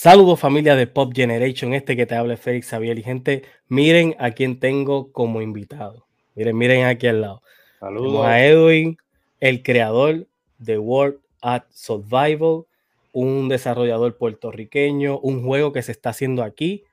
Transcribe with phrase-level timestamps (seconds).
[0.00, 4.14] Saludos familia de Pop Generation, este que te habla es Félix Xavier y gente, miren
[4.20, 6.06] a quien tengo como invitado.
[6.36, 7.42] Miren, miren aquí al lado.
[7.80, 8.96] Saludos a Edwin,
[9.40, 12.66] el creador de World at Survival,
[13.10, 16.84] un desarrollador puertorriqueño, un juego que se está haciendo aquí,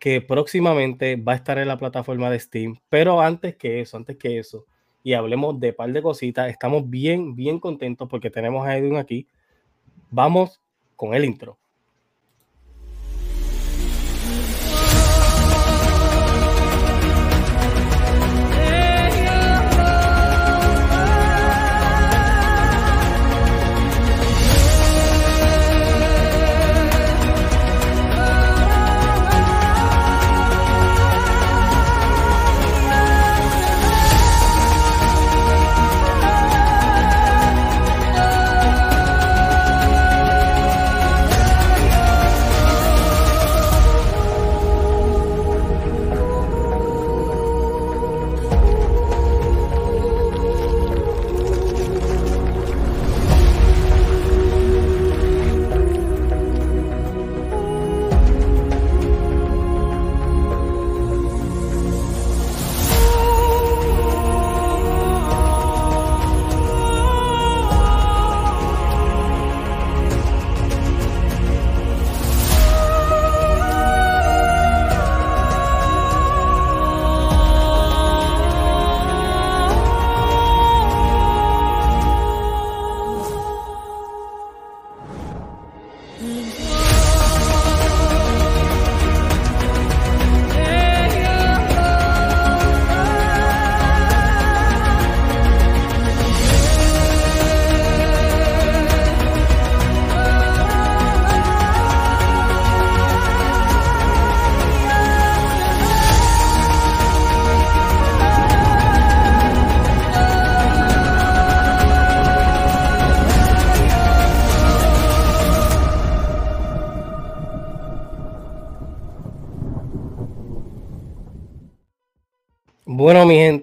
[0.00, 2.80] que próximamente va a estar en la plataforma de Steam.
[2.88, 4.66] Pero antes que eso, antes que eso,
[5.04, 9.28] y hablemos de par de cositas, estamos bien, bien contentos porque tenemos a Edwin aquí.
[10.10, 10.60] Vamos
[10.96, 11.60] con el intro.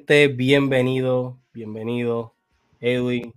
[0.07, 2.33] Gente, bienvenido, bienvenido,
[2.79, 3.33] Edwin.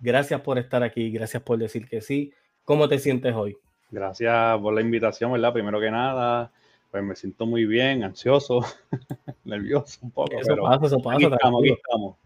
[0.00, 2.30] Gracias por estar aquí, gracias por decir que sí.
[2.66, 3.56] ¿Cómo te sientes hoy?
[3.90, 5.54] Gracias por la invitación, ¿verdad?
[5.54, 6.52] Primero que nada,
[6.90, 8.60] pues me siento muy bien, ansioso,
[9.44, 10.38] nervioso un poco.
[10.38, 11.30] Eso pasa, eso pasa.
[11.38, 12.18] tranquilo.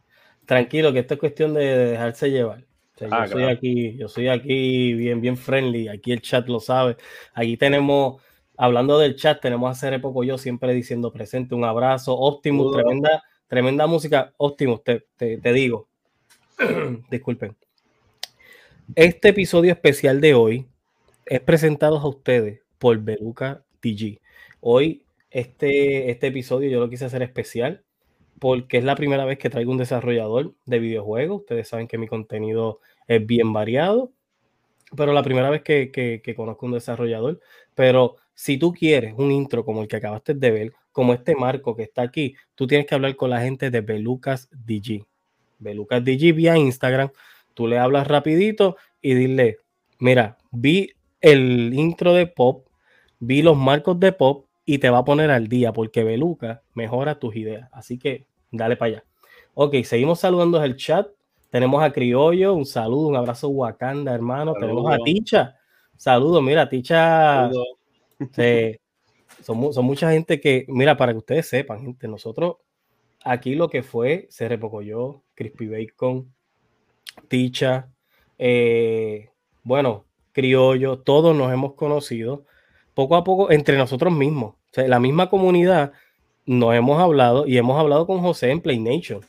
[0.45, 2.65] tranquilo, que esto es cuestión de dejarse llevar.
[3.13, 5.87] Ah, yo soy aquí, yo soy aquí bien, bien friendly.
[5.87, 6.97] Aquí el chat lo sabe.
[7.33, 8.21] Aquí tenemos
[8.57, 13.23] hablando del chat, tenemos a Cere Poco yo siempre diciendo presente, un abrazo, Optimus, tremenda,
[13.55, 15.87] tremenda música, Optimus, te, te, digo,
[17.09, 17.55] disculpen.
[18.97, 20.67] Este episodio especial de hoy
[21.25, 24.19] es presentado a ustedes por Beluca DG.
[24.59, 27.85] Hoy este, este episodio yo lo quise hacer especial
[28.41, 31.43] porque es la primera vez que traigo un desarrollador de videojuegos.
[31.43, 34.11] Ustedes saben que mi contenido es bien variado,
[34.97, 37.39] pero la primera vez que, que, que conozco un desarrollador.
[37.77, 41.75] Pero si tú quieres un intro como el que acabaste de ver, como este marco
[41.75, 45.05] que está aquí, tú tienes que hablar con la gente de Belucas DG.
[45.59, 47.11] Belucas DG vía Instagram.
[47.55, 49.59] Tú le hablas rapidito y dile,
[49.99, 52.67] mira, vi el intro de pop,
[53.19, 57.19] vi los marcos de pop y te va a poner al día porque Beluca mejora
[57.19, 57.69] tus ideas.
[57.73, 59.05] Así que dale para allá.
[59.55, 61.09] Ok, seguimos saludando el chat.
[61.51, 64.55] Tenemos a Criollo, un saludo, un abrazo Wakanda, hermano.
[64.55, 65.57] Tenemos a Ticha.
[65.97, 67.51] Saludos, mira, Ticha.
[69.43, 72.57] Son, son, mucha gente que, mira, para que ustedes sepan, gente, nosotros
[73.25, 74.49] aquí lo que fue se
[74.85, 76.33] yo Crispy Bacon,
[77.29, 77.89] Ticha,
[78.39, 79.31] eh,
[79.63, 82.45] bueno, Criollo, todos nos hemos conocido
[82.93, 84.57] poco a poco entre nosotros mismos.
[84.77, 85.93] La misma comunidad
[86.47, 89.21] nos hemos hablado y hemos hablado con José en Play Nation.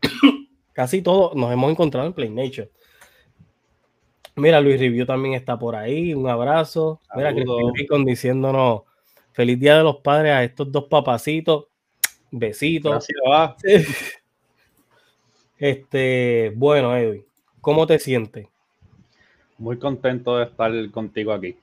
[0.72, 2.68] Casi todos nos hemos encontrado en Play Nation.
[4.36, 6.12] Mira, Luis Review también está por ahí.
[6.14, 7.00] Un abrazo.
[7.14, 8.82] Mira, Cristian diciéndonos
[9.32, 11.66] feliz día de los padres a estos dos papacitos.
[12.30, 13.06] Besitos.
[15.56, 17.24] Este, bueno, Edwin,
[17.60, 18.48] ¿cómo te sientes?
[19.56, 21.56] Muy contento de estar contigo aquí.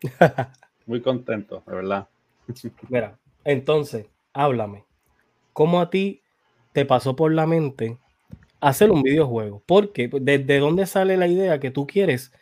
[0.86, 2.08] Muy contento, de verdad.
[2.88, 4.84] Mira, entonces, háblame.
[5.52, 6.22] ¿Cómo a ti
[6.72, 7.98] te pasó por la mente
[8.68, 9.62] hacer un videojuego.
[9.66, 12.32] Porque desde dónde sale la idea que tú quieres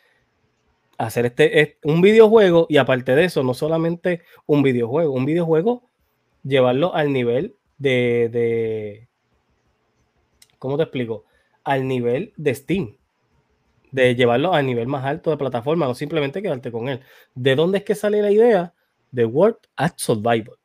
[0.97, 5.83] hacer este, un videojuego y aparte de eso, no solamente un videojuego, un videojuego,
[6.43, 9.07] llevarlo al nivel de, de
[10.59, 11.25] ¿cómo te explico?
[11.63, 12.97] Al nivel de Steam.
[13.91, 17.01] de llevarlo a nivel más alto de plataforma, no simplemente quedarte con él.
[17.35, 18.73] ¿De dónde es que sale la idea
[19.11, 20.57] de World at Survival?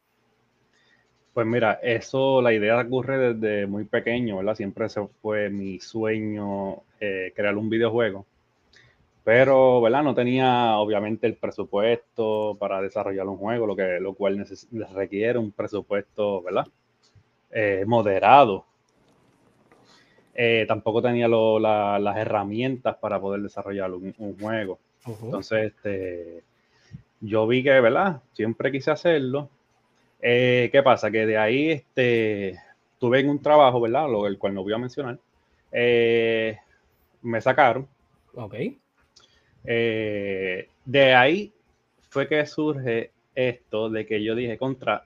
[1.41, 4.55] Pues mira, eso, la idea ocurre desde muy pequeño, ¿verdad?
[4.55, 8.27] Siempre se fue mi sueño eh, crear un videojuego.
[9.25, 10.03] Pero, ¿verdad?
[10.03, 14.47] No tenía obviamente el presupuesto para desarrollar un juego, lo, que, lo cual
[14.95, 16.67] requiere un presupuesto, ¿verdad?
[17.51, 18.67] Eh, moderado.
[20.35, 24.79] Eh, tampoco tenía las herramientas para poder desarrollar un, juego.
[25.07, 26.43] Entonces, este,
[27.23, 28.21] yo vi que, ¿verdad?
[28.35, 29.49] Siempre quise hacerlo.
[30.23, 31.11] Eh, ¿Qué pasa?
[31.11, 32.59] Que de ahí este,
[32.99, 34.09] tuve en un trabajo, ¿verdad?
[34.11, 35.19] Lo, el cual no voy a mencionar.
[35.73, 37.89] me sacaron.
[38.35, 38.55] Ok.
[39.65, 41.53] de ahí
[42.09, 45.05] fue que surge esto de que yo dije contra,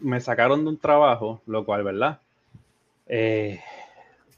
[0.00, 2.20] me sacaron de un trabajo, lo cual, ¿verdad?
[3.06, 3.60] Eh,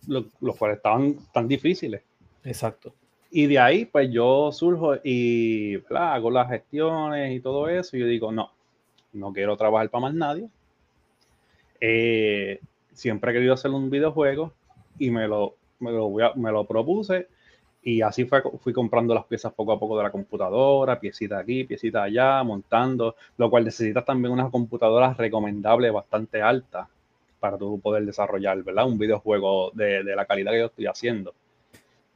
[0.07, 2.03] los cuales estaban tan difíciles.
[2.45, 2.93] Exacto.
[3.31, 6.15] Y de ahí, pues yo surjo y ¿verdad?
[6.15, 7.97] hago las gestiones y todo eso.
[7.97, 8.51] Y yo digo, no,
[9.13, 10.49] no quiero trabajar para más nadie.
[11.81, 12.61] Eh,
[12.93, 14.53] siempre he querido hacer un videojuego
[14.99, 17.29] y me lo, me lo, me lo propuse
[17.83, 21.65] y así fue, fui comprando las piezas poco a poco de la computadora, piecita aquí,
[21.65, 26.89] piecita allá, montando, lo cual necesitas también unas computadoras recomendables bastante altas
[27.41, 28.87] para tú poder desarrollar, ¿verdad?
[28.87, 31.33] Un videojuego de, de la calidad que yo estoy haciendo.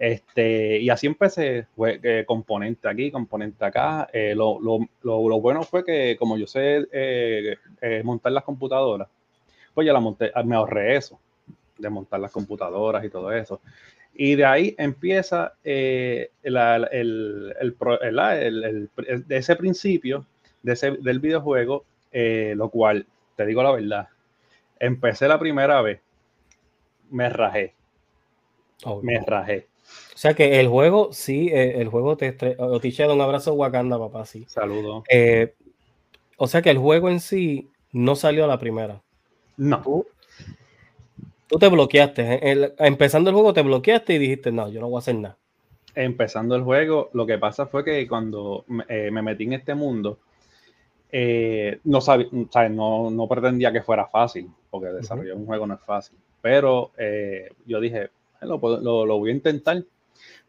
[0.02, 4.08] Este, y así empecé, fue, eh, componente aquí, componente acá.
[4.12, 7.56] Eh, lo, lo, lo, bueno fue que como yo sé eh,
[8.02, 9.06] montar las computadoras,
[9.72, 11.20] pues ya la monté, me ahorré eso,
[11.78, 13.60] de montar las computadoras y todo eso.
[14.12, 18.90] Y de ahí empieza el, el, el,
[19.28, 20.26] de ese principio
[20.64, 23.06] de ese, del videojuego, lo cual,
[23.36, 24.08] te digo la verdad,
[24.80, 26.00] empecé la primera vez,
[27.08, 27.72] me rajé.
[29.00, 29.68] Me rajé.
[30.14, 34.24] O sea que el juego, sí, eh, el juego te Otiche, un abrazo Wakanda, papá,
[34.24, 34.44] sí.
[34.48, 35.04] Saludos.
[36.36, 39.02] o sea que el juego en sí no salió a la primera.
[39.56, 40.04] No.
[41.46, 42.40] Tú te bloqueaste.
[42.78, 45.36] empezando el juego te bloqueaste y dijiste, no, yo no voy a hacer nada.
[45.94, 50.18] Empezando el juego, lo que pasa fue que cuando me eh, metí en este mundo,
[51.10, 52.28] eh, no, sabía,
[52.70, 56.16] no, no, pretendía que fuera fácil, porque desarrollar un juego no es fácil.
[56.40, 58.08] Pero eh, yo dije,
[58.42, 59.82] lo, lo, voy a intentar.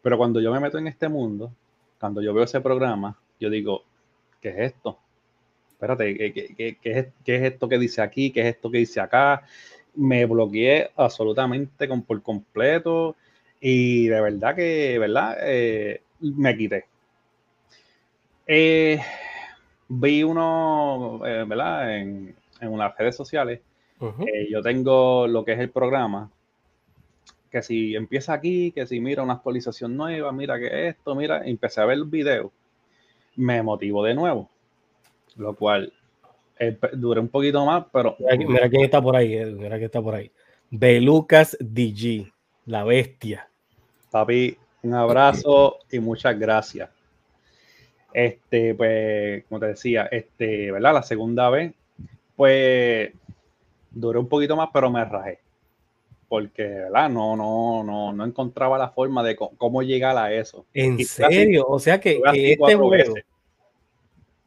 [0.02, 1.52] Pero cuando yo me meto en este mundo,
[1.98, 3.82] cuando yo veo ese programa, yo digo,
[4.40, 4.98] ¿qué es esto?
[5.70, 8.30] Espérate, ¿qué, qué, qué, es, ¿qué, es, esto que dice aquí?
[8.30, 9.44] ¿Qué es esto que dice acá?
[9.96, 13.16] me bloqueé absolutamente con, por completo
[13.60, 15.36] y de verdad que, ¿verdad?
[15.40, 16.86] Eh, me quité.
[18.46, 19.00] Eh,
[19.88, 21.96] vi uno, eh, ¿verdad?
[21.96, 23.60] En, en, unas redes sociales.
[24.50, 26.30] yo tengo lo que es el programa.
[27.54, 31.80] Que si empieza aquí, que si mira una actualización nueva, mira que esto, mira, empecé
[31.80, 32.50] a ver el video,
[33.36, 34.50] me motivo de nuevo.
[35.36, 35.92] Lo cual
[36.58, 38.16] eh, duré un poquito más, pero.
[38.36, 40.32] Mira, quién está por ahí, mira quién está por ahí.
[40.68, 42.28] Belucas DG,
[42.66, 43.48] la bestia.
[44.10, 46.90] Papi, un abrazo y muchas gracias.
[48.12, 50.94] Este, pues, como te decía, este, ¿verdad?
[50.94, 51.72] La segunda vez,
[52.34, 53.12] pues,
[53.92, 55.43] duré un poquito más, pero me rajé.
[56.34, 57.08] Porque, ¿verdad?
[57.08, 60.66] No, no, no, no encontraba la forma de cómo llegar a eso.
[60.74, 61.64] ¿En serio?
[61.68, 62.90] o sea que, este juego,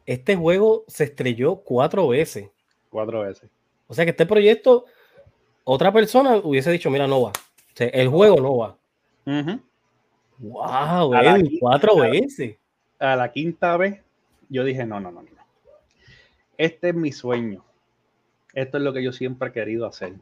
[0.06, 2.50] este juego se estrelló cuatro veces.
[2.89, 3.50] Cuatro veces.
[3.88, 4.84] O sea que este proyecto,
[5.63, 7.32] otra persona hubiese dicho, mira, no va.
[7.77, 8.77] el juego no va.
[10.39, 11.13] Wow,
[11.62, 12.58] cuatro veces.
[13.00, 14.01] A la quinta vez,
[14.50, 15.29] yo dije, no, no, no, no.
[16.58, 17.63] Este es mi sueño.
[18.53, 20.15] Esto es lo que yo siempre he querido hacer.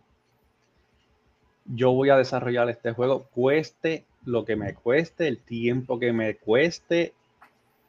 [1.66, 6.36] Yo voy a desarrollar este juego, cueste lo que me cueste, el tiempo que me
[6.36, 7.14] cueste,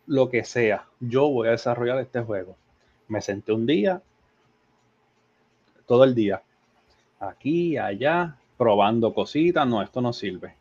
[0.06, 2.56] lo que sea, yo voy a desarrollar este juego.
[3.09, 4.02] Me senté un día,
[5.87, 6.42] todo el día,
[7.21, 10.54] aquí, allá, probando cositas, no, esto no sirve.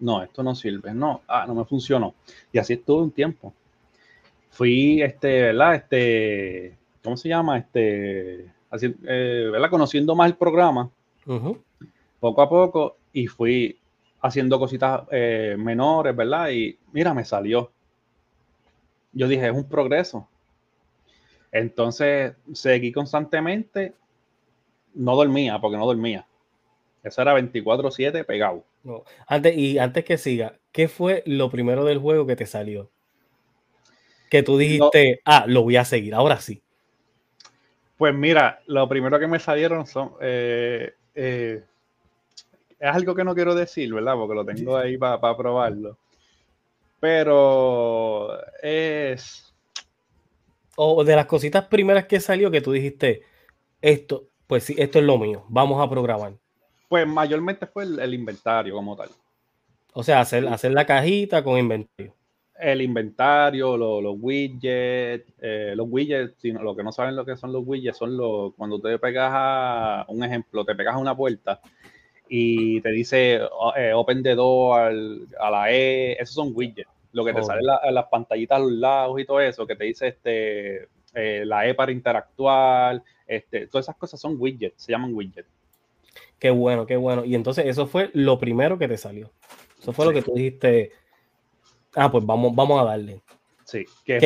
[0.00, 2.14] no, esto no sirve, no, ah, no me funcionó.
[2.52, 3.52] Y así estuve un tiempo.
[4.50, 5.74] Fui, este, ¿verdad?
[5.76, 7.58] Este, ¿cómo se llama?
[7.58, 9.70] Este, así, eh, ¿verdad?
[9.70, 10.90] Conociendo más el programa,
[12.20, 13.78] poco a poco, y fui
[14.20, 16.50] haciendo cositas eh, menores, ¿verdad?
[16.50, 17.70] Y mira, me salió
[19.12, 20.28] yo dije, es un progreso.
[21.50, 23.94] Entonces seguí constantemente,
[24.94, 26.26] no dormía, porque no dormía.
[27.02, 28.64] Eso era 24-7 pegado.
[29.26, 32.90] Antes, y antes que siga, ¿qué fue lo primero del juego que te salió?
[34.30, 36.62] Que tú dijiste, ah, lo voy a seguir, ahora sí.
[37.98, 41.64] Pues mira, lo primero que me salieron son eh, eh,
[42.78, 44.14] es algo que no quiero decir, ¿verdad?
[44.14, 45.96] Porque lo tengo ahí para probarlo.
[46.98, 48.30] Pero
[48.62, 49.54] es...
[50.76, 53.22] O de las cositas primeras que salió que tú dijiste,
[53.80, 56.34] esto, pues sí, esto es lo mío, vamos a programar.
[56.88, 59.10] Pues mayormente fue el, inventario como tal.
[59.92, 62.14] O sea, hacer, hacer la cajita con inventario.
[62.58, 67.52] El inventario, los widgets, eh, los widgets, si lo que no saben lo que son
[67.52, 71.60] los widgets, son los, cuando te pegas a, un ejemplo, te pegas a una puerta
[72.28, 73.40] y te dice
[73.76, 74.92] eh, open the door
[75.40, 76.90] a la E, esos son widgets.
[77.12, 79.84] Lo que te sale en, las pantallitas a los lados y todo eso, que te
[79.84, 85.14] dice este, eh, la E para interactuar, este, todas esas cosas son widgets, se llaman
[85.14, 85.48] widgets.
[86.38, 87.24] Qué bueno, qué bueno.
[87.24, 89.30] Y entonces eso fue lo primero que te salió.
[89.78, 90.90] Eso fue lo que tú dijiste.
[91.94, 93.22] Ah, pues vamos, vamos a darle.
[93.64, 94.18] Sí, que,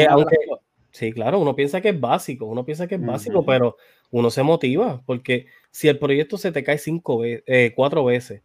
[0.91, 3.77] sí, claro, uno piensa que es básico, uno piensa que es básico, pero
[4.11, 8.43] uno se motiva porque si el proyecto se te cae cinco veces, eh, cuatro veces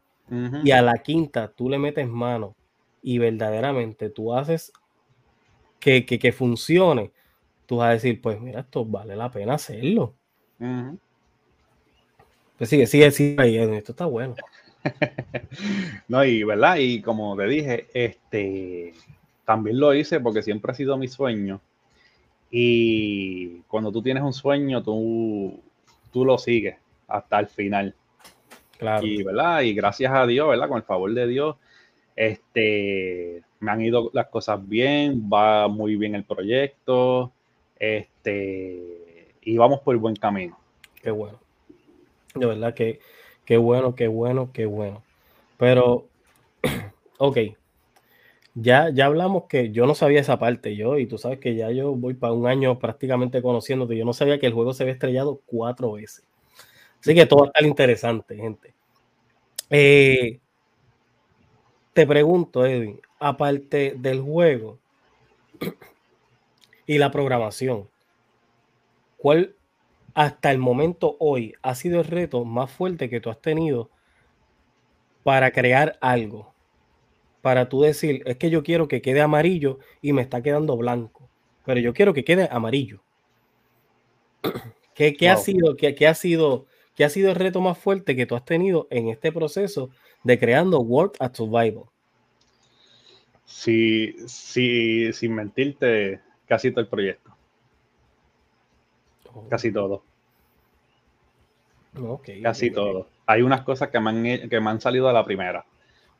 [0.64, 2.56] y a la quinta tú le metes mano
[3.02, 4.72] y verdaderamente tú haces
[5.80, 7.12] que, que, funcione,
[7.66, 10.16] tú vas a decir, pues mira, esto vale la pena hacerlo.
[12.58, 14.36] Pues sigue, sigue, sigue ahí, esto está bueno.
[16.08, 18.94] no, y verdad, y como te dije, este
[19.46, 21.62] también lo hice porque siempre ha sido mi sueño.
[22.50, 25.60] Y cuando tú tienes un sueño, tú,
[26.12, 27.96] tú lo sigues hasta el final.
[28.78, 29.06] Claro.
[29.06, 29.62] Y, ¿verdad?
[29.62, 30.68] y gracias a Dios, ¿verdad?
[30.68, 31.56] Con el favor de Dios,
[32.16, 37.32] este, me han ido las cosas bien, va muy bien el proyecto,
[37.80, 40.58] este, y vamos por el buen camino.
[41.02, 41.40] Qué bueno.
[42.36, 43.00] De verdad que
[43.52, 45.04] qué bueno, qué bueno, qué bueno.
[45.58, 46.08] Pero,
[47.18, 47.38] ok,
[48.56, 51.70] ya, ya hablamos que yo no sabía esa parte, yo, y tú sabes que ya
[51.70, 54.94] yo voy para un año prácticamente conociéndote, yo no sabía que el juego se había
[54.94, 56.24] estrellado cuatro veces.
[57.02, 58.74] Así que todo va a interesante, gente.
[59.70, 60.40] Eh,
[61.92, 64.80] te pregunto, Edwin, aparte del juego
[66.88, 67.90] y la programación,
[69.18, 69.56] ¿cuál
[70.14, 73.90] hasta el momento hoy ha sido el reto más fuerte que tú has tenido
[75.24, 76.52] para crear algo?
[77.42, 81.30] para tú decir, es que yo quiero que quede amarillo y me está quedando blanco,
[81.66, 83.04] pero yo quiero que quede amarillo.
[84.94, 88.36] ¿Qué, ha sido, qué, ha sido, qué ha sido el reto más fuerte que tú
[88.36, 89.90] has tenido en este proceso
[90.24, 91.86] de creando World at Survival?
[93.46, 97.21] Sí, sí, sin mentirte, casi todo el proyecto.
[99.50, 100.04] Casi todo.
[102.42, 103.08] casi todo.
[103.26, 105.66] Hay unas cosas que me, que me han salido a la primera,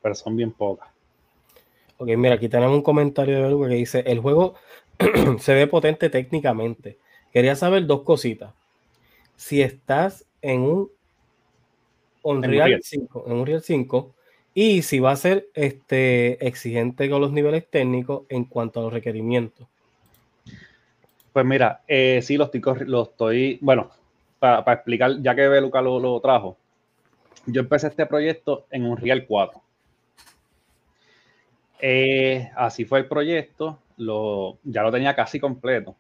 [0.02, 0.90] pero son bien pocas.
[1.98, 4.56] Ok, mira, aquí tenemos un comentario de algo que dice, el juego
[5.40, 6.98] se ve potente técnicamente.
[7.32, 8.54] Quería saber dos cositas.
[9.36, 10.92] Si estás en un
[12.24, 14.14] Unreal 5, en Unreal 5,
[14.54, 18.94] y si va a ser este, exigente con los niveles técnicos en cuanto a los
[18.94, 19.68] requerimientos.
[21.34, 23.90] Pues mira, eh, sí, lo estoy, lo estoy bueno,
[24.40, 26.58] para, explicar, ya que Beluca lo, lo trajo,
[27.46, 29.62] yo empecé este proyecto en Unreal 4.
[31.84, 35.96] Eh, así fue el proyecto, lo, ya lo tenía casi completo.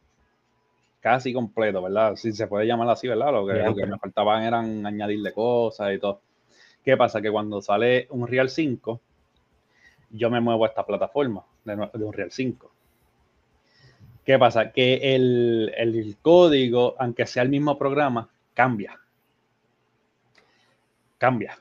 [1.00, 2.16] Casi completo, ¿verdad?
[2.16, 3.32] Si se puede llamar así, ¿verdad?
[3.32, 6.22] Lo que, me faltaban eran añadirle cosas y todo.
[6.86, 7.22] ¿Qué pasa?
[7.22, 9.02] Que cuando sale un Real 5,
[10.12, 12.72] yo me muevo a esta plataforma de, un Real 5.
[14.25, 14.72] ¿Qué pasa?
[14.72, 19.00] Que el, el, código, aunque sea el mismo programa, cambia.
[21.18, 21.58] Cambia.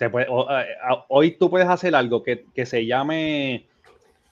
[0.00, 0.26] Eh,
[1.08, 3.66] hoy tú puedes hacer algo que, se llame,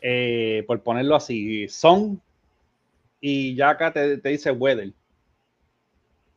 [0.00, 2.20] eh, por ponerlo así, son,
[3.20, 4.92] y ya acá te, dice weather.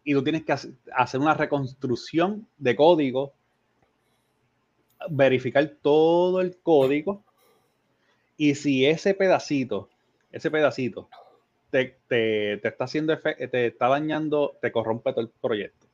[0.03, 0.53] Y tú tienes que
[0.95, 3.33] hacer una reconstrucción de código,
[5.09, 7.23] verificar todo el código,
[8.38, 9.89] y si ese pedacito,
[10.33, 11.07] ese pedacito,
[11.69, 15.87] te, te está haciendo te está dañando, te corrompe todo el proyecto.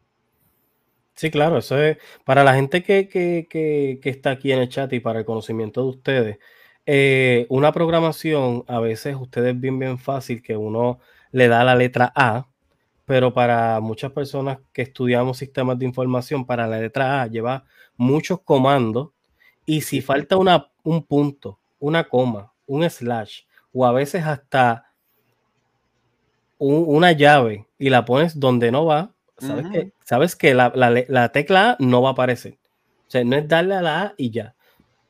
[1.20, 5.20] Sí, claro, eso es para la gente que, está aquí en el chat y para
[5.20, 6.40] el conocimiento de ustedes.
[6.86, 11.00] Eh, una programación, a veces ustedes bien, bien fácil que uno
[11.32, 12.48] le da la letra A,
[13.04, 17.66] pero para muchas personas que estudiamos sistemas de información, para la letra A lleva
[17.98, 19.10] muchos comandos
[19.66, 23.42] y si falta una, un punto, una coma, un slash
[23.74, 24.94] o a veces hasta
[26.58, 31.78] una llave y la pones donde no va, sabes que, sabes que la, tecla A
[31.80, 32.58] no va a aparecer.
[33.08, 34.56] O sea, no es darle a la A y ya.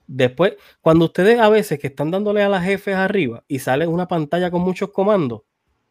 [0.08, 4.08] Después, cuando ustedes a veces que están dándole a las jefes arriba y sale una
[4.08, 5.42] pantalla con muchos comandos,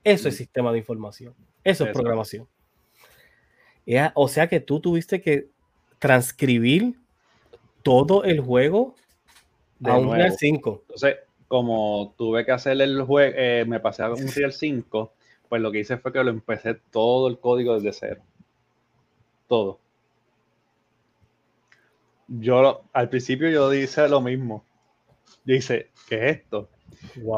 [0.04, 1.34] eso es sistema de información.
[1.64, 2.48] Eso es programación.
[4.14, 5.50] o sea que tú tuviste que
[5.98, 6.94] transcribir
[7.82, 8.94] todo el juego
[9.78, 10.82] de a un Real 5.
[10.82, 11.16] Entonces,
[11.48, 15.12] como tuve que hacer el juego, eh, me pasé a un Real 5,
[15.48, 18.22] pues lo que hice fue que lo empecé todo el código desde cero.
[19.48, 19.80] Todo.
[22.28, 24.62] Yo al principio yo hice lo mismo.
[25.46, 26.68] Yo hice, ¿qué es esto?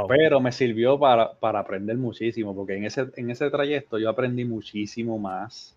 [0.09, 5.19] Pero me sirvió para, aprender muchísimo, porque en ese, en ese trayecto yo aprendí muchísimo
[5.19, 5.76] más.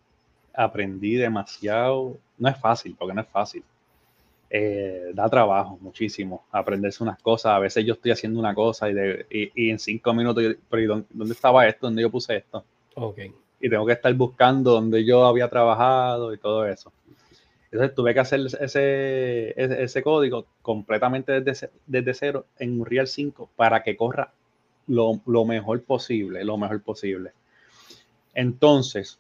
[0.55, 2.17] Aprendí demasiado.
[2.39, 3.63] No es fácil, porque no es fácil.
[4.55, 7.53] Eh, da trabajo muchísimo aprenderse unas cosas.
[7.53, 11.33] A veces yo estoy haciendo una cosa y, de, y, en cinco minutos, pero ¿dónde,
[11.33, 11.87] estaba esto?
[11.87, 12.63] ¿Dónde yo puse esto?
[12.93, 13.17] Ok.
[13.59, 16.91] Y tengo que estar buscando dónde yo había trabajado y todo eso.
[17.71, 23.81] Entonces tuve que hacer ese, ese, código completamente desde, desde, cero en Unreal 5 para
[23.81, 24.31] que corra
[24.85, 27.31] lo, mejor posible, lo mejor posible.
[28.35, 29.19] Entonces,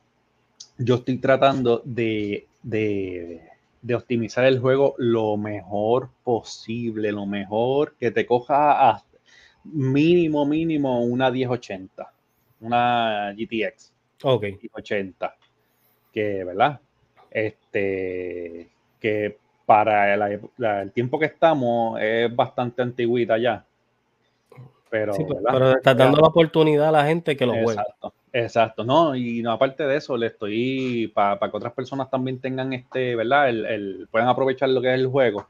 [0.77, 2.47] yo estoy tratando de,
[3.95, 9.03] optimizar el juego lo mejor posible, lo mejor que te coja a
[9.63, 12.13] mínimo, mínimo una 1080,
[12.61, 13.93] una GTX.
[14.23, 14.43] Ok.
[14.61, 15.35] 1080.
[16.13, 16.79] Que, ¿verdad?
[17.33, 20.13] este, que para
[20.81, 23.65] el tiempo que estamos es bastante antiguita ya.
[24.89, 25.13] Pero,
[25.75, 27.71] está dando la oportunidad a la gente que lo juegue.
[27.71, 32.39] Exacto, exacto, no, y no, aparte de eso, le estoy para que otras personas también
[32.39, 33.49] tengan este, ¿verdad?
[33.49, 35.47] El, puedan aprovechar lo que es el juego.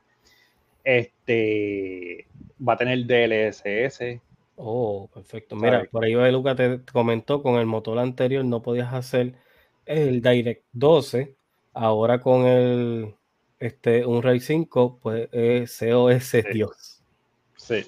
[0.84, 2.28] Este
[2.66, 4.22] va a tener DLSS.
[4.58, 5.56] Oh, perfecto.
[5.56, 9.34] Mira, por ahí Luca te comentó con el motor anterior no podías hacer
[9.86, 11.36] el Direct 12
[11.74, 13.16] Ahora con el
[13.60, 17.02] este, un Ray 5, pues es COS Dios.
[17.58, 17.84] Sí.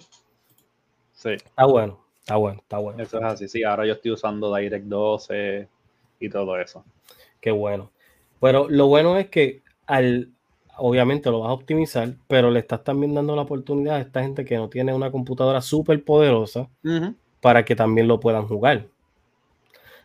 [1.13, 1.29] Sí.
[1.29, 3.03] Está bueno, está bueno, está bueno.
[3.03, 3.63] Eso es así, sí.
[3.63, 5.67] Ahora yo estoy usando Direct 12
[6.19, 6.83] y todo eso.
[7.39, 7.91] Qué bueno.
[8.41, 10.31] Pero lo bueno es que al,
[10.77, 14.43] obviamente lo vas a optimizar, pero le estás también dando la oportunidad a esta gente
[14.43, 16.67] que no tiene una computadora súper poderosa
[17.41, 18.87] para que también lo puedan jugar.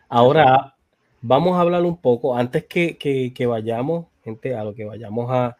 [0.07, 0.75] Ahora,
[1.21, 5.57] vamos a hablar un poco, antes que, vayamos, gente, a lo que vayamos a,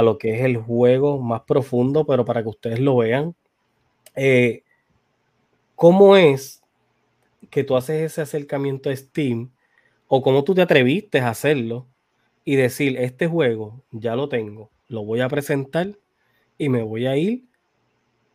[0.00, 3.34] lo que es el juego más profundo, pero para que ustedes lo vean,
[4.14, 4.63] eh,
[5.74, 6.62] ¿cómo es
[7.50, 9.50] que tú haces ese acercamiento a Steam
[10.08, 11.86] o cómo tú te atreviste a hacerlo
[12.44, 15.96] y decir, este juego ya lo tengo, lo voy a presentar
[16.58, 17.44] y me voy a ir?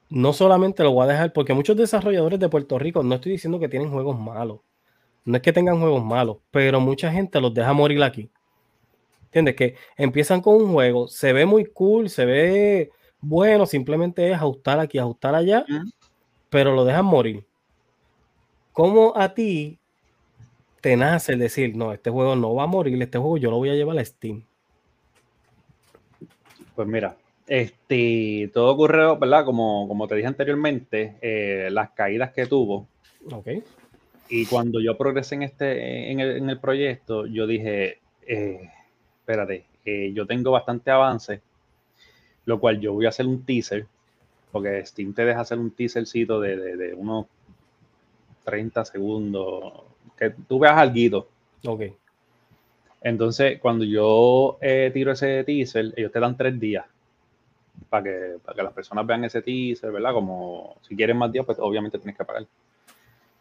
[0.09, 3.59] No solamente lo voy a dejar, porque muchos desarrolladores de Puerto Rico, no estoy diciendo
[3.59, 4.61] que tienen juegos malos,
[5.25, 8.31] no es que tengan juegos malos, pero mucha gente los deja morir aquí.
[9.25, 9.55] ¿Entiendes?
[9.55, 12.89] Que empiezan con un juego, se ve muy cool, se ve
[13.21, 15.65] bueno, simplemente es ajustar aquí, ajustar allá,
[16.49, 17.45] pero lo dejan morir.
[18.73, 19.77] ¿Cómo a ti
[20.81, 23.57] te nace el decir, no, este juego no va a morir, este juego yo lo
[23.57, 24.43] voy a llevar a Steam?
[26.75, 29.43] Pues mira, este, todo ocurrió, ¿verdad?
[29.43, 32.87] Como, como te dije anteriormente, eh, las caídas que tuvo.
[33.31, 33.47] Ok.
[34.29, 38.69] Y cuando yo progresé en, este, en, el, proyecto, yo dije, eh,
[39.19, 41.41] espérate, eh, yo tengo bastante avance,
[42.45, 43.87] lo cual yo voy a hacer un teaser,
[44.51, 47.27] porque Steam te deja hacer un teasercito de, de, unos
[48.43, 49.73] 30 segundos,
[50.17, 51.27] que tú veas algo.
[51.65, 51.83] Ok.
[53.01, 56.85] Entonces, cuando yo eh, tiro ese teaser, ellos te dan tres días
[57.89, 60.13] para que, para que las personas vean ese teaser, ¿verdad?
[60.13, 62.45] Como si quieren más días, pues obviamente tienes que pagar.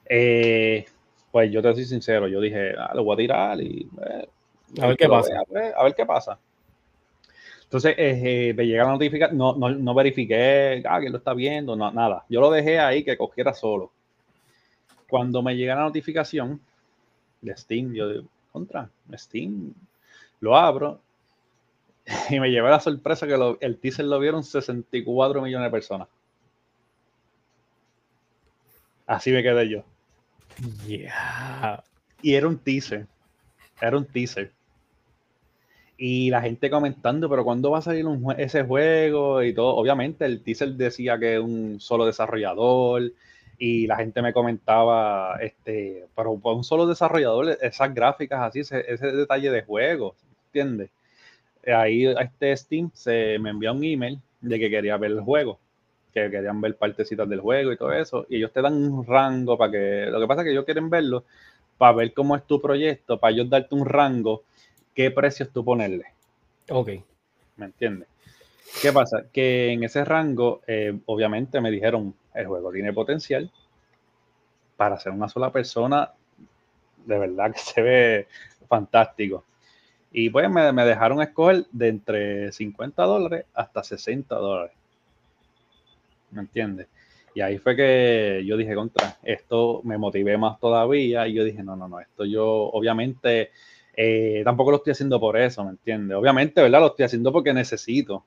[0.09, 0.85] Eh,
[1.31, 4.29] pues yo te soy sincero, yo dije, ah, lo voy a tirar y eh,
[4.81, 5.43] a ver qué pasa.
[5.77, 6.39] a ver qué pasa.
[7.69, 11.77] Entonces eh, me llega la notificación, no, no, no, verifiqué, ah, que lo está viendo,
[11.77, 12.25] no, nada.
[12.31, 13.93] Yo lo dejé ahí que cogiera solo.
[15.07, 16.63] Cuando me llega la notificación
[17.43, 19.75] de Steam, yo digo, contra, Steam,
[20.41, 20.99] lo abro
[22.31, 26.09] y me llevé la sorpresa que el teaser lo vieron 64 millones de personas.
[29.07, 29.85] Así me quedé yo.
[30.87, 31.85] Yeah.
[32.23, 33.07] Y era un teaser.
[33.79, 34.53] Era un teaser.
[35.99, 38.07] Y la gente comentando, pero ¿cuándo va a salir
[38.39, 39.43] ese juego?
[39.43, 39.75] Y todo.
[39.77, 43.13] Obviamente, el teaser decía que un solo desarrollador.
[43.59, 48.85] Y la gente me comentaba, este, pero por un solo desarrollador, esas gráficas así, ese,
[49.13, 50.15] detalle de juego,
[50.47, 50.91] ¿entiendes?
[51.67, 55.59] Ahí este Steam se me envió un email de que quería ver el juego
[56.13, 59.57] que querían ver partecitas del juego y todo eso, y ellos te dan un rango
[59.59, 61.25] para que, lo que pasa es que ellos quieren verlo
[61.77, 64.43] para ver cómo es tu proyecto, para ellos darte un rango,
[64.99, 66.07] qué precios tú ponerle.
[66.71, 66.89] Ok.
[67.55, 68.09] ¿Me entiendes?
[68.83, 69.27] ¿Qué pasa?
[69.33, 73.49] Que en ese rango, eh, obviamente me dijeron, el juego tiene potencial
[74.77, 76.11] para ser una sola persona,
[77.07, 78.27] de verdad que se ve
[78.69, 79.45] fantástico.
[80.11, 84.77] Y pues me, me dejaron escoger de entre 50 dólares hasta 60 dólares.
[86.33, 86.89] ¿Me entiendes?
[87.37, 91.29] Y ahí fue que yo dije, contra, esto me motivé más todavía.
[91.29, 93.53] Y yo dije, no, no, no, esto yo obviamente
[94.01, 96.17] eh, tampoco lo estoy haciendo por eso, ¿me entiendes?
[96.17, 96.79] Obviamente, ¿verdad?
[96.79, 98.25] Lo estoy haciendo porque necesito.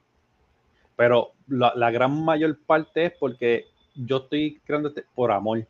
[0.97, 5.65] Pero la, gran mayor parte es porque yo estoy creando este por amor.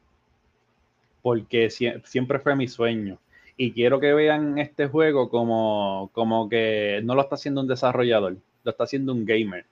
[1.22, 3.20] Porque siempre fue mi sueño.
[3.56, 8.38] Y quiero que vean este juego como, como que no lo está haciendo un desarrollador,
[8.64, 9.68] lo está haciendo un gamer.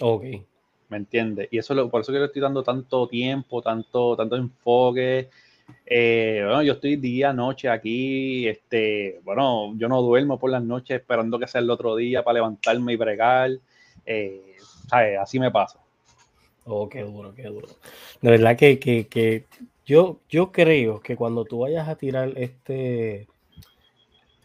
[0.00, 0.24] Ok.
[0.88, 1.48] ¿me entiendes?
[1.50, 5.28] Y eso es por eso que le estoy dando tanto tiempo, tanto, tanto enfoque.
[5.84, 10.98] Eh, bueno, yo estoy día, noche aquí, este, bueno, yo no duermo por las noches
[11.00, 13.50] esperando que sea el otro día para levantarme y bregar.
[14.04, 14.56] Eh,
[15.20, 15.80] Así me pasa.
[16.64, 17.68] Oh, qué duro, qué duro.
[18.20, 19.44] De verdad que, que, que
[19.84, 23.26] yo, yo creo que cuando tú vayas a tirar este,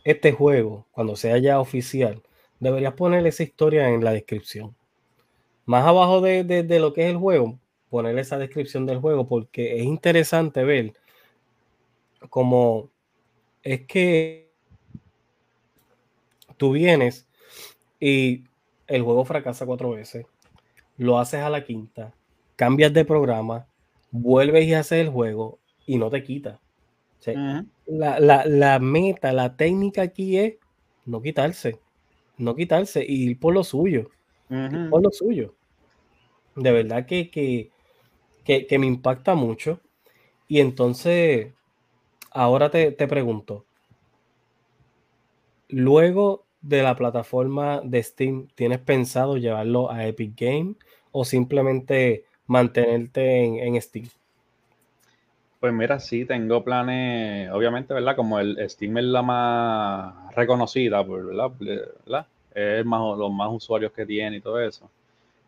[0.03, 2.21] este juego, cuando sea ya oficial,
[2.59, 4.75] deberías poner esa historia en la descripción
[5.65, 7.57] más abajo de, lo que es el juego,
[7.89, 10.93] poner esa descripción del juego, porque es interesante ver
[12.29, 12.89] cómo
[13.63, 14.51] es que
[16.57, 17.27] tú vienes
[17.99, 18.45] y
[18.87, 20.25] el juego fracasa cuatro veces,
[20.97, 22.13] lo haces a la quinta,
[22.55, 23.67] cambias de programa,
[24.11, 26.59] vuelves y haces el juego y no te quita.
[27.87, 30.55] la, meta, la técnica aquí es
[31.05, 31.79] no quitarse,
[32.37, 34.09] no quitarse y ir por lo suyo
[34.89, 35.55] por lo suyo.
[36.55, 39.79] De verdad que, que, me impacta mucho.
[40.47, 41.53] Y entonces,
[42.31, 43.65] ahora te, pregunto,
[45.69, 50.75] luego de la plataforma de Steam, ¿tienes pensado llevarlo a Epic Game
[51.11, 54.07] o simplemente mantenerte en, en, Steam?
[55.59, 58.15] Pues mira, sí, tengo planes, obviamente, ¿verdad?
[58.15, 62.25] Como el Steam es la más reconocida, pues, ¿verdad?
[62.53, 64.89] es más, los más usuarios que tiene y todo eso.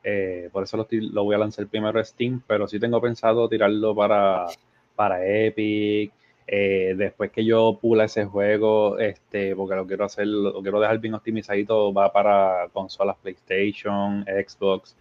[0.04, 3.96] Eh, por eso lo, voy a lanzar primero a Steam, pero sí tengo pensado tirarlo
[3.96, 4.48] para,
[4.96, 6.12] para Epic.
[6.46, 11.00] Eh, después que yo pula ese juego, este, porque lo quiero hacer, lo quiero dejar
[11.00, 14.96] bien optimizadito, va para consolas PlayStation, Xbox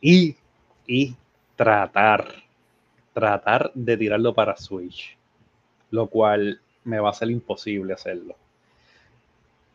[0.00, 0.34] y,
[0.86, 1.14] y
[1.56, 2.32] tratar,
[3.12, 5.16] tratar de tirarlo para Switch,
[5.90, 8.34] lo cual me va a ser imposible hacerlo.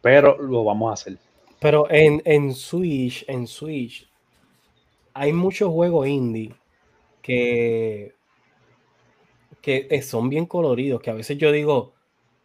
[0.02, 1.18] Pero lo vamos a hacer.
[1.60, 4.10] Pero en, en Switch, en Switch,
[5.14, 6.54] hay muchos juegos indie
[7.22, 8.14] que,
[9.64, 11.94] que son bien coloridos, que a veces yo digo,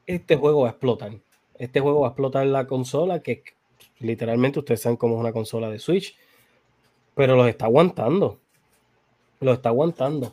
[0.07, 1.11] este juego va a explotar.
[1.59, 3.43] Este juego va a explotar la consola, que
[3.99, 6.17] literalmente ustedes saben cómo es una consola de Switch,
[7.17, 8.39] pero los está aguantando.
[9.41, 10.33] Los está aguantando.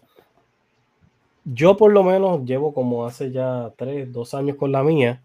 [1.43, 5.23] Yo por lo menos llevo como hace ya tres, dos años con la mía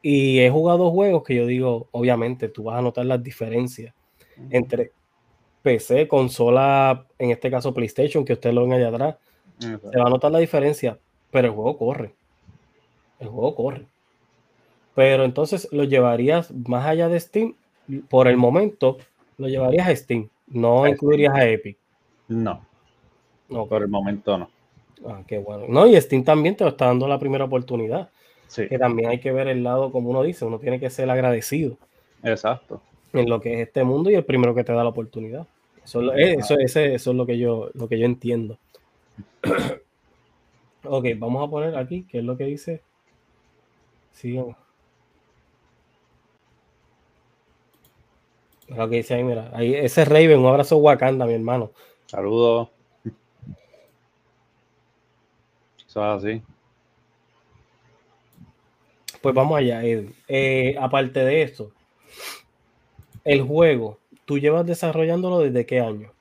[0.00, 3.92] y he jugado juegos que yo digo, obviamente, tú vas a notar las diferencias
[4.48, 4.92] entre
[5.62, 9.16] PC, consola, en este caso PlayStation, que usted lo ven allá atrás.
[9.58, 10.98] Se va a notar la diferencia,
[11.30, 12.14] pero el juego corre.
[13.20, 13.86] El juego corre.
[14.94, 17.54] Pero entonces lo llevarías más allá de Steam.
[18.08, 18.98] Por el momento,
[19.38, 20.28] lo llevarías a Steam.
[20.46, 21.76] No incluirías a Epic.
[22.28, 22.64] No.
[23.48, 24.50] No, por el momento no.
[25.06, 25.66] Ah, qué bueno.
[25.68, 28.10] No, y Steam también te está dando la primera oportunidad.
[28.54, 31.76] Que también hay que ver el lado, como uno dice, uno tiene que ser agradecido.
[32.22, 32.80] Exacto.
[33.12, 35.46] En lo que es este mundo y el primero que te da la oportunidad.
[35.84, 38.58] Eso, eso, eso es lo que yo, lo que yo entiendo.
[40.84, 42.82] Ok, vamos a poner aquí, ¿qué es lo que dice?
[44.12, 44.56] Sigamos.
[48.68, 51.70] Lo que dice ahí, mira, ahí, ese Raven, un abrazo Wakanda, mi hermano.
[52.06, 52.70] Saludos.
[55.86, 56.42] Eso es así.
[59.20, 61.72] Pues vamos allá, eh, aparte de eso,
[63.24, 66.13] el juego, ¿tú llevas desarrollándolo desde qué año?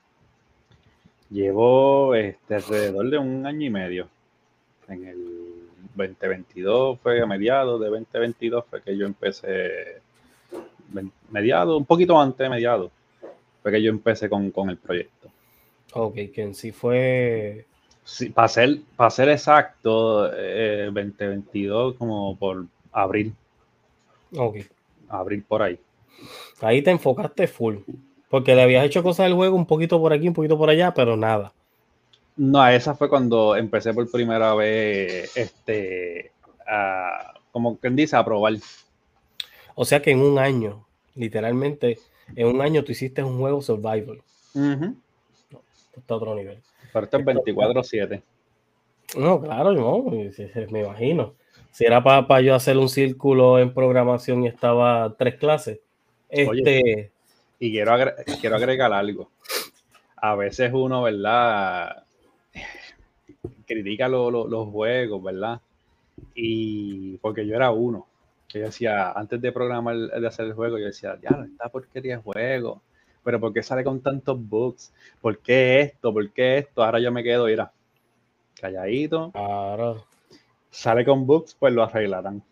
[1.34, 4.08] Llevo este, alrededor de un año y medio.
[4.88, 5.18] En el
[5.96, 10.00] 2022 fue a mediados de 2022 fue que yo empecé,
[11.32, 12.92] mediado, un poquito antes de mediados,
[13.64, 15.32] fue que yo empecé con, el proyecto.
[15.94, 17.66] Ok, que en sí fue...
[18.04, 23.34] Sí, para ser, para ser exacto, 2022 eh, como por abril.
[24.36, 24.58] Ok.
[25.10, 25.80] Abril por ahí.
[26.62, 27.78] Ahí te enfocaste full.
[28.34, 30.92] Porque le habías hecho cosas del juego un poquito por aquí, un poquito por allá,
[30.92, 31.54] pero nada.
[32.36, 36.32] No, esa fue cuando empecé por primera vez, este,
[36.68, 38.56] a, como quien dice, a probar.
[39.76, 42.00] O sea que en un año, literalmente,
[42.36, 44.24] en un año tú hiciste un juego survival.
[45.96, 46.58] está otro nivel.
[46.92, 48.24] Pero esto es 24-7.
[49.16, 50.06] No, claro, no,
[50.72, 51.36] me imagino.
[51.70, 55.82] Si era para yo hacer un círculo en programación y estaba tres clases.
[56.30, 57.13] Este...
[57.60, 57.96] y quiero,
[58.40, 59.30] quiero agregar algo.
[60.18, 62.04] A veces uno, ¿verdad?
[63.66, 65.62] Critica los juegos, ¿verdad?
[66.36, 68.08] Y porque yo era uno.
[68.50, 72.24] Yo decía, antes de programar, de hacer el juego, yo decía, ya, está porquería de
[72.24, 72.82] juego.
[73.24, 74.94] Pero ¿por qué sale con tantos bugs?
[75.22, 76.14] ¿Por qué esto?
[76.14, 76.84] ¿Por qué esto?
[76.84, 77.72] Ahora yo me quedo, mira,
[78.60, 79.32] calladito.
[79.32, 80.06] Claro
[80.74, 82.44] sale con bugs, pues lo arreglarán.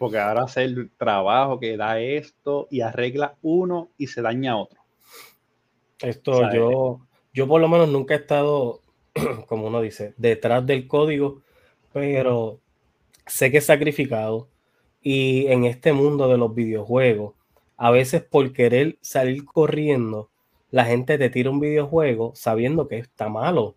[0.00, 4.80] Porque ahora hace el trabajo que da esto y arregla uno y se daña otro.
[6.00, 7.00] Esto yo,
[7.34, 8.80] yo por lo menos nunca he estado,
[9.46, 11.42] como uno dice, detrás del código,
[11.92, 12.60] pero
[13.26, 14.48] sé que he sacrificado.
[15.02, 17.34] Y en este mundo de los videojuegos,
[17.76, 20.30] a veces por querer salir corriendo,
[20.70, 23.74] la gente te tira un videojuego sabiendo que está malo.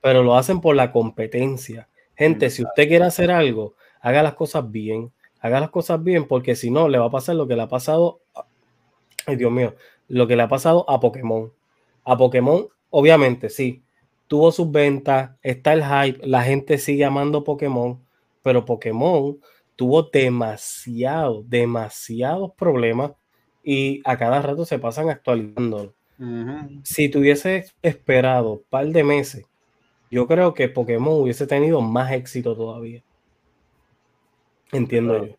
[0.00, 1.86] Pero lo hacen por la competencia.
[2.16, 5.12] Gente, si usted quiere hacer algo, haga las cosas bien.
[5.40, 7.68] Haga las cosas bien porque si no, le va a pasar lo que le ha
[7.68, 8.20] pasado.
[9.26, 9.74] Ay, Dios mío,
[10.08, 11.52] lo que le ha pasado a Pokémon.
[12.04, 13.82] A Pokémon, obviamente, sí.
[14.26, 17.98] Tuvo sus ventas, está el hype, la gente sigue amando Pokémon,
[18.42, 19.38] pero Pokémon
[19.74, 23.12] tuvo demasiado, demasiados problemas
[23.62, 25.94] y a cada rato se pasan actualizando.
[26.82, 29.46] Si tuviese esperado un par de meses
[30.10, 33.02] yo creo que Pokémon hubiese tenido más éxito todavía.
[34.72, 35.34] Entiendo yo.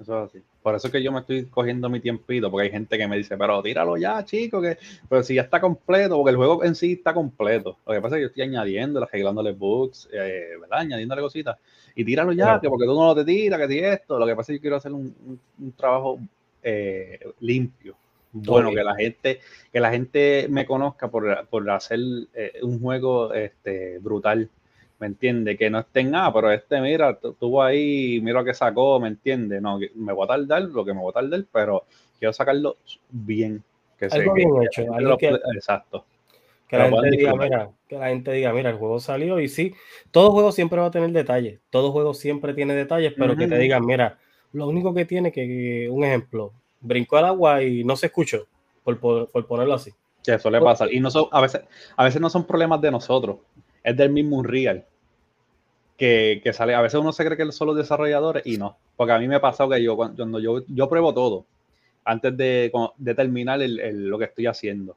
[0.00, 0.42] Eso es así.
[0.62, 3.16] Por eso es que yo me estoy cogiendo mi tiempito, porque hay gente que me
[3.16, 4.76] dice, pero tíralo ya, chico, que
[5.08, 7.78] pero si ya está completo, porque el juego en sí está completo.
[7.86, 10.80] Lo que pasa es que yo estoy añadiendo, arreglándole bugs, eh, ¿verdad?
[10.80, 11.56] Añadiéndole cositas.
[11.94, 14.18] Y tíralo ya, que porque tú no lo te tiras, que ti esto.
[14.18, 15.40] Lo que pasa es que yo quiero hacer un,
[15.76, 16.20] trabajo
[16.62, 17.96] eh, limpio
[18.32, 19.40] bueno, que la gente,
[19.72, 21.98] que la gente me conozca por, por hacer
[22.34, 24.50] eh, un juego este, brutal,
[24.98, 25.56] ¿me entiende?
[25.56, 29.60] Que no estén, ah, pero este, mira, tuvo ahí, mira lo que sacó, ¿me entiende?
[29.60, 31.84] No, me voy a tardar lo que me voy a tardar, pero
[32.18, 32.76] quiero sacarlo
[33.10, 33.62] bien.
[33.98, 34.82] Que algo bien hecho,
[35.54, 36.04] exacto.
[36.68, 39.74] Que la, gente diga, mira, que la gente diga, mira, el juego salió y sí,
[40.10, 43.56] todo juego siempre va a tener detalles, todo juego siempre tiene detalles, pero que te
[43.56, 44.18] digan, mira,
[44.52, 48.46] lo único que tiene que, un ejemplo, brincó al agua y no se escuchó,
[48.84, 49.92] por, ponerlo así.
[50.22, 50.86] Que eso le pasa.
[50.90, 51.62] Y no son, a, veces,
[51.96, 53.38] a veces no son problemas de nosotros,
[53.88, 54.84] es del mismo Unreal.
[55.96, 58.76] Que, que, sale, a veces uno se cree que son los desarrolladores y no.
[58.96, 61.44] Porque a mí me ha pasado que yo, cuando yo, yo pruebo todo,
[62.04, 64.96] antes de, de terminar el, lo que estoy haciendo.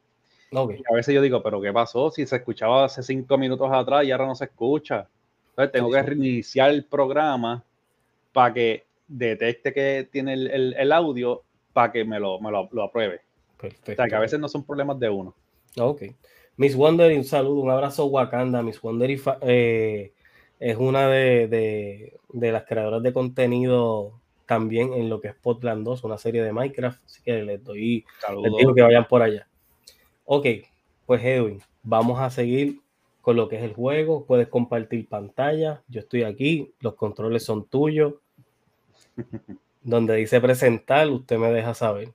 [0.54, 2.12] a veces yo digo, pero ¿qué pasó?
[2.12, 5.08] Si se escuchaba hace cinco minutos atrás y ahora no se escucha.
[5.50, 7.64] Entonces tengo que reiniciar el programa
[8.32, 12.84] para que detecte que tiene el, el audio para que me lo, me lo, lo,
[12.84, 13.22] apruebe.
[13.58, 13.92] Perfecto.
[13.92, 15.34] O sea, que a veces no son problemas de uno.
[15.78, 16.04] Ok.
[16.58, 18.62] Miss Wonder, un saludo, un abrazo Wakanda.
[18.62, 20.14] Miss Wonder eh,
[20.60, 25.86] es una de, de, de, las creadoras de contenido también en lo que es Potland
[25.86, 27.04] 2, una serie de Minecraft.
[27.06, 28.06] Así que les doy,
[28.44, 29.48] les digo que vayan por allá.
[30.26, 30.46] Ok,
[31.06, 32.80] pues Edwin, vamos a seguir
[33.22, 34.26] con lo que es el juego.
[34.26, 35.84] Puedes compartir pantalla.
[35.88, 38.16] Yo estoy aquí, los controles son tuyos.
[39.84, 42.14] donde dice presentar, usted me deja saber.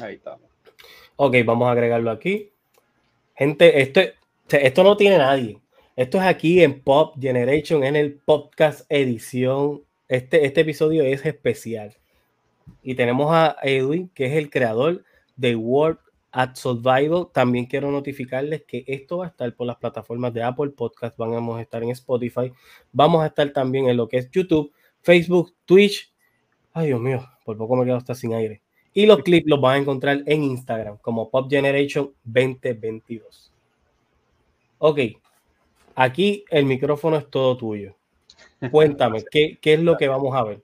[0.00, 0.38] Ahí está.
[1.16, 2.50] Ok, vamos a agregarlo aquí.
[3.34, 4.00] Gente, esto,
[4.48, 5.60] esto no tiene nadie.
[5.94, 9.82] Esto es aquí en Pop Generation, en el podcast edición.
[10.08, 11.94] Este, este episodio es especial.
[12.82, 15.04] Y tenemos a Edwin, que es el creador
[15.36, 15.98] de World
[16.32, 17.28] at Survival.
[17.32, 21.58] También quiero notificarles que esto va a estar por las plataformas de Apple Podcast, vamos
[21.58, 22.52] a estar en Spotify,
[22.90, 26.12] vamos a estar también en lo que es YouTube, Facebook, Twitch.
[26.72, 28.62] Ay, Dios mío, por poco me quedo hasta sin aire.
[28.94, 33.50] Y los clips los van a encontrar en Instagram como Pop Generation 2022.
[34.78, 34.98] Ok,
[35.94, 37.94] aquí el micrófono es todo tuyo.
[38.70, 40.60] Cuéntame, ¿qué, qué es lo que vamos a ver?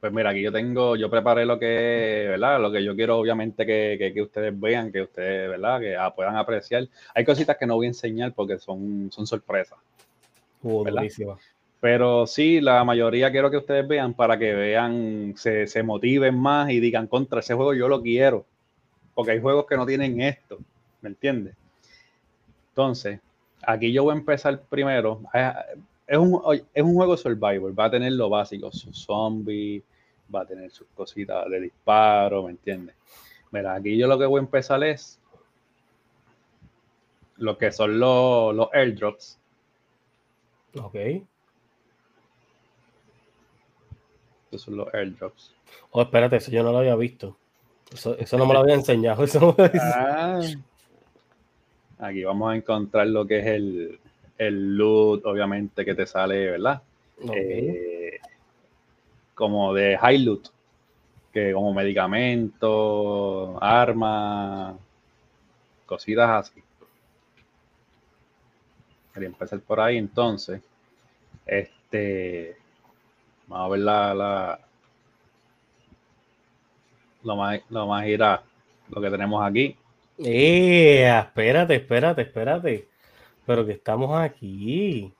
[0.00, 2.58] Pues mira, aquí yo tengo, yo preparé lo que, ¿verdad?
[2.58, 5.78] Lo que yo quiero, obviamente, que, que, ustedes vean, que ustedes, ¿verdad?
[5.78, 6.88] Que ah, puedan apreciar.
[7.14, 9.78] Hay cositas que no voy a enseñar porque son, son sorpresas.
[10.62, 10.84] Uh,
[11.80, 16.70] Pero sí, la mayoría quiero que ustedes vean para que vean, se, se motiven más
[16.70, 18.44] y digan, contra ese juego yo lo quiero.
[19.14, 20.58] Porque hay juegos que no tienen esto,
[21.00, 21.54] ¿me entiendes?
[22.70, 23.20] Entonces,
[23.62, 25.22] aquí yo voy a empezar primero.
[26.06, 26.42] Es un,
[26.74, 29.82] es un juego survival, va a tener lo básico, sus zombies,
[30.34, 32.94] va a tener sus cositas de disparo, ¿me entiendes?
[33.50, 35.18] Mira, aquí yo lo que voy a empezar es
[37.36, 39.38] lo que son los, los airdrops.
[40.74, 40.96] Ok.
[44.50, 45.54] Estos son los airdrops.
[45.92, 47.36] Oh, espérate, eso yo no lo había visto.
[47.92, 49.22] Eso, no me lo había enseñado.
[49.24, 50.40] Eso ah.
[52.00, 54.00] Aquí vamos a encontrar lo que es el,
[54.38, 56.82] el loot, obviamente, que te sale, ¿verdad?
[57.32, 58.18] Eh,
[59.36, 60.48] como de high loot,
[61.32, 64.74] que como medicamentos, armas,
[65.86, 66.60] cositas así.
[69.14, 70.60] Quería empezar por ahí entonces.
[71.46, 72.59] Este,
[73.50, 74.60] vamos a ver la, la
[77.22, 78.42] lo más, lo más irá,
[78.88, 79.76] lo que tenemos aquí.
[80.18, 82.88] Eh, espérate, espérate, espérate.
[83.44, 85.12] Pero que estamos aquí.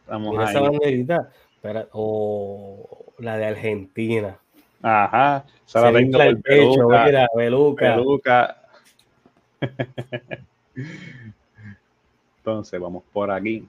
[0.00, 1.30] Estamos Mira esa banderita.
[1.54, 4.38] Espera, oh, la de Argentina.
[4.82, 5.44] Ajá.
[5.66, 7.96] Se la tengo el pecho, mira, Beluca.
[7.96, 8.56] Beluca.
[12.38, 13.68] Entonces, vamos por aquí.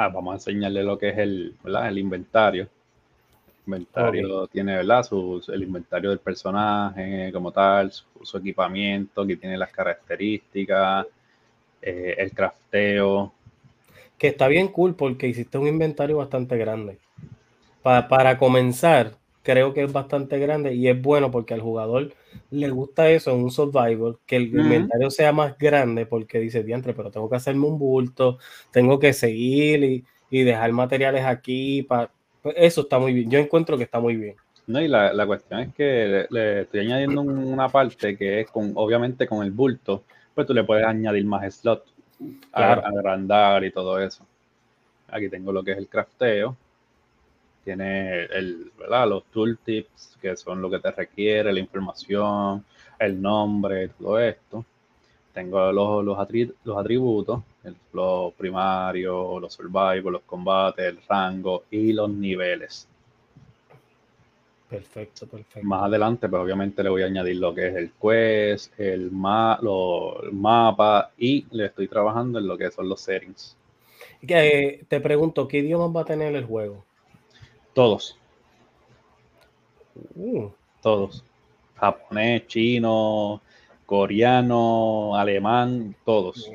[0.00, 2.68] Ah, vamos a enseñarle lo que es el, el inventario.
[3.66, 5.04] El inventario tiene, ¿verdad?
[5.48, 11.04] el inventario del personaje como tal, su, equipamiento, que tiene las características,
[11.82, 13.32] eh, el crafteo.
[14.16, 17.00] Que está bien cool porque hiciste un inventario bastante grande.
[17.82, 19.17] para comenzar,
[19.48, 22.12] creo que es bastante grande y es bueno porque al jugador
[22.50, 26.92] le gusta eso en un survival, que el inventario sea más grande porque dice, diantre,
[26.92, 28.36] pero tengo que hacerme un bulto,
[28.70, 31.82] tengo que seguir y, dejar materiales aquí.
[31.82, 32.10] Para...
[32.42, 33.30] Pues eso está muy bien.
[33.30, 34.36] Yo encuentro que está muy bien.
[34.66, 39.26] No, y la, cuestión es que le, estoy añadiendo una parte que es con, obviamente
[39.26, 41.94] con el bulto, pues tú le puedes añadir más slots,
[42.52, 44.26] agrandar y todo eso.
[45.08, 46.54] Aquí tengo lo que es el crafteo
[47.68, 52.64] tiene el, los tooltips, que son lo que te requiere, la información,
[52.98, 54.64] el nombre, todo esto.
[55.34, 57.42] Tengo los, los, atributos,
[57.92, 62.88] los primarios, los survival, los combates, el rango y los niveles.
[64.70, 65.68] Perfecto, perfecto.
[65.68, 69.60] Más adelante, pues obviamente le voy a añadir lo que es el quest, el, ma
[70.32, 73.54] mapa y le estoy trabajando en lo que son los settings.
[74.22, 76.87] Eh, te pregunto, ¿qué idiomas va a tener el juego?
[77.74, 78.18] Todos.
[80.14, 80.50] Uh.
[80.82, 81.24] Todos.
[81.76, 83.40] Japonés, chino,
[83.86, 86.50] coreano, alemán, todos.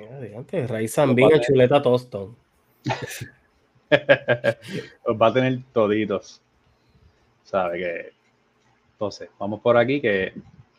[0.67, 2.35] Raíz zambina, chuleta tostón.
[5.05, 6.41] Los va a tener toditos.
[7.43, 8.13] ¿Sabe que?
[8.93, 10.33] Entonces, vamos por aquí que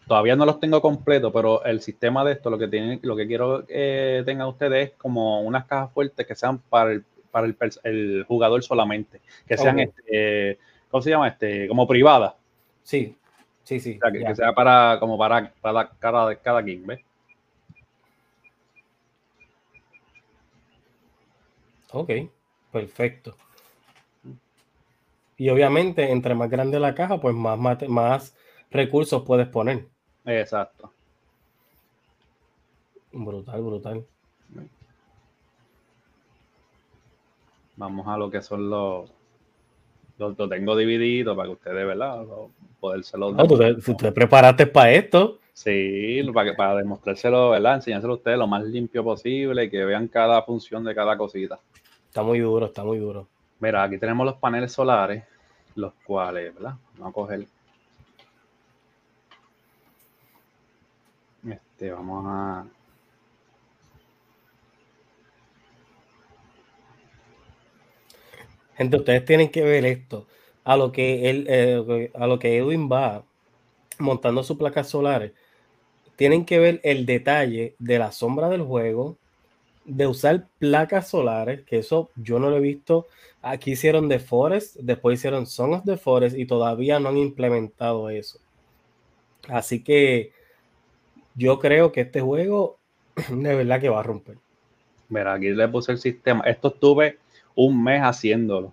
[0.07, 3.27] todavía no los tengo completos, pero el sistema de esto, lo que tienen, lo que
[3.27, 7.49] quiero que tengan ustedes es como unas cajas fuertes que sean para el para
[7.83, 10.57] el, jugador solamente, que sean, este,
[10.89, 11.27] ¿cómo se llama?
[11.27, 12.37] Este, como privada.
[12.85, 13.17] Sí,
[13.65, 13.99] sí, sí.
[13.99, 17.01] que, sea para, como para, para cada, cada game, ¿ves?
[21.91, 22.11] Ok,
[22.71, 23.37] perfecto.
[25.37, 28.37] Y obviamente, entre más grande la caja, pues más, más
[28.71, 29.89] recursos puedes poner.
[30.25, 30.93] Exacto.
[33.11, 34.07] Brutal, brutal.
[37.77, 39.11] Vamos a lo que son los.
[40.19, 42.25] Lo, tengo dividido para que ustedes, ¿verdad?
[42.79, 43.33] Podérselo.
[43.33, 43.59] No, tú
[43.97, 45.39] te, preparaste para esto.
[45.53, 47.77] Sí, para, para demostrárselo, ¿verdad?
[47.77, 51.59] Enseñárselo a ustedes lo más limpio posible y que vean cada función de cada cosita.
[52.07, 53.27] Está muy duro, está muy duro.
[53.59, 55.25] Mira, aquí tenemos los paneles solares,
[55.75, 56.75] los cuales, ¿verdad?
[56.95, 57.47] Vamos a coger.
[61.49, 62.65] Este, vamos a
[68.77, 70.27] Gente, ustedes tienen que ver esto.
[70.65, 73.25] A lo que él, eh, a lo que Edwin va
[73.99, 75.33] montando sus placas solares,
[76.17, 79.17] tienen que ver el detalle de la sombra del juego,
[79.85, 83.07] de usar placas solares, que eso yo no lo he visto.
[83.43, 88.09] Aquí hicieron The Forest, después hicieron Song of the Forest y todavía no han implementado
[88.09, 88.39] eso.
[89.49, 90.33] Así que
[91.35, 92.79] yo creo que este juego
[93.29, 94.39] de verdad que va a romper.
[95.09, 96.43] Mira, aquí le puse el sistema.
[96.45, 97.19] Esto estuve
[97.55, 98.73] un mes haciéndolo,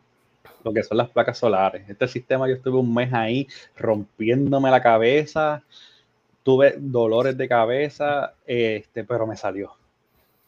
[0.63, 1.89] lo que son las placas solares.
[1.89, 5.63] Este sistema yo estuve un mes ahí rompiéndome la cabeza,
[6.43, 9.71] tuve dolores de cabeza, este, pero me salió.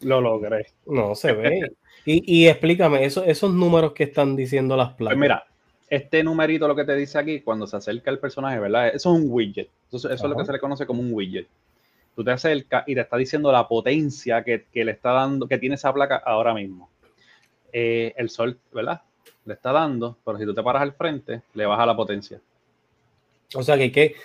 [0.01, 0.67] Lo logré.
[0.85, 1.71] No se ve.
[2.05, 5.15] y, explícame, eso, esos números que están diciendo las placas.
[5.15, 5.45] Pues mira,
[5.89, 8.87] este numerito lo que te dice aquí, cuando se acerca el personaje, ¿verdad?
[8.87, 9.69] Eso es un widget.
[9.91, 11.47] Eso, es lo que se le conoce como un widget.
[12.15, 15.57] Tú te acercas y te está diciendo la potencia que, que le está dando, que
[15.57, 16.89] tiene esa placa ahora mismo.
[17.73, 19.01] Eh, el sol, ¿verdad?
[19.45, 22.39] Le está dando, pero si tú te paras al frente, le baja la potencia.
[23.55, 24.15] O sea que, que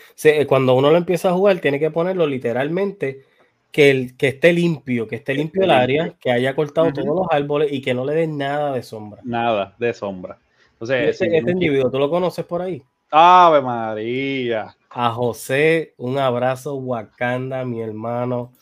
[0.47, 3.25] cuando uno lo empieza a jugar, tiene que ponerlo literalmente
[3.73, 7.27] que, el, que esté limpio, que esté limpio el área, que haya cortado todos los
[7.31, 9.21] árboles y que no le den nada de sombra.
[9.25, 10.39] Nada de sombra.
[10.73, 12.83] Entonces, este, individuo, ¿tú lo conoces por ahí?
[13.11, 14.77] Ave María.
[14.91, 18.53] a José, un abrazo Wakanda, mi hermano,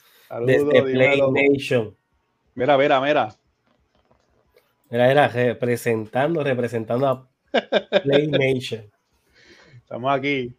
[0.44, 1.94] desde Play Nation.
[2.54, 3.36] Mira, mira, mira.
[4.90, 7.28] Mira, era representando, representando a
[8.02, 8.90] Play Nation.
[9.76, 10.54] Estamos aquí.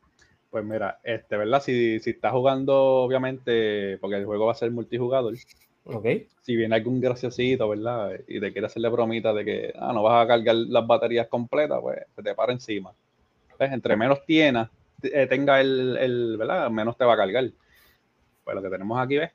[0.50, 1.62] Pues mira, este, ¿verdad?
[1.62, 5.36] Si, si estás jugando, obviamente, porque el juego va a ser multijugador.
[5.86, 6.06] Ok.
[6.42, 8.20] Si viene algún graciosito, ¿verdad?
[8.28, 11.80] Y te quiere hacerle bromita de que ah, no vas a cargar las baterías completas,
[11.82, 12.94] pues se te para encima.
[13.60, 14.68] Entre menos tienes,
[15.04, 16.70] eh, tenga el, el, ¿verdad?
[16.72, 17.52] Menos te va a cargar.
[18.44, 19.32] Pues lo que tenemos aquí, ¿ves?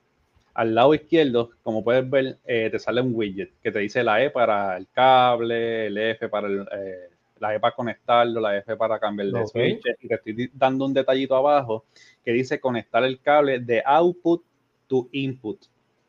[0.55, 4.23] Al lado izquierdo, como puedes ver, eh, te sale un widget que te dice la
[4.23, 8.77] E para el cable, el F para el, eh, la E para conectarlo, la F
[8.77, 9.83] para cambiar de switch.
[10.01, 11.85] Y te estoy dando un detallito abajo
[12.25, 14.43] que dice conectar el cable de output
[14.87, 15.59] to input.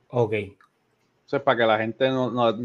[0.09, 0.33] Ok.
[1.25, 2.55] Eso es para que la gente no,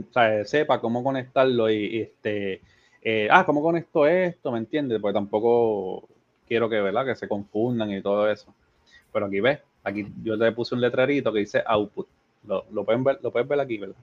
[0.45, 2.61] sepa cómo conectarlo y, este,
[3.03, 4.51] eh, ah, ¿cómo conecto esto?
[4.53, 5.01] ¿Me entiendes?
[5.01, 6.09] Porque tampoco
[6.47, 7.07] quiero que, ¿verdad?
[7.07, 8.53] Que se confundan y todo eso.
[9.13, 12.07] Pero aquí ves, aquí yo te puse un letrerito que dice output.
[12.47, 13.97] Lo, lo pueden ver, lo puedes ver aquí, ¿verdad?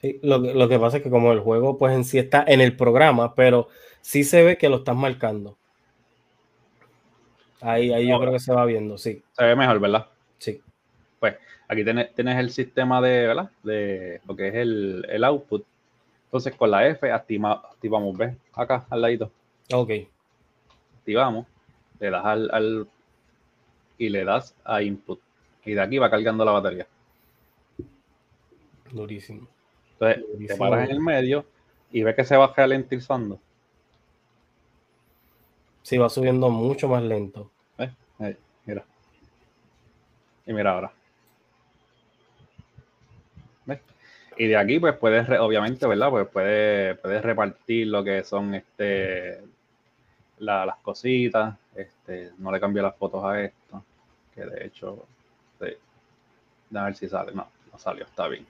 [0.00, 2.60] Sí, lo, lo, que pasa es que como el juego pues en sí está en
[2.60, 3.68] el programa, pero
[4.00, 5.56] sí se ve que lo estás marcando.
[7.60, 9.22] Ahí, ahí yo creo que se va viendo, sí.
[9.32, 10.06] Se ve mejor, ¿verdad?
[10.38, 10.62] Sí.
[11.18, 11.34] Pues
[11.66, 13.50] aquí tienes, el sistema de, ¿verdad?
[13.64, 15.64] De lo que es el, el output.
[16.26, 18.36] Entonces con la F activamos, ¿ves?
[18.52, 19.32] Acá al ladito.
[19.72, 19.90] Ok.
[20.98, 21.46] Activamos,
[21.98, 22.86] le das al, al
[23.98, 25.20] y le das a input.
[25.68, 26.86] Y de aquí va cargando la batería.
[28.90, 29.46] Durísimo.
[29.92, 31.44] Entonces te paras en el medio
[31.92, 33.38] y ves que se va ralentizando.
[35.82, 37.50] Sí, va subiendo mucho más lento.
[38.64, 38.82] mira.
[40.46, 40.92] Y mira ahora.
[43.66, 43.80] ¿Ves?
[44.38, 46.08] Y de aquí, pues puedes, obviamente, ¿verdad?
[46.08, 49.42] Pues puedes, puedes repartir lo que son este
[50.38, 51.58] las cositas.
[51.74, 53.84] Este, no le cambié las fotos a esto.
[54.34, 55.04] Que de hecho,
[55.60, 56.76] sí.
[56.76, 57.32] A ver si sale.
[57.32, 58.46] No, no salió, está bien.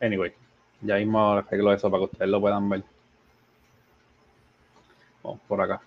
[0.00, 0.32] Anyway,
[0.80, 2.82] ya mismo arreglo eso para que ustedes lo puedan ver
[5.46, 5.80] por acá.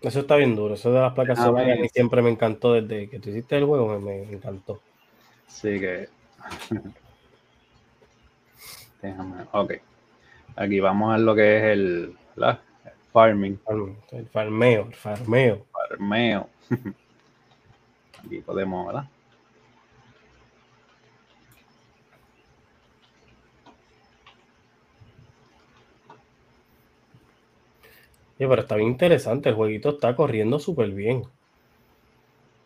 [0.00, 0.74] Eso está bien duro.
[0.74, 3.56] Eso de las placas ah, solares a mí siempre me encantó desde que tú hiciste
[3.56, 4.80] el juego, me, encantó.
[5.46, 6.08] Sí que.
[9.02, 9.44] Déjame.
[9.52, 9.74] Ok.
[10.56, 12.60] Aquí vamos a lo que es el, la,
[13.12, 13.58] farming.
[14.12, 15.66] El farmeo, el farmeo.
[15.72, 16.48] Farmeo.
[18.26, 19.08] Aquí podemos, ¿verdad?
[28.38, 29.48] Sí, pero está bien interesante.
[29.48, 31.22] El jueguito está corriendo súper bien.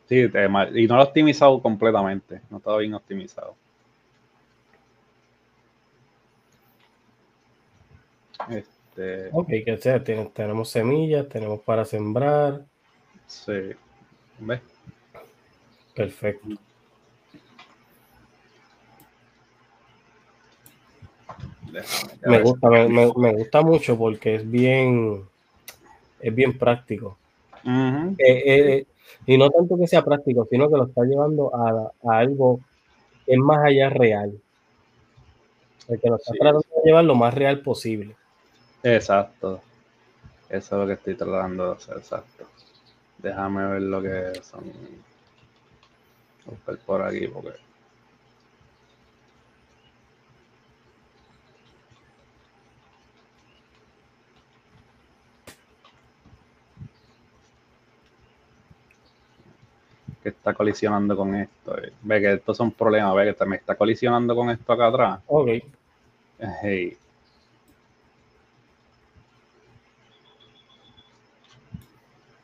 [0.08, 2.40] Sí, y no lo he optimizado completamente.
[2.50, 3.54] No estaba bien optimizado.
[8.48, 9.28] Este...
[9.32, 12.64] Ok, que sea, tenemos semillas, tenemos para sembrar.
[13.26, 13.70] Sí.
[14.40, 14.60] ¿Ves?
[16.00, 16.48] Perfecto.
[22.22, 25.28] Me gusta, me gusta mucho porque es bien
[26.20, 27.18] es bien práctico.
[27.64, 28.86] Eh, eh,
[29.26, 32.60] y no tanto que sea práctico, sino que lo está llevando a, algo
[33.26, 34.40] que es más allá real.
[35.88, 38.16] El que lo está tratando de llevar lo más real posible.
[38.82, 39.60] Exacto.
[40.48, 42.44] Eso es lo que estoy tratando de hacer, exacto.
[43.18, 44.64] Déjame ver lo que son.
[46.46, 47.52] Buscar por aquí, porque
[60.22, 61.78] que está colisionando con esto.
[61.78, 61.92] Eh.
[62.02, 65.20] Ve que estos son problemas, ve que me está colisionando con esto acá atrás.
[65.26, 65.48] Ok.
[66.62, 66.96] Hey.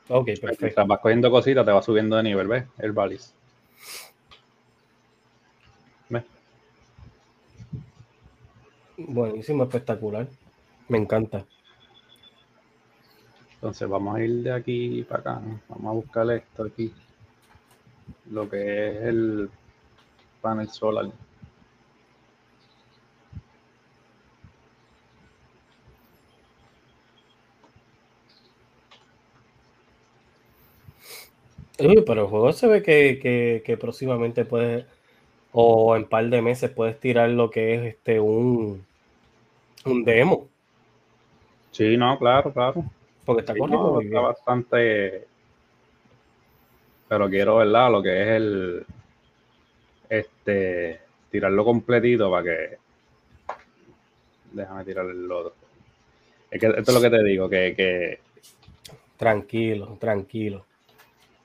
[0.08, 0.56] Ok, perfecto.
[0.60, 2.64] Mientras vas cogiendo cositas, te va subiendo de nivel, ¿ves?
[2.78, 3.34] El balis.
[8.98, 10.26] Buenísimo, espectacular.
[10.88, 11.44] Me encanta.
[13.54, 15.42] Entonces vamos a ir de aquí para acá.
[15.68, 16.92] Vamos a buscar esto aquí
[18.30, 19.50] lo que es el
[20.40, 21.10] panel solar.
[32.06, 34.86] pero el juego se ve que, próximamente puedes,
[35.58, 38.84] o en par de meses puedes tirar lo que es este un,
[39.86, 40.48] un demo.
[41.70, 42.84] Sí, no, claro, claro.
[43.24, 45.26] Porque está corriendo está bastante
[47.08, 47.90] pero quiero, ¿verdad?
[47.90, 48.86] Lo que es el,
[50.08, 51.00] este,
[51.30, 52.78] tirarlo completito para que,
[54.52, 55.54] déjame tirar el otro.
[56.50, 58.18] Es que esto es lo que te digo, que,
[59.16, 60.66] Tranquilo, tranquilo.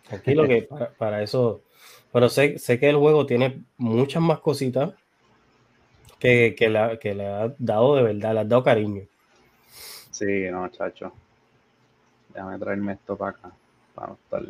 [0.07, 1.61] Tranquilo que para, eso.
[2.11, 4.93] Pero sé, sé que el juego tiene muchas más cositas
[6.19, 9.03] que, que, la, que le ha dado de verdad, le ha dado cariño.
[10.11, 11.11] Sí, no, chacho.
[12.29, 13.51] Déjame traerme esto para acá,
[13.95, 14.43] para estar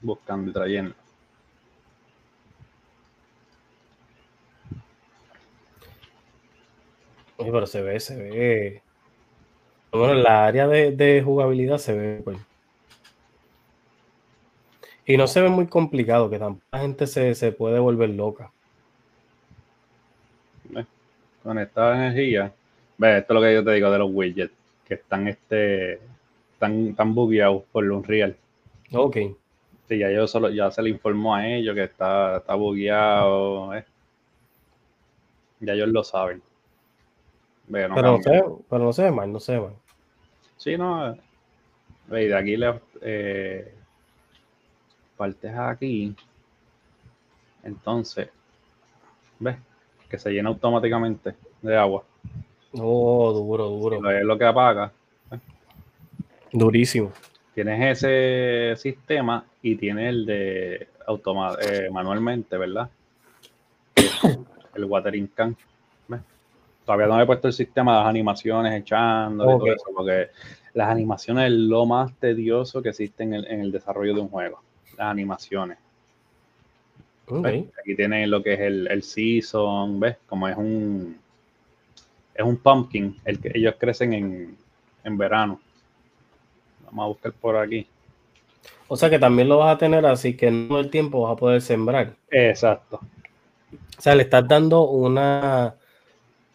[0.00, 0.94] buscando y trayendo.
[7.36, 8.82] Oye, pero se ve, se ve.
[9.90, 12.38] Bueno, en la área de, jugabilidad se ve, pues.
[15.04, 18.50] Y no se ve muy complicado, que tanta gente se, puede volver loca.
[21.42, 22.52] Con esta energía,
[22.98, 24.54] ve, esto es lo que yo te digo de los widgets,
[24.86, 25.94] que están este,
[26.52, 28.36] están, tan bugueados por Unreal.
[28.92, 29.16] Ok.
[29.88, 33.74] Sí, ya yo solo, ya se le informó a ellos que está, está bugueado.
[33.74, 33.84] Eh.
[35.58, 36.42] Ya ellos lo saben
[37.72, 39.74] pero, no se, pero no se ve mal, no se ve mal.
[40.56, 41.16] Sí, no.
[42.08, 43.74] Ve, de aquí le eh,
[45.16, 46.14] partes aquí.
[47.62, 48.28] Entonces,
[49.38, 49.56] ¿ves?
[50.08, 52.04] Que se llena automáticamente de agua.
[52.74, 54.10] Oh, duro, duro.
[54.10, 54.92] es lo que apaga.
[56.52, 57.12] Durísimo.
[57.54, 60.88] Tienes ese sistema y tienes el de
[61.62, 62.88] eh, manualmente, ¿verdad?
[64.74, 65.56] el watering can.
[66.84, 70.30] Todavía no he puesto el sistema de las animaciones echando y todo eso, porque
[70.74, 74.60] las animaciones es lo más tedioso que existe en el, desarrollo de un juego.
[74.96, 75.78] Las animaciones.
[77.80, 80.16] Aquí tienen lo que es el, el, season, ¿ves?
[80.26, 81.18] Como es un
[82.34, 84.56] es un pumpkin, el que ellos crecen en,
[85.04, 85.60] en verano.
[86.86, 87.86] Vamos a buscar por aquí.
[88.88, 91.36] O sea que también lo vas a tener así que no el tiempo vas a
[91.36, 92.14] poder sembrar.
[92.30, 93.00] Exacto.
[93.98, 95.74] O sea, le estás dando una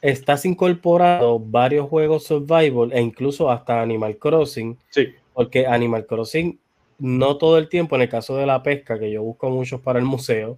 [0.01, 4.77] estás incorporado varios juegos survival e incluso hasta Animal Crossing.
[4.89, 5.07] Sí.
[5.33, 6.59] Porque Animal Crossing,
[6.99, 9.99] no todo el tiempo, en el caso de la pesca, que yo busco muchos para
[9.99, 10.57] el museo,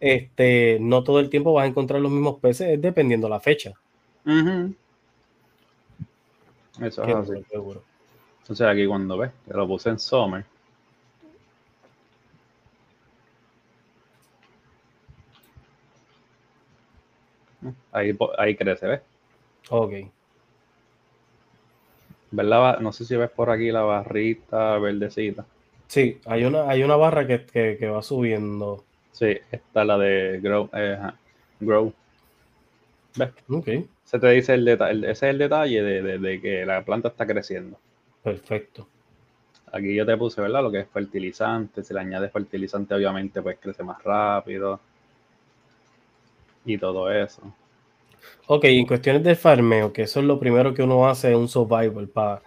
[0.00, 3.72] este, no todo el tiempo vas a encontrar los mismos peces, es dependiendo la fecha.
[6.80, 7.44] Eso es así.
[7.50, 7.82] Seguro.
[8.40, 10.44] Entonces aquí cuando ves, que lo puse en Summer,
[17.90, 19.00] Ahí, ahí crece, ¿ves?
[19.70, 19.92] Ok.
[22.30, 22.78] ¿Verdad?
[22.80, 25.44] No sé si ves por aquí la barrita verdecita.
[25.88, 28.84] Sí, hay una, hay una barra que, va subiendo.
[29.12, 30.68] Sí, está la de Grow.
[30.72, 30.98] Eh,
[31.60, 31.92] grow.
[33.16, 33.30] ¿Ves?
[33.48, 33.68] Ok.
[34.04, 37.26] Se te dice el detalle, ese es el detalle de, de, que la planta está
[37.26, 37.78] creciendo.
[38.22, 38.86] Perfecto.
[39.72, 40.62] Aquí yo te puse, ¿verdad?
[40.62, 41.82] Lo que es fertilizante.
[41.82, 44.80] Si le añades fertilizante, obviamente, pues crece más rápido
[46.64, 47.42] y todo eso.
[48.46, 51.48] Ok, en cuestiones del farmeo, que eso es lo primero que uno hace en un
[51.48, 52.42] survival, para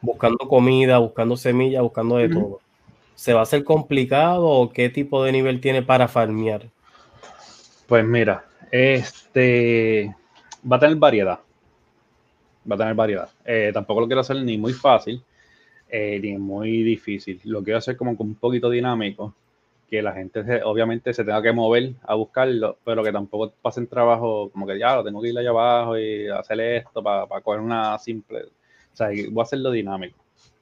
[0.00, 2.60] buscando comida, buscando semillas, buscando de todo.
[3.16, 6.70] ¿Se va a hacer complicado o qué tipo de nivel tiene para farmear?
[7.88, 10.14] Pues mira, este
[10.70, 11.40] va a tener variedad.
[12.70, 13.28] Va a tener variedad.
[13.44, 15.22] Eh, tampoco lo quiero hacer ni muy fácil
[15.88, 17.40] eh, ni muy difícil.
[17.44, 19.34] Lo quiero hacer como un poquito dinámico
[19.88, 24.50] que la gente obviamente se tenga que mover a buscarlo, pero que tampoco pasen trabajo
[24.50, 27.96] como que ya lo tengo que ir allá abajo y hacer esto para, coger una
[27.98, 28.42] simple.
[28.92, 30.18] O sea, voy a hacerlo dinámico.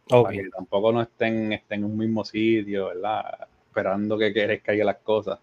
[0.08, 3.48] Para que tampoco no estén, estén en un mismo sitio, ¿verdad?
[3.66, 5.38] Esperando que, que les caigan las cosas.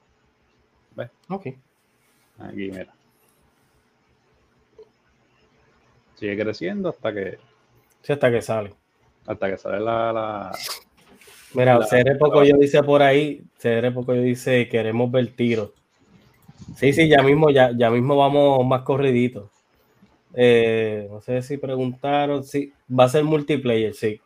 [0.95, 1.09] ¿Ves?
[1.29, 1.47] Ok.
[2.39, 2.93] Aquí, mira.
[6.15, 7.39] Sigue creciendo hasta que.
[8.01, 8.73] Sí, hasta que sale.
[9.25, 10.51] Hasta que sale la
[11.53, 15.73] Mira, CR Poco yo dice por ahí, CR Poco yo dice, queremos ver tiro.
[16.77, 19.49] Sí, sí, ya mismo, ya, ya mismo vamos más corriditos.
[20.33, 24.21] Eh, no sé si preguntaron, sí, va a ser multiplayer, sí.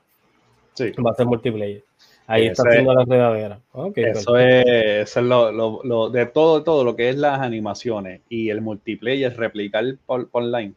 [0.76, 0.92] Sí.
[1.04, 1.84] Va a ser multiplayer.
[2.28, 3.60] Ahí está haciendo la redadera.
[3.96, 9.86] eso es, lo, de todo, todo lo que es las animaciones y el multiplayer, replicar
[10.06, 10.74] por, online.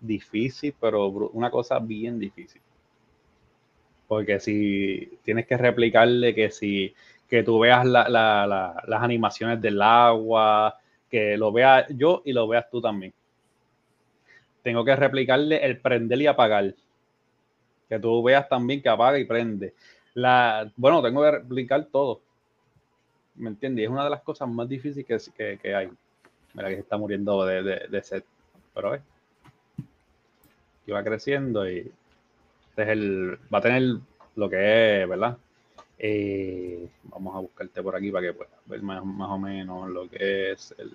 [0.00, 2.60] Difícil, pero una cosa bien difícil.
[4.06, 6.94] Porque si tienes que replicarle que si
[7.28, 10.78] que tú veas las animaciones del agua,
[11.10, 13.12] que lo vea yo y lo veas tú también.
[14.62, 16.74] Tengo que replicarle el prender y apagar.
[17.88, 19.74] Que tú veas también que apaga y prende.
[20.14, 22.20] La, bueno, tengo que replicar todo.
[23.34, 23.84] ¿Me entiendes?
[23.84, 25.90] Es una de las cosas más difíciles que, que, hay.
[26.54, 28.24] Mira que se está muriendo de, de, de set.
[28.74, 29.02] Pero ves.
[30.86, 31.90] Y va creciendo y
[32.76, 33.82] este es el, va a tener
[34.34, 35.38] lo que es, ¿verdad?
[35.98, 40.52] Eh, vamos a buscarte por aquí para que puedas ver más, o menos lo que
[40.52, 40.92] es el,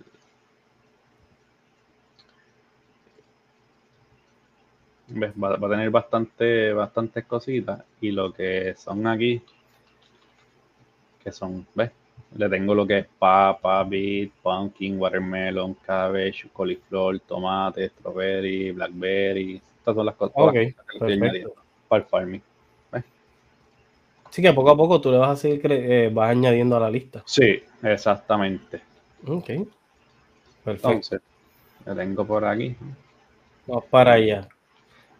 [5.14, 7.84] Va, a tener bastante, bastantes cositas.
[8.00, 9.42] Y lo que son aquí,
[11.24, 11.92] que son, ¿ves?
[12.36, 19.62] Le tengo lo que es papa, beet, pumpkin, watermelon, cabbage, cauliflower, tomate, strawberry, blackberry.
[19.80, 20.76] Estas son las cosas okay,
[21.88, 22.42] para el farming.
[24.32, 26.90] Sí, que poco a poco tú le vas a seguir eh, vas añadiendo a la
[26.90, 27.22] lista.
[27.26, 28.82] Sí, exactamente.
[29.28, 29.50] Ok.
[30.64, 30.88] Perfecto.
[30.88, 31.22] Entonces,
[31.86, 32.76] le tengo por aquí.
[33.68, 34.48] Vamos para allá.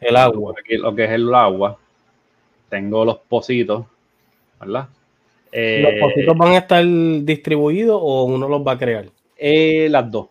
[0.02, 0.56] El agua.
[0.60, 1.78] Aquí lo que es el agua.
[2.70, 3.86] Tengo los pocitos,
[4.60, 4.90] ¿verdad?
[5.52, 9.06] ¿Los pocitos van a estar distribuidos o uno los va a crear?
[9.38, 10.28] Eh, las dos.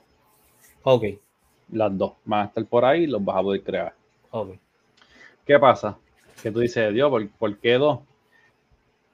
[0.83, 1.05] Ok.
[1.73, 2.15] Las dos.
[2.25, 3.95] Van a estar por ahí y los vas a poder crear.
[4.31, 4.57] Ok.
[5.47, 5.99] ¿Qué pasa?
[6.43, 8.01] Que tú dices, Dios, ¿por, qué dos?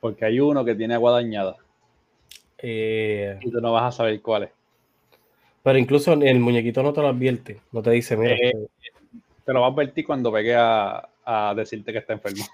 [0.01, 1.57] Porque hay uno que tiene agua dañada.
[2.59, 4.51] Eh, y tú no vas a saber cuál es.
[5.63, 7.61] Pero incluso el muñequito no te lo advierte.
[7.73, 8.37] No te dice, mira.
[8.37, 8.69] Eh,
[9.47, 12.45] te lo va a advertir cuando pegue a, a decirte que está enfermo.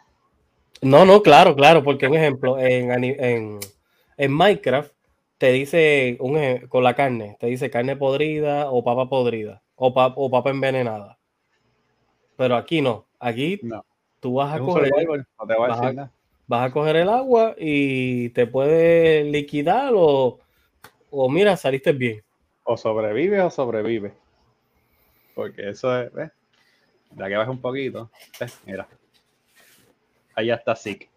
[0.83, 3.59] No, no, claro, claro, porque un ejemplo, en,
[4.19, 4.93] Minecraft
[5.39, 10.31] te dice, un con la carne, te dice carne podrida o papa podrida o, o
[10.31, 11.19] papa envenenada.
[12.37, 13.85] Pero aquí no, aquí no.
[14.21, 14.91] tú vas a coger,
[16.47, 20.41] vas, a, coger el agua y te puede liquidar o,
[21.11, 22.23] o mira, saliste bien.
[22.65, 24.13] O sobrevive o sobrevive.
[25.35, 26.31] Porque eso es, ¿ves?
[27.15, 28.11] De aquí abajo un poquito,
[28.67, 28.89] mira.
[30.35, 31.09] Allá está Sick.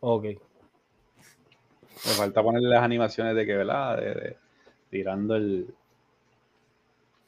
[0.00, 0.24] Ok.
[0.24, 3.96] Me falta ponerle las animaciones de que, ¿verdad?
[3.96, 4.36] De,
[4.90, 5.74] tirando el.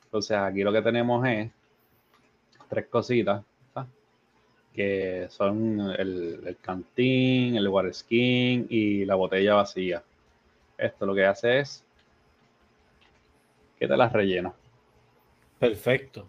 [0.04, 1.50] Entonces, aquí lo que tenemos es
[2.68, 3.44] tres cositas
[4.76, 10.04] que son el, el, cantín, el water skin y la botella vacía.
[10.76, 11.82] Esto lo que hace es
[13.78, 14.52] que te las rellena.
[15.58, 16.28] Perfecto.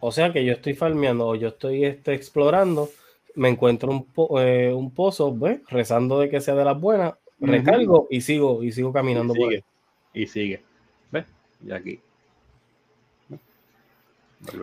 [0.00, 2.88] O sea que yo estoy farmeando o yo estoy este, explorando,
[3.34, 4.06] me encuentro un,
[4.40, 5.60] eh, un pozo, ¿ves?
[5.68, 9.64] rezando de que sea de las buenas, recargo y sigo y sigo caminando y sigue,
[10.14, 10.62] Y sigue.
[11.10, 11.24] ¿Ves?
[11.64, 12.00] Y aquí.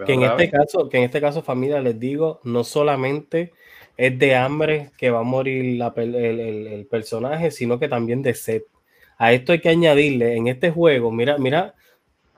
[0.05, 3.51] Que en este caso, que en este caso, familia, les digo, no solamente
[3.97, 8.63] es de hambre que va a morir el, el, personaje, sino que también de sed.
[9.17, 11.75] A esto hay que añadirle en este juego, mira, mira,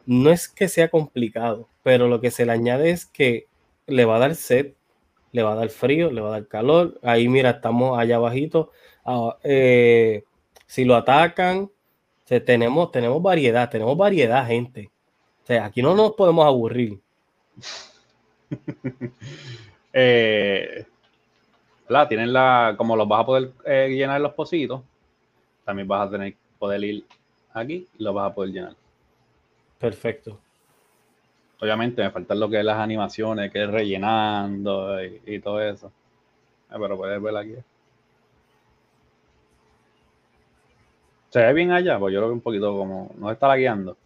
[0.08, 3.48] no es que sea complicado, pero lo que se le añade es que
[3.86, 4.74] le va a dar sed,
[5.34, 7.00] le va a dar frío, le va a dar calor.
[7.04, 8.72] Ahí mira, estamos allá abajito.
[9.06, 10.24] Ah, eh,
[10.66, 11.70] si lo atacan,
[12.26, 14.90] tenemos, variedad, tenemos variedad, gente.
[15.44, 17.00] O sea, aquí no nos podemos aburrir.
[19.94, 20.86] eh,
[22.08, 24.82] tienen la, como los vas a poder eh, llenar los pocitos,
[25.66, 27.06] también vas a tener poder ir
[27.54, 28.87] aquí y los vas a poder llenar.
[29.80, 30.40] Perfecto.
[31.60, 35.92] Obviamente me faltan lo que es las animaciones, que es rellenando y, todo eso.
[36.70, 37.56] Ah, pero puedes ver aquí.
[41.30, 43.12] Se ve bien allá, pues yo lo veo un poquito como.
[43.18, 43.98] No está lagueando.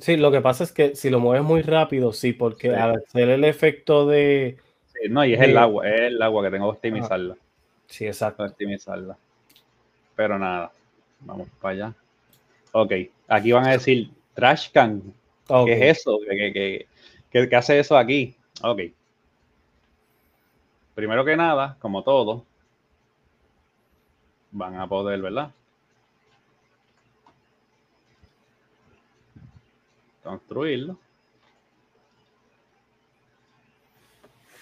[0.00, 3.28] Sí, lo que pasa es que si lo mueves muy rápido, sí, porque al hacer
[3.28, 4.56] el efecto de.
[4.86, 7.36] Sí, no, y es el agua, es el agua que tengo que optimizarla.
[7.86, 8.44] Sí, exacto.
[8.44, 9.16] Optimizarla.
[10.14, 10.72] Pero nada,
[11.20, 11.94] vamos para allá.
[12.72, 12.92] Ok,
[13.28, 15.02] aquí van a decir trash can.
[15.48, 16.18] ¿Qué es eso?
[17.30, 18.36] ¿Qué, hace eso aquí?
[18.62, 18.82] Ok.
[20.94, 22.44] Primero que nada, como todo,
[24.52, 25.50] van a poder, ¿verdad?
[30.22, 30.98] Construirlo.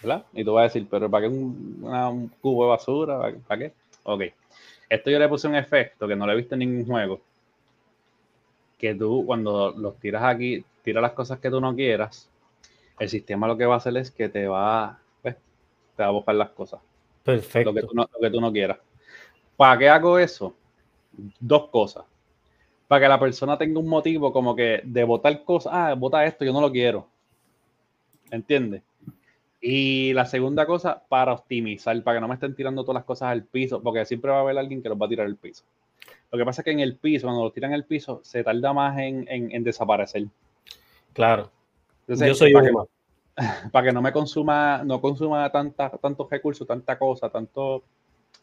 [0.03, 0.25] ¿Verdad?
[0.35, 3.19] Y tú vas a decir, pero ¿para qué un, cubo de basura?
[3.19, 3.73] ¿Para, ¿Para, qué?
[4.03, 4.23] Ok.
[4.89, 7.21] Esto yo le puse un efecto que no lo he visto en ningún juego.
[8.79, 12.31] Que tú, cuando los tiras aquí, tira las cosas que tú no quieras,
[12.99, 15.35] el sistema lo que va a hacer es que te va, te
[16.03, 16.81] va a buscar las cosas.
[17.23, 17.73] Perfecto.
[17.73, 18.79] Lo que, tú no, lo que tú no quieras.
[19.57, 20.55] ¿Para qué hago eso?
[21.41, 22.05] Dos cosas.
[22.87, 26.45] Para que la persona tenga un motivo como que de votar cosas, ah, vota esto,
[26.45, 27.09] yo no lo quiero.
[28.31, 28.83] ¿Entiendes?
[29.61, 33.31] Y la segunda cosa, para optimizar, para que no me estén tirando todas las cosas
[33.31, 35.65] al piso, porque siempre va a haber alguien que los va a tirar al piso.
[36.35, 38.73] Lo que pasa es que en el piso, cuando los tiran al piso, se tarda
[38.73, 40.27] más en, en desaparecer.
[41.13, 41.51] Claro.
[42.07, 42.73] Yo soy para, que,
[43.73, 47.83] para que no me consuma, no consuma tanta, tantos recursos, tanta cosa, tanto,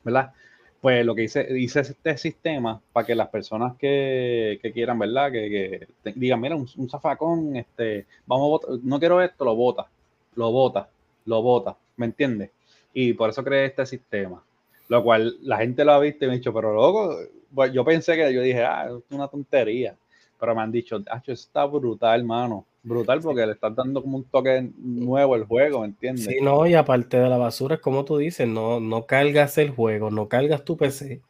[0.03, 0.33] ¿verdad?
[0.79, 5.31] Pues lo que hice, hice este sistema para que las personas que, quieran, ¿verdad?
[5.31, 9.87] Que, digan, mira, un, zafacón, este, vamos a votar, no quiero esto, lo vota,
[10.35, 10.89] lo vota,
[11.25, 12.49] lo vota, ¿me entiendes?
[12.93, 14.43] Y por eso creé este sistema.
[14.91, 17.15] Lo cual la gente lo ha visto y me ha dicho, pero luego,
[17.55, 19.95] pues, yo pensé que yo dije, ah, es una tontería.
[20.37, 22.65] Pero me han dicho, está brutal, hermano.
[22.83, 26.25] brutal porque le estás dando como un toque nuevo al juego, ¿me entiendes?
[26.25, 29.69] Sí, no, y aparte de la basura, es como tú dices, no, no cargas el
[29.69, 31.21] juego, no cargas tu PC,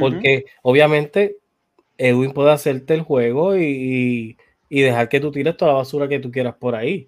[0.00, 1.36] porque obviamente
[1.98, 4.36] Edwin puede hacerte el juego y,
[4.68, 7.06] dejar que tú tires toda la basura que tú quieras por ahí.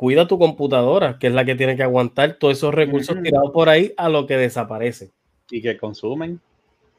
[0.00, 3.68] Cuida tu computadora, que es la que tiene que aguantar todos esos recursos tirados por
[3.68, 5.10] ahí a lo que desaparece.
[5.50, 6.40] Y que consumen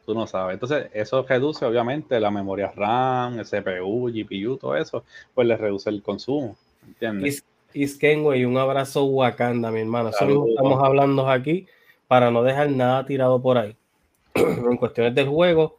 [0.06, 0.54] tú no sabes.
[0.54, 5.90] Entonces, eso reduce obviamente la memoria RAM, el CPU, GPU, todo eso, pues le reduce
[5.90, 6.56] el consumo.
[6.86, 7.44] ¿Entiendes?
[7.74, 10.10] y un abrazo Wakanda, mi hermano.
[10.10, 11.66] Eso estamos hablando aquí
[12.08, 13.76] para no dejar nada tirado por ahí.
[14.36, 15.78] en cuestiones del juego,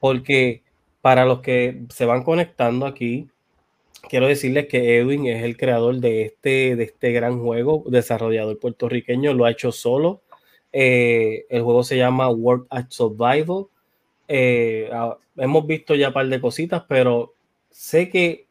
[0.00, 0.60] porque
[1.00, 3.29] para los que se van conectando aquí,
[4.08, 9.34] quiero decirles que Edwin es el creador de este, de este gran juego, desarrollador puertorriqueño,
[9.34, 10.22] lo ha hecho solo
[10.72, 13.66] eh, el juego se llama World at Survival.
[14.28, 17.34] Eh, ah, hemos visto ya un par de cositas, pero
[17.70, 18.46] sé que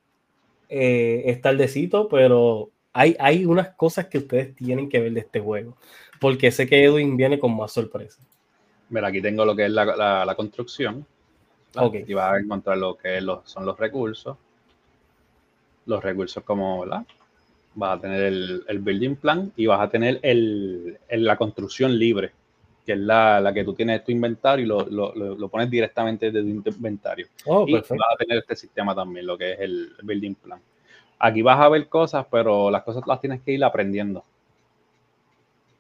[0.68, 5.40] eh, es tardecito, pero hay, hay unas cosas que ustedes tienen que ver de este
[5.40, 5.78] juego,
[6.20, 8.26] porque sé que Edwin viene con más sorpresas.
[8.90, 11.06] Mira, aquí tengo lo que es la, construcción.
[11.76, 12.04] Okay.
[12.08, 14.36] Y vas a encontrar lo que son los recursos.
[15.90, 17.04] Los recursos como, ¿verdad?
[17.76, 22.32] vas a tener el, building plan y vas a tener el, la construcción libre,
[22.86, 27.28] que es la, que tú tienes tu inventario y lo, pones directamente desde tu inventario.
[27.46, 30.60] Oh, y vas a tener este sistema también, lo que es el, building plan.
[31.20, 34.24] Aquí vas a ver cosas, pero las cosas las tienes que ir aprendiendo.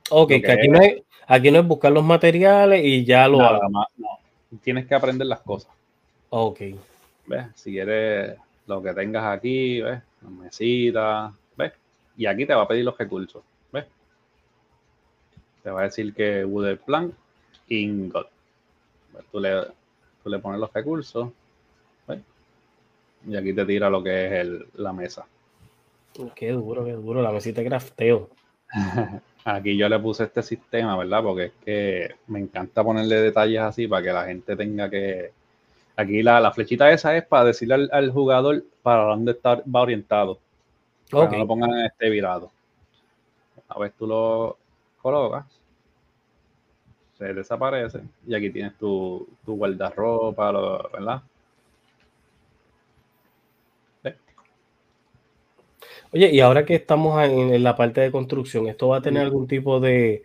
[0.10, 3.70] Ok, que, aquí, no es, aquí no es buscar los materiales y ya lo nada
[3.70, 4.08] Más, no.
[4.64, 5.72] Tienes que aprender las cosas.
[6.30, 6.62] Ok.
[7.28, 7.46] ¿Ves?
[7.54, 8.36] Si quieres
[8.70, 10.02] lo que tengas aquí, ¿ves?
[10.22, 11.34] Las mesitas,
[12.20, 13.42] y aquí te va a pedir los recursos.
[13.72, 13.86] ¿Ves?
[15.64, 17.14] Te va a decir que Wooden Plan
[17.70, 18.30] Ingot.
[19.32, 19.62] Tú le,
[20.22, 21.30] tú le pones los recursos.
[22.10, 22.20] ¿ves?
[23.26, 25.26] Y aquí te tira lo que es el, la mesa.
[26.36, 27.22] Qué duro, qué duro.
[27.22, 28.30] La mesita de crafteo.
[29.46, 31.24] Aquí yo le puse este sistema, ¿verdad?
[31.24, 35.32] Porque es que me encanta ponerle detalles así para que la gente tenga que.
[36.00, 39.82] Aquí la, la flechita esa es para decirle al, al jugador para dónde está, va
[39.82, 40.40] orientado.
[41.12, 41.32] Okay.
[41.32, 42.50] no lo pongan en este virado.
[43.68, 44.58] A ver, tú lo
[45.02, 45.46] colocas,
[47.18, 50.54] se desaparece y aquí tienes tu, tu guardarropa,
[50.94, 51.22] ¿verdad?
[56.14, 59.48] Oye, y ahora que estamos en, la parte de construcción, ¿esto va a tener algún
[59.50, 60.24] tipo de,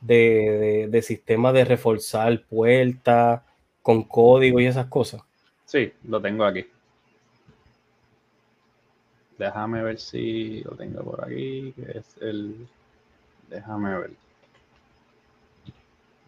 [0.00, 3.42] de, de sistema de reforzar puertas
[3.82, 5.22] con código y esas cosas?
[5.64, 6.64] Sí, lo tengo aquí.
[9.38, 12.66] Déjame ver si lo tengo por aquí, que es el...
[13.48, 14.10] Déjame ver.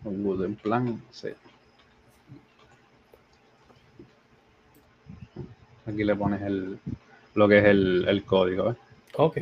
[0.05, 1.29] Un Wooden Plan, sí.
[5.87, 6.79] Aquí le pones el,
[7.35, 8.71] lo que es el, código.
[8.71, 8.77] ¿eh?
[9.17, 9.39] Ok.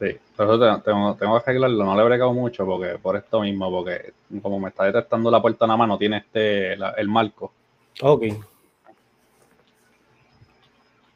[0.00, 1.84] Sí, pero eso tengo, tengo, que arreglarlo.
[1.84, 5.42] No le he bregado mucho porque por esto mismo, porque como me está detectando la
[5.42, 7.52] puerta nada más, no tiene este, el marco.
[8.00, 8.22] Ok.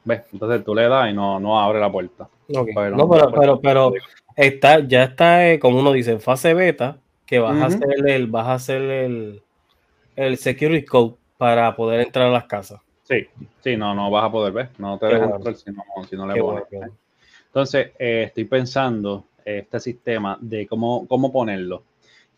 [0.05, 0.22] ¿Ves?
[0.35, 2.28] Entonces tú le das y no, no abre la puerta.
[2.49, 2.66] no,
[3.09, 3.93] pero, pero, pero,
[4.37, 8.26] está, ya está, eh, como uno dice, en fase beta, que vas a hacer el,
[8.26, 9.43] vas a hacer el,
[10.14, 12.82] el security code para poder entrar a las casas.
[13.05, 13.26] Sí,
[13.61, 16.26] sí, no, no vas a poder ver, no te dejan entrar si no, si no
[16.26, 16.64] le pones.
[17.55, 21.85] Entonces, eh, estoy pensando este sistema de cómo, cómo ponerlo,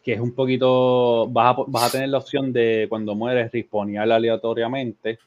[0.04, 4.12] que es un poquito, vas a, vas a tener la opción de cuando mueres respawnear
[4.12, 5.18] aleatoriamente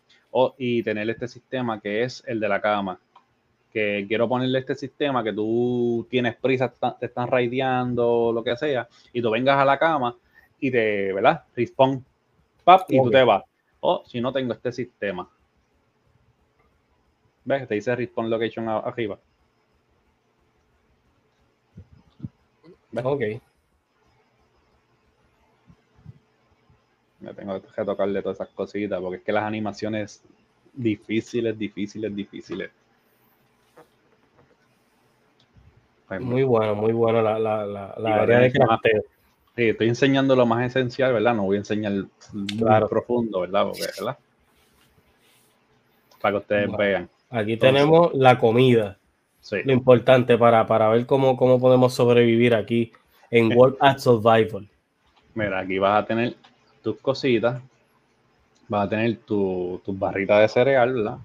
[0.60, 3.00] y tener este sistema que es el de la cama.
[3.74, 8.88] Que quiero ponerle este sistema que tú tienes prisa, te están raideando, lo que sea,
[9.12, 10.16] y tú vengas a la cama
[10.60, 11.46] y te, ¿verdad?
[11.56, 12.06] Respawn,
[12.64, 13.44] pap, y tú te vas.
[13.80, 15.28] O si no tengo este sistema.
[17.44, 17.68] ¿Ves?
[17.68, 19.18] Te dice respawn location arriba.
[22.96, 23.22] Ok.
[27.20, 30.24] Me tengo que tocarle todas esas cositas porque es que las animaciones
[30.74, 32.72] difíciles, difíciles, difíciles.
[36.08, 39.04] Pues muy bueno, muy bueno la, la, la, área de crafteo.
[39.56, 41.36] Sí, estoy enseñando lo más esencial, ¿verdad?
[41.36, 42.06] No voy a enseñar
[42.58, 42.88] claro.
[42.88, 43.68] profundo, ¿verdad?
[43.80, 44.18] ¿verdad?
[46.20, 47.10] Para que ustedes vean.
[47.30, 48.99] Aquí tenemos la comida.
[49.42, 49.58] Sí.
[49.64, 52.92] Lo importante para, para ver cómo, cómo podemos sobrevivir aquí
[53.32, 54.68] en World at Survival.
[55.34, 56.36] Mira, aquí vas a tener
[56.82, 57.62] tus cositas,
[58.68, 61.18] vas a tener tus barritas de cereal, ¿verdad?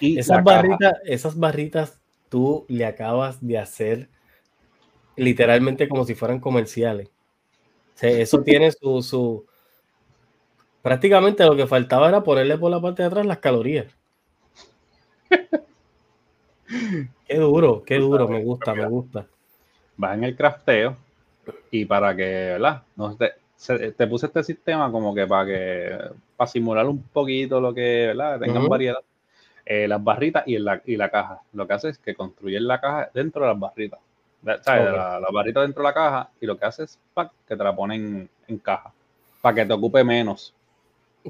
[0.00, 4.08] Y esas barritas, esas barritas tú le acabas de hacer
[5.16, 7.10] literalmente como si fueran comerciales.
[8.00, 9.44] eso tiene su, su,
[10.82, 13.86] Prácticamente lo que faltaba era ponerle por la parte de atrás las calorías.
[17.26, 19.26] Qué duro, qué duro, me gusta, me gusta.
[19.96, 20.96] Vas en el crafteo
[21.70, 22.82] y para que, ¿verdad?
[22.96, 23.32] No te,
[23.92, 25.98] te puse este sistema como que para que,
[26.36, 28.38] para simular un poquito lo que, ¿verdad?
[28.38, 28.98] Tengan variedad.
[29.64, 31.42] Eh, las barritas y, la, y la caja.
[31.52, 34.00] Lo que hace es que construye la caja dentro de las barritas.
[34.62, 34.92] ¿Sabes?
[34.92, 36.98] La, barrita dentro de la caja y lo que hace es
[37.46, 38.92] que te la ponen en caja
[39.40, 40.54] para que te ocupe menos.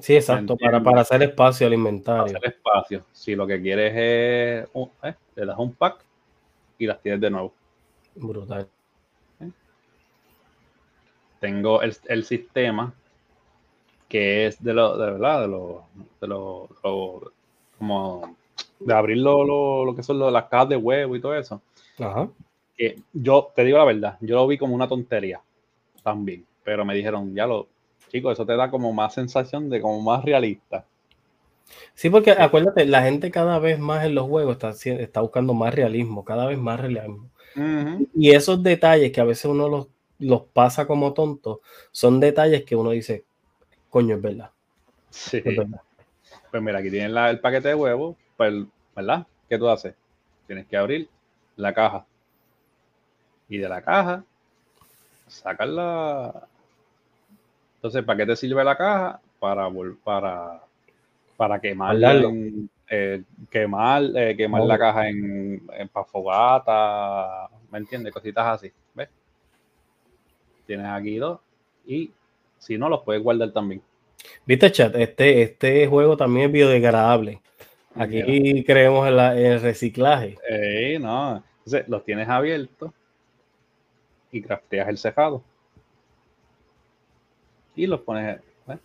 [0.00, 2.24] Sí, exacto, para, para, hacer espacio al inventario.
[2.24, 3.04] Para hacer espacio.
[3.12, 4.68] Si lo que quieres es,
[5.02, 6.04] eh, le das un pack
[6.78, 7.52] y las tienes de nuevo.
[8.14, 8.68] Brutal.
[9.40, 9.50] ¿Eh?
[11.40, 12.92] Tengo el, el, sistema
[14.08, 15.84] que es de lo, de verdad, de lo,
[16.20, 16.68] de lo,
[17.78, 18.36] como
[18.80, 21.60] de abrir lo, lo, que son las cajas de huevo y todo eso.
[21.98, 22.28] Ajá.
[22.76, 25.40] Que yo te digo la verdad, yo lo vi como una tontería
[26.02, 27.66] también, pero me dijeron, ya lo,
[28.08, 30.84] chicos, eso te da como más sensación de como más realista.
[31.94, 35.74] Sí, porque acuérdate, la gente cada vez más en los juegos está, está buscando más
[35.74, 37.28] realismo, cada vez más realismo.
[38.14, 39.88] Y esos detalles que a veces uno los,
[40.18, 41.58] los pasa como tontos,
[41.90, 43.24] son detalles que uno dice,
[43.90, 44.50] coño, es verdad.
[45.10, 45.42] Sí.
[46.50, 48.54] Pues mira, aquí tienes el paquete de huevos, pues,
[48.94, 49.26] ¿verdad?
[49.48, 49.94] ¿Qué tú haces?
[50.46, 51.08] Tienes que abrir
[51.56, 52.06] la caja.
[53.48, 54.24] Y de la caja,
[55.26, 56.46] sacar la,
[57.78, 59.20] entonces, ¿para qué te sirve la caja?
[59.38, 59.70] Para,
[60.02, 60.60] para,
[61.36, 61.96] para quemar,
[62.90, 68.12] eh, quemar, eh, quemar la caja en, en fogata, ¿me entiendes?
[68.12, 69.08] Cositas así, ¿ves?
[70.66, 71.38] Tienes aquí dos
[71.86, 72.10] y
[72.58, 73.80] si no, los puedes guardar también.
[74.44, 77.40] Viste, chat, este, este juego también es biodegradable.
[77.94, 80.36] Aquí creemos en, el reciclaje.
[80.50, 82.90] Eh, no, entonces los tienes abiertos
[84.32, 85.44] y crafteas el cejado
[87.78, 88.40] y los pones.
[88.68, 88.78] ¿eh?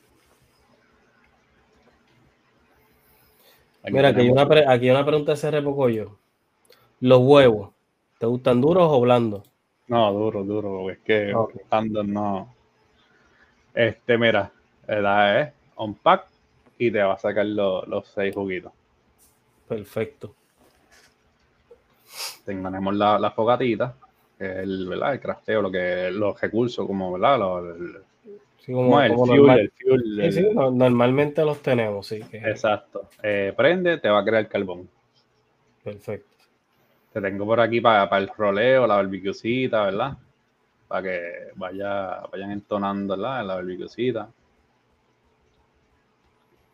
[3.91, 6.17] Mira, aquí hay, una aquí una pregunta de ese Pocoyo.
[6.99, 7.71] ¿Los huevos,
[8.19, 9.43] te gustan duros o blandos?
[9.87, 11.33] No, duro, duro, es que
[11.69, 12.55] blandos no.
[13.73, 14.51] Este, mira,
[14.87, 16.27] da es un pack
[16.77, 18.71] y te va a sacar los seis juguitos.
[19.67, 20.35] Perfecto.
[22.45, 23.95] Tenemos la, la fogatita,
[24.37, 25.13] el, ¿verdad?
[25.13, 27.39] el crafteo, lo que, los recursos, como ¿verdad?
[28.71, 29.71] Como, el, fuel,
[30.71, 32.21] normalmente los tenemos, sí.
[32.31, 33.09] Exacto.
[33.21, 34.87] Eh, prende, te va a crear carbón.
[35.83, 36.29] Perfecto.
[37.11, 40.17] Te tengo por aquí para, el roleo, la barbicucita, ¿verdad?
[40.87, 41.21] Para que
[41.55, 43.45] vaya, vayan entonando, ¿verdad?
[43.45, 44.29] La barbicucita.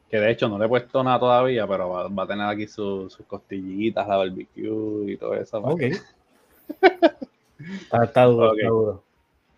[0.09, 3.17] Que de hecho no le he puesto nada todavía, pero va, a tener aquí sus
[3.27, 5.57] costillitas, la barbecue y todo eso.
[5.59, 5.81] Ok.
[8.03, 9.03] está, duro, está duro.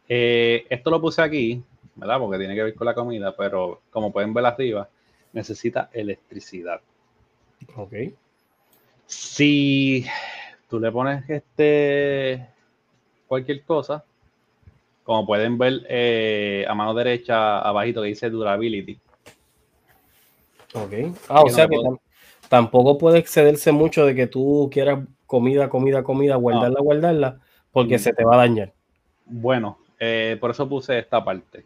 [0.08, 1.64] Eh, esto lo puse aquí
[1.96, 2.20] ¿verdad?
[2.20, 4.90] Porque tiene que ver con la comida, pero como pueden ver arriba,
[5.34, 6.82] necesita electricidad.
[7.76, 7.94] Ok.
[9.06, 10.06] Si
[10.70, 12.48] tú le pones este
[13.28, 14.04] cualquier cosa,
[15.04, 19.00] como pueden ver eh, a mano derecha abajito que dice durability.
[20.74, 20.94] Ok.
[21.28, 21.78] Ah, o sea que
[22.48, 27.40] tampoco puede excederse mucho de que tú quieras comida, comida, comida, guardarla, guardarla,
[27.72, 28.00] porque mm.
[28.00, 28.74] se te va a dañar.
[29.26, 31.66] Bueno, eh, por eso puse esta parte.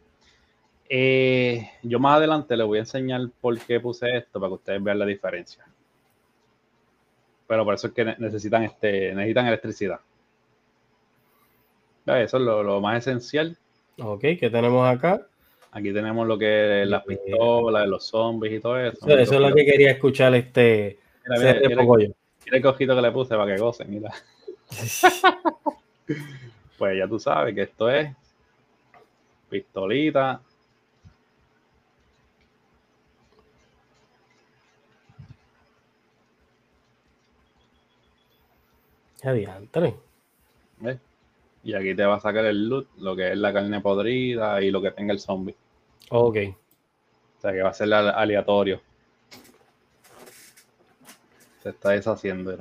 [0.87, 4.83] Eh, yo más adelante les voy a enseñar por qué puse esto para que ustedes
[4.83, 5.65] vean la diferencia.
[7.47, 9.99] Pero por eso es que necesitan, este, necesitan electricidad.
[12.05, 13.57] Eso es lo, más esencial.
[13.99, 15.27] Ok, ¿qué tenemos acá?
[15.71, 19.07] Aquí tenemos lo que es las pistolas, los zombies y todo eso.
[19.07, 20.99] Eso, es lo que quería escuchar este.
[21.27, 22.13] Mira, mira,
[22.51, 24.13] el cojito que le puse para que gocen, mira.
[26.77, 28.15] pues ya tú sabes que esto es
[29.49, 30.41] pistolita,
[41.63, 44.69] Y aquí te va a sacar el loot, lo que es la carne podrida y
[44.69, 45.55] lo que tenga el zombie.
[46.11, 46.37] Ok.
[47.37, 48.81] O sea que va a ser aleatorio.
[51.63, 52.55] Se está deshaciendo.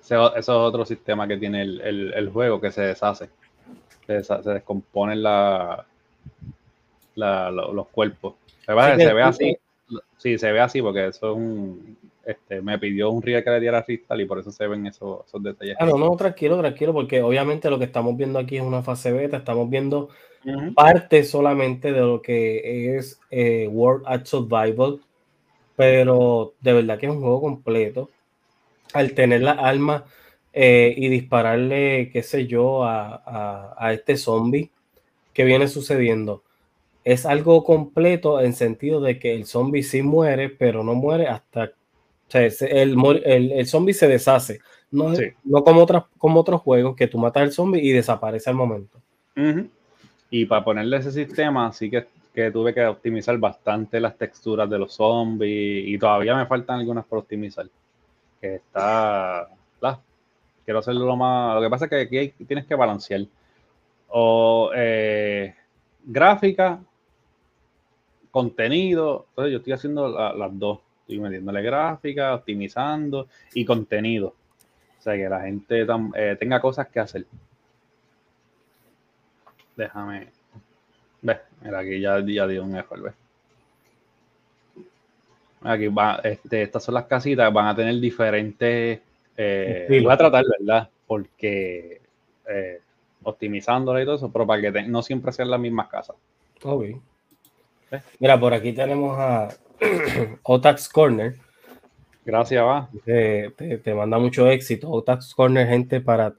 [0.00, 3.28] eso es otro sistema que tiene el, juego que se deshace.
[4.06, 5.84] Se, descomponen la,
[7.16, 8.34] los cuerpos.
[8.64, 9.56] Se, ve así.
[10.18, 13.60] Sí, se ve así porque eso es un, este, me pidió un río que le
[13.60, 15.76] diera cristal y por eso se ven esos, detalles.
[15.78, 19.12] Ah, no, no, tranquilo, tranquilo, porque obviamente lo que estamos viendo aquí es una fase
[19.12, 20.08] beta, estamos viendo
[20.74, 25.00] parte solamente de lo que es eh, World at Survival,
[25.76, 28.10] pero de verdad que es un juego completo.
[28.92, 30.04] Al tener la alma
[30.52, 34.70] eh, y dispararle, qué sé yo, a, a este zombie
[35.32, 36.44] que viene sucediendo
[37.04, 41.72] es algo completo en sentido de que el zombie sí muere, pero no muere hasta
[42.28, 44.60] O sea, el, el, el zombie se deshace.
[44.94, 45.12] No,
[45.42, 49.00] no como, otras, como otros juegos que tú matas al zombie y desaparece al momento.
[50.30, 54.78] Y para ponerle ese sistema, sí que, que, tuve que optimizar bastante las texturas de
[54.78, 57.66] los zombies y todavía me faltan algunas por optimizar.
[58.40, 59.48] Que está.
[60.64, 61.56] quiero hacerlo lo más.
[61.56, 63.22] Lo que pasa es que aquí tienes que balancear.
[64.08, 65.56] O eh,
[66.04, 66.80] gráfica,
[68.30, 69.26] contenido.
[69.30, 70.78] Entonces yo estoy haciendo las dos.
[71.04, 74.34] Estoy metiéndole gráfica, optimizando y contenido
[74.98, 77.26] o sea, que la gente eh, tenga cosas que hacer.
[79.76, 80.28] Déjame.
[81.20, 83.12] Ve, mira, aquí ya, ya dio un error, ve.
[85.60, 88.98] Aquí va, este, estas son las casitas, van a tener diferentes.
[89.36, 90.88] Eh, voy a tratar, ¿verdad?
[91.06, 92.00] Porque
[92.48, 92.80] eh,
[93.24, 96.16] optimizándola y todo eso, pero para que no siempre sean las mismas casas.
[96.62, 96.84] Ok.
[98.20, 99.48] Mira, por aquí tenemos a
[100.42, 101.36] Otax Corner
[102.24, 102.88] Gracias, va.
[103.04, 105.02] Te, manda mucho éxito.
[105.02, 106.34] Tax Corner, gente, para.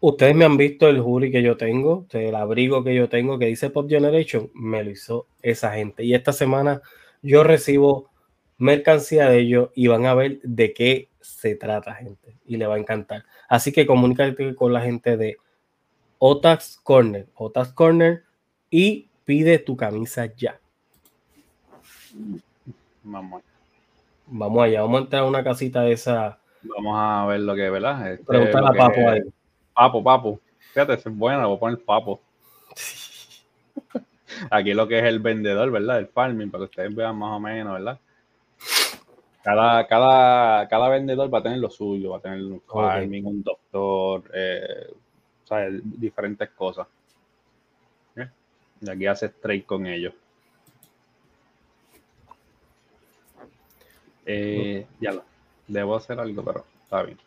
[0.00, 3.46] Ustedes me han visto el jury que yo tengo, el abrigo que yo tengo que
[3.46, 6.02] dice Pop Generation, me lo hizo esa gente.
[6.02, 6.82] Y esta semana
[7.22, 8.10] yo recibo
[8.58, 12.36] mercancía de ellos y van a ver de qué se trata, gente.
[12.46, 13.24] Y le va a encantar.
[13.48, 15.36] Así que comunícate con la gente de
[16.18, 18.24] Otax Corner, Otax Corner
[18.70, 20.58] y pide tu camisa ya.
[23.02, 23.42] Vamos.
[24.26, 26.38] Vamos allá, vamos a entrar a una casita de esa.
[26.62, 28.12] Vamos a ver lo que ¿verdad?
[28.12, 29.20] Este, Preguntar a Papo ahí.
[29.74, 30.40] Papo, Papo.
[30.72, 32.20] Fíjate, es buena, voy a poner Papo.
[34.50, 35.98] Aquí lo que es el vendedor, ¿verdad?
[35.98, 37.98] El farming, para que ustedes vean más o menos, ¿verdad?
[39.42, 43.42] Cada, cada, cada vendedor va a tener lo suyo, va a tener un farming, un
[43.42, 44.94] doctor, eh,
[45.82, 46.86] diferentes cosas.
[48.80, 50.12] Y aquí hace trade con ellos.
[54.26, 55.24] Eh, ya lo.
[55.66, 57.18] Debo hacer algo, pero está bien.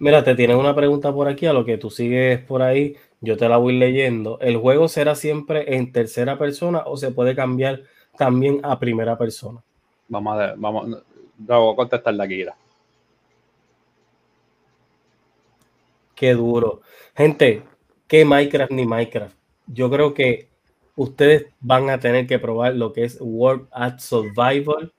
[0.00, 3.36] Mira, te tienes una pregunta por aquí, a lo que tú sigues por ahí, yo
[3.36, 4.38] te la voy leyendo.
[4.40, 7.82] ¿El juego será siempre en tercera persona o se puede cambiar
[8.16, 9.62] también a primera persona?
[10.08, 11.02] Vamos a ver, vamos,
[11.36, 12.54] voy a contestar la guía.
[16.14, 16.80] Qué duro.
[17.16, 17.64] Gente,
[18.06, 19.36] ¿qué Minecraft ni Minecraft?
[19.66, 20.48] Yo creo que
[20.98, 24.92] ustedes van a tener que probar lo que es World at Survival,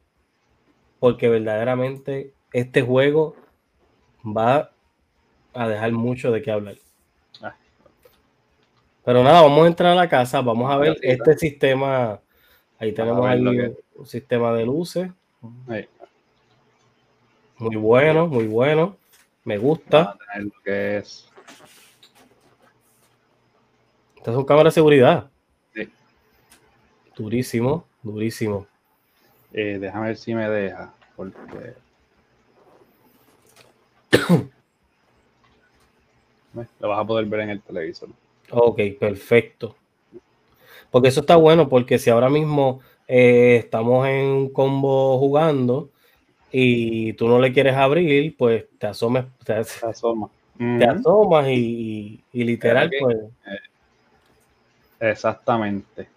[0.98, 3.36] porque verdaderamente este juego
[4.26, 4.72] va
[5.54, 6.76] a dejar mucho de qué hablar.
[7.42, 7.54] Ah.
[9.04, 12.22] Pero nada, vamos a entrar a la casa, vamos a ver este sistema.
[12.80, 15.12] Ahí tenemos ahí un sistema de luces.
[17.58, 18.96] Muy bueno, muy bueno.
[19.44, 20.18] Me gusta.
[20.64, 21.30] es.
[24.16, 25.30] Estas son cámaras de seguridad.
[27.20, 28.66] Durísimo, durísimo.
[29.52, 31.74] Eh, déjame ver si me deja, porque...
[36.80, 38.08] Lo vas a poder ver en el televisor.
[38.52, 39.76] Ok, perfecto.
[40.90, 45.90] Porque eso está bueno, porque si ahora mismo eh, estamos en un combo jugando
[46.54, 50.32] y tú no le quieres abrir, pues te asomas, te, asomas.
[50.58, 53.18] Te asomas y, literal, pues.
[53.46, 53.60] Eh,
[55.02, 56.08] exactamente.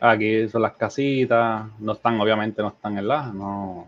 [0.00, 3.86] Aquí son las casitas, no están, obviamente no están en la, no,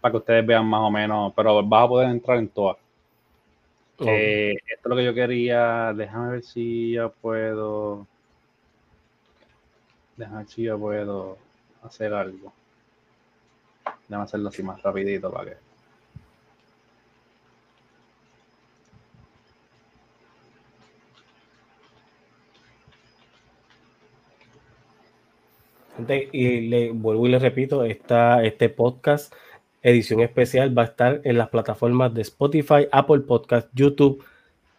[0.00, 2.78] para que ustedes vean más o menos, pero vas a poder entrar en todas.
[4.00, 8.06] Eh, esto es lo que yo quería, déjame ver si ya puedo,
[10.16, 11.36] déjame ver si ya puedo
[11.82, 12.52] hacer algo.
[14.08, 15.56] Déjame hacerlo así más rapidito para que
[26.32, 29.32] y le vuelvo y le repito, esta, este podcast,
[29.82, 34.24] edición especial, va a estar en las plataformas de Spotify, Apple Podcast, YouTube,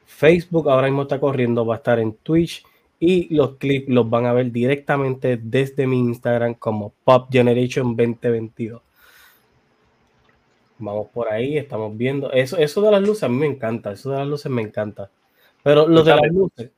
[0.06, 2.66] Facebook, ahora mismo está corriendo, va a estar en Twitch
[3.00, 8.82] y los clips los van a ver directamente desde mi Instagram como Pop Generation 2022.
[10.80, 12.32] Vamos por ahí, estamos viendo.
[12.32, 15.10] Eso, eso de las luces a mí me encanta, eso de las luces me encanta.
[15.62, 16.72] Pero lo de las luces.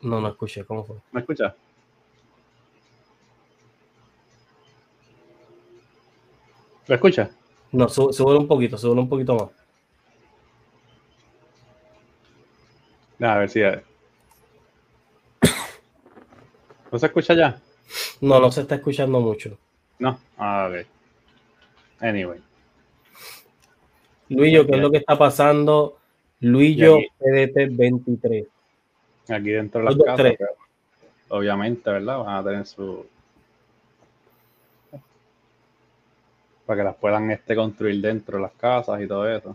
[0.00, 0.96] No, no escuché, ¿cómo fue?
[1.12, 1.54] ¿Me escuchas?
[6.86, 7.30] ¿Lo escucha?
[7.70, 9.34] No, sube, un poquito, sube un poquito
[13.18, 13.30] más.
[13.30, 13.60] A ver si.
[16.90, 17.60] ¿No se escucha ya?
[18.20, 19.56] No, no se está escuchando mucho.
[19.98, 20.86] No, a ver.
[22.00, 22.40] Anyway.
[24.28, 25.98] Luillo, ¿qué es lo que está pasando?
[26.40, 28.46] Luillo PDT 23.
[29.28, 30.34] Aquí dentro de las casas,
[31.28, 32.18] obviamente, ¿verdad?
[32.18, 33.06] Van a tener su
[36.72, 39.54] para que las puedan este, construir dentro de las casas y todo eso.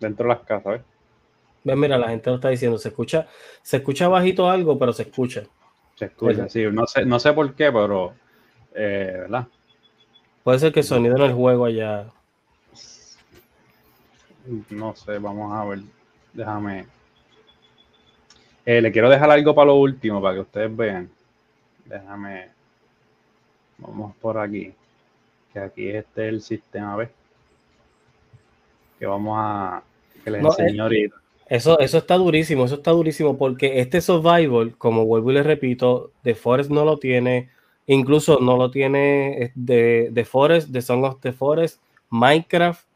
[0.00, 0.82] Dentro de las casas,
[1.64, 1.76] ¿ves?
[1.76, 3.28] mira, la gente lo está diciendo, se escucha,
[3.62, 5.44] se escucha bajito algo, pero se escucha.
[5.94, 8.14] Se escucha, sí, no sé, no sé por qué, pero
[8.74, 9.46] eh, ¿verdad?
[10.42, 12.06] Puede ser que el sonido en el juego allá.
[14.70, 15.97] No sé, vamos a ver.
[16.38, 16.86] Déjame.
[18.64, 21.10] Eh, le quiero dejar algo para lo último, para que ustedes vean.
[21.84, 22.46] Déjame.
[23.78, 24.72] Vamos por aquí.
[25.52, 27.08] Que aquí este es el sistema, ¿ves?
[29.00, 29.82] Que vamos a.
[30.22, 31.16] Que les enseño eh, ahorita.
[31.48, 36.12] Eso, eso está durísimo, eso está durísimo porque este survival, como vuelvo y les repito,
[36.22, 37.48] The Forest no lo tiene,
[37.86, 41.80] incluso no lo tiene de, The Forest, The Song of the Forest,
[42.10, 42.86] Minecraft,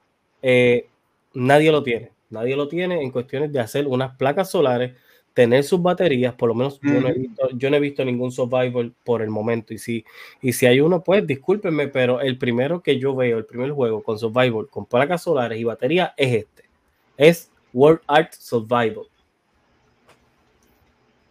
[0.43, 0.87] eh,
[1.33, 4.97] nadie lo tiene, nadie lo tiene en cuestiones de hacer unas placas solares,
[5.35, 8.33] tener sus baterías, por lo menos yo, no he visto, yo no he visto ningún
[8.33, 10.05] survival por el momento y si,
[10.41, 14.03] y si hay uno, pues discúlpenme, pero el primero que yo veo, el primer juego
[14.03, 16.65] con survival, con placas solares y batería es este,
[17.17, 19.07] es World Art Survival.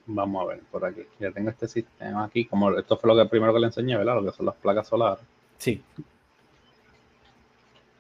[0.08, 1.02] Vamos a ver por aquí.
[1.20, 2.45] Ya tengo este sistema aquí.
[2.45, 4.16] Como esto fue lo que primero que le enseñé, ¿verdad?
[4.16, 5.24] Lo que son las placas solares.
[5.58, 5.82] Sí.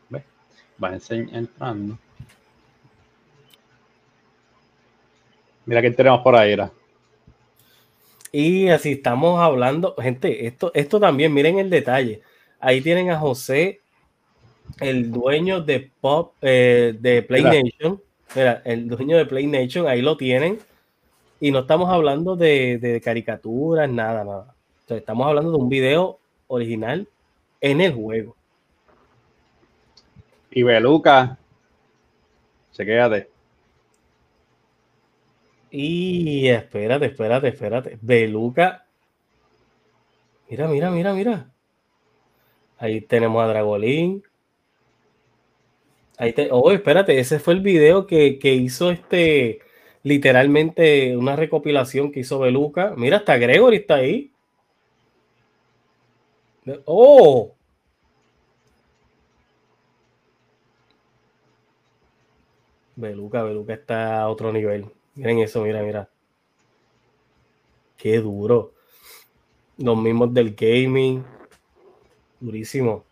[0.09, 0.23] ¿Ves?
[0.83, 1.97] Va entrando.
[5.65, 6.71] Mira qué tenemos por ahí, era.
[8.31, 12.21] Y así estamos hablando, gente, esto, esto también, miren el detalle.
[12.59, 13.81] Ahí tienen a José,
[14.79, 18.01] el dueño de Pop, eh, de Play Nation.
[18.35, 20.59] Mira, el dueño de Play Nation, ahí lo tienen.
[21.41, 24.55] Y no estamos hablando de, caricaturas, nada, nada.
[24.87, 27.07] estamos hablando de un video original
[27.59, 28.35] en el juego.
[30.51, 31.37] Y Beluca,
[32.73, 33.30] chequéate.
[35.71, 37.97] Y espérate, espérate, espérate.
[38.01, 38.85] Beluca.
[40.49, 41.51] Mira, mira, mira, mira.
[42.77, 44.23] Ahí tenemos a Dragolín.
[46.17, 49.59] Ahí te, oh, espérate, ese fue el video que, hizo este,
[50.03, 52.93] literalmente una recopilación que hizo Beluca.
[52.97, 54.31] Mira, hasta Gregory está ahí.
[56.85, 57.55] Oh.
[62.95, 64.85] Beluca, Beluca está a otro nivel.
[65.15, 66.09] Miren eso, mira, mira.
[67.97, 68.73] Qué duro.
[69.77, 71.25] Los mismos del gaming.
[72.39, 73.05] Durísimo.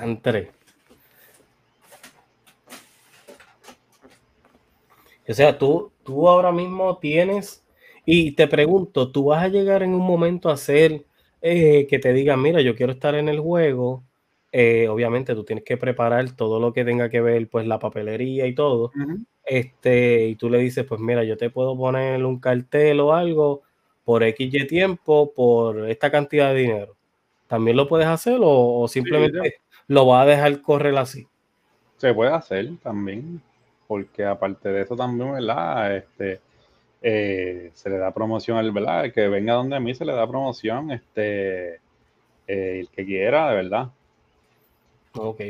[0.00, 0.52] entre.
[5.28, 7.64] O sea, tú, tú ahora mismo tienes,
[8.04, 11.06] y te pregunto, ¿tú vas a llegar en un momento a hacer
[11.40, 14.04] eh, que te digan, mira, yo quiero estar en el juego?
[14.54, 18.46] Eh, obviamente tú tienes que preparar todo lo que tenga que ver, pues la papelería
[18.46, 18.92] y todo.
[19.44, 23.62] este, y tú le dices, pues mira, yo te puedo poner un cartel o algo
[24.04, 26.96] por X tiempo, por esta cantidad de dinero.
[27.46, 29.56] ¿También lo puedes hacer o, simplemente
[29.88, 31.26] lo va a dejar correr así.
[31.96, 33.40] Se puede hacer también,
[33.86, 35.96] porque aparte de eso también, ¿verdad?
[35.96, 36.40] Este,
[37.02, 39.04] eh, se le da promoción al, ¿verdad?
[39.04, 43.50] El que venga donde a mí se le da promoción, este, eh, el que quiera,
[43.50, 43.90] de verdad.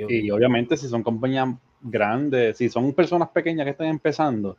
[0.09, 1.49] Y obviamente si son compañías
[1.81, 4.57] grandes, si son personas pequeñas que están empezando,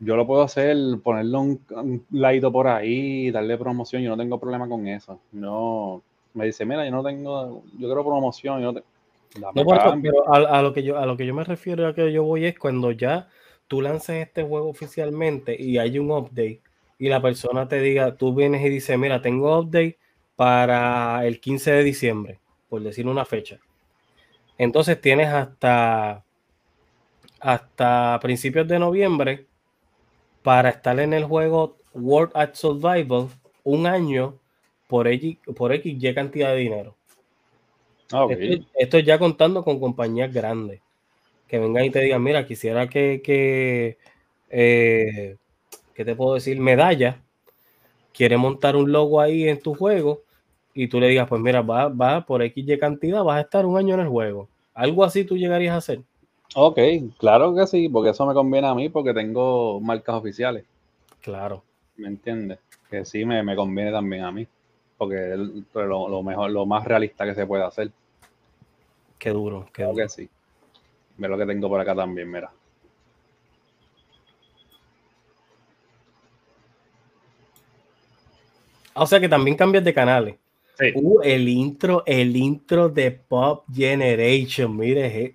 [0.00, 4.68] yo lo puedo hacer, ponerle un, un por ahí, darle promoción, yo no tengo problema
[4.68, 5.18] con eso.
[5.32, 6.02] No,
[6.34, 10.82] me dice, mira, yo no tengo, yo quiero promoción, yo no, pero a, lo que
[10.82, 13.28] yo, a lo que yo me refiero a que yo voy es cuando ya
[13.66, 16.60] tú lances este juego oficialmente y hay un update
[16.98, 19.98] y la persona te diga, tú vienes y dices, mira, tengo update
[20.34, 22.38] para el 15 de diciembre,
[22.68, 23.60] por decir una fecha.
[24.58, 26.24] Entonces tienes hasta,
[27.40, 29.46] hasta principios de noviembre
[30.42, 33.28] para estar en el juego World at Survival
[33.62, 34.34] un año
[34.88, 36.96] por X, por X cantidad de dinero.
[38.12, 38.26] Ah,
[38.74, 40.80] esto, ya contando con compañías grandes
[41.46, 43.98] que vengan y te digan, mira, quisiera que, que
[44.50, 45.36] eh,
[45.94, 46.58] ¿qué te puedo decir?
[46.58, 47.22] Medalla,
[48.12, 50.22] quiere montar un logo ahí en tu juego
[50.80, 53.76] y tú le digas, pues mira, va, va por X cantidad, vas a estar un
[53.76, 54.48] año en el juego.
[54.74, 56.02] Algo así tú llegarías a hacer.
[56.54, 56.78] Ok,
[57.18, 60.64] claro que sí, porque eso me conviene a mí porque tengo marcas oficiales.
[61.20, 61.64] Claro.
[61.96, 62.60] ¿Me entiendes?
[62.88, 64.46] Que sí me, me conviene también a mí
[64.96, 65.38] porque es
[65.74, 67.90] lo, mejor, lo más realista que se puede hacer.
[69.18, 70.30] Qué duro, qué Creo que sí.
[71.16, 72.52] Ve lo que tengo por acá también, mira.
[78.94, 80.36] O sea que también cambias de canales.
[80.94, 85.34] Uh, el intro, el intro de Pop Generation, mire.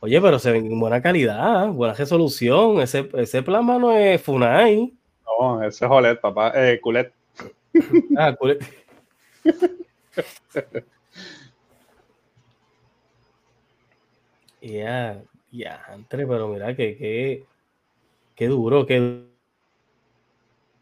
[0.00, 2.80] Oye, pero se ve en buena calidad, buena resolución.
[2.80, 4.92] Ese, ese plasma no es Funai.
[5.24, 6.52] No, ese es OLED, papá.
[6.54, 7.12] Eh, Culet.
[8.18, 8.62] ah, Culet.
[14.60, 15.20] Ya,
[15.50, 17.44] ya, entre, pero mira que, que,
[18.36, 19.26] qué duro, qué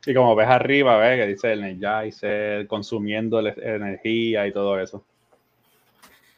[0.06, 5.04] y como ves arriba, ves que dice Energizer, consumiendo energía y todo eso.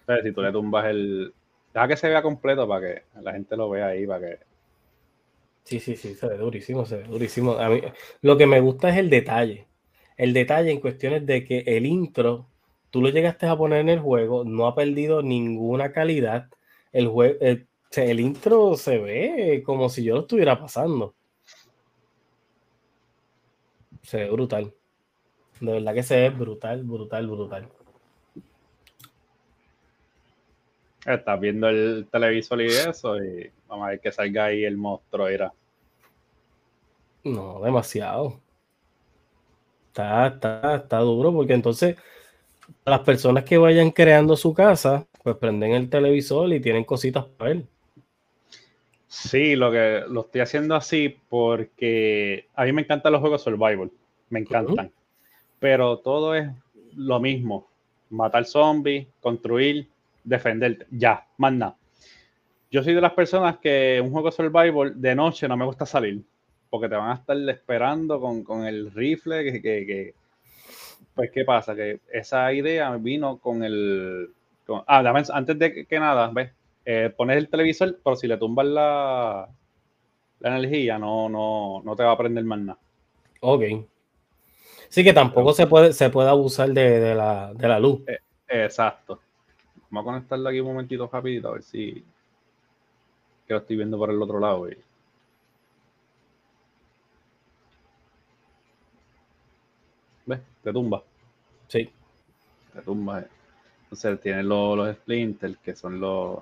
[0.01, 1.32] Entonces, si tú le tumbas el.
[1.72, 4.39] Deja que se vea completo para que la gente lo vea ahí, para que.
[5.64, 7.52] Sí, sí, sí, se ve durísimo, se ve durísimo.
[7.52, 7.80] A mí,
[8.20, 9.66] lo que me gusta es el detalle.
[10.16, 12.47] El detalle en cuestiones de que el intro,
[12.90, 16.48] tú lo llegaste a poner en el juego, no ha perdido ninguna calidad.
[16.93, 17.66] El, juego, el,
[17.97, 21.14] el intro se ve como si yo lo estuviera pasando
[24.03, 24.73] se ve brutal.
[25.61, 27.69] De verdad que se ve brutal, brutal, brutal.
[31.07, 35.27] Estás viendo el televisor y eso, y vamos a ver que salga ahí el monstruo,
[35.29, 35.53] era.
[37.24, 38.41] No, demasiado.
[39.89, 41.97] Está, está, está duro, porque entonces
[42.85, 47.55] las personas que vayan creando su casa, pues prenden el televisor y tienen cositas para
[47.55, 47.72] ver.
[49.12, 53.90] Sí, lo que lo estoy haciendo así porque a mí me encantan los juegos survival,
[54.30, 54.90] me encantan.
[55.59, 56.48] Pero todo es
[56.97, 57.68] lo mismo.
[58.09, 59.86] Matar zombies, construir,
[60.24, 60.86] defenderte.
[60.90, 61.76] Ya, más nada.
[62.70, 66.22] Yo soy de las personas que un juego survival de noche no me gusta salir.
[66.70, 69.60] Porque te van a estar esperando con, el rifle.
[69.60, 70.14] Que,
[71.14, 71.76] pues, ¿qué pasa?
[71.76, 74.30] Que esa idea vino con el.
[74.86, 76.51] ah, antes de que, nada, ¿ves?
[76.84, 79.48] Eh, pones el televisor, pero si le tumbas la,
[80.40, 82.78] la energía, no, no, no te va a prender más nada.
[83.40, 83.62] Ok.
[84.88, 88.02] Sí, que tampoco se puede, se puede abusar de, la, luz.
[88.06, 88.18] Eh,
[88.48, 89.20] exacto.
[89.90, 92.04] Vamos a conectarlo aquí un momentito rapidito, a ver si
[93.46, 94.68] que lo estoy viendo por el otro lado.
[100.26, 100.40] ¿Ves?
[100.62, 101.02] Te tumba.
[101.68, 101.90] Sí.
[102.72, 103.20] Te tumba.
[103.20, 103.28] Eh.
[103.84, 106.38] Entonces tiene los, los splinters, que son los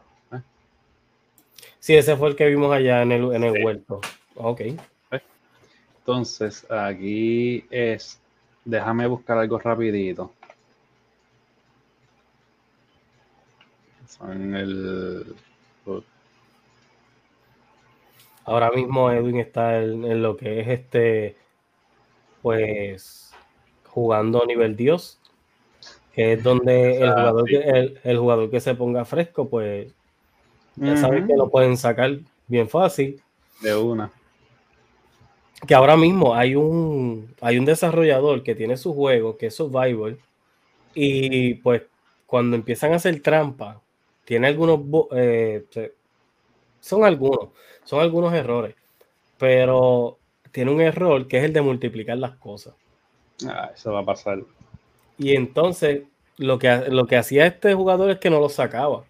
[1.81, 4.03] Sí, ese fue el que vimos allá en el, en el huerto.
[4.37, 4.61] Ok.
[5.99, 8.21] Entonces, aquí es.
[8.65, 10.33] Déjame buscar algo rapidito.
[14.07, 15.35] Son el.
[18.45, 21.37] Ahora mismo Edwin está en, lo que es este.
[22.43, 23.33] Pues.
[23.87, 25.19] Jugando nivel Dios.
[26.13, 29.95] Que es donde el, jugador que, el jugador que se ponga fresco, pues
[30.77, 33.21] ya saben que lo pueden sacar bien fácil.
[33.61, 34.11] De una.
[35.67, 40.19] Que ahora mismo hay un, hay un desarrollador que tiene su juego, que es Survival,
[40.95, 41.83] y pues
[42.27, 43.81] cuando empiezan a hacer trampa,
[44.25, 44.81] tiene algunos,
[45.13, 45.65] eh,
[46.81, 47.51] son algunos,
[47.85, 48.75] son algunos errores,
[49.37, 50.19] pero
[50.53, 52.75] tiene un error que es el de multiplicar las cosas.
[53.47, 54.39] Ah, eso va a pasar.
[55.19, 56.05] Y entonces
[56.39, 59.05] lo que, lo que hacía este jugador es que no lo sacaba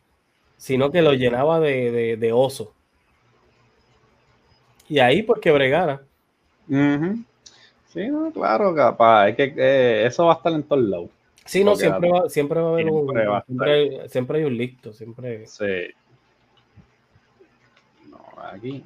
[0.61, 2.75] sino que lo llenaba de, de, oso.
[4.91, 6.03] Y ahí pues que bregara.
[6.69, 8.03] Sí,
[8.35, 9.31] claro, capaz.
[9.31, 11.09] Es que eh, eso va a estar en todos lados.
[11.47, 13.09] Sí, no, siempre va, siempre va a haber un.
[14.07, 15.47] Siempre, hay un listo, siempre.
[15.47, 15.95] Sí.
[18.11, 18.85] No, aquí.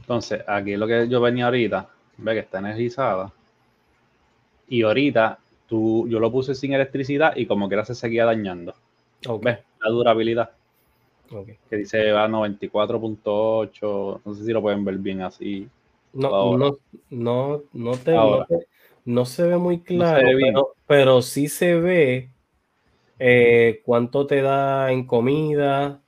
[0.00, 3.32] Entonces, aquí lo que yo venía ahorita, ve que está energizada.
[4.68, 5.38] Y ahorita
[5.68, 8.74] yo lo puse sin electricidad y como que era se seguía dañando.
[9.42, 9.58] ¿Ves?
[9.82, 10.50] La durabilidad.
[11.68, 14.20] Que dice va 94.8.
[14.24, 15.68] No sé si lo pueden ver bien así.
[16.12, 16.78] No, no,
[17.10, 18.14] no, no, te,
[19.04, 22.28] no, se ve muy claro, pero, pero, sí se ve
[23.18, 26.00] eh, cuánto te da en comida.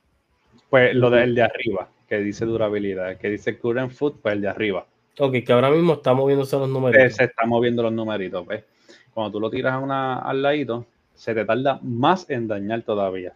[0.69, 4.47] Pues lo del de arriba, que dice durabilidad, que dice current food, pues el de
[4.47, 4.87] arriba.
[5.19, 7.17] Ok, que ahora mismo está moviéndose los numeritos.
[7.17, 8.63] Se está moviendo los numeritos, ¿ves?
[9.17, 10.85] Cuando tú lo tiras una, al ladito,
[11.15, 13.33] se te tarda más en dañar todavía.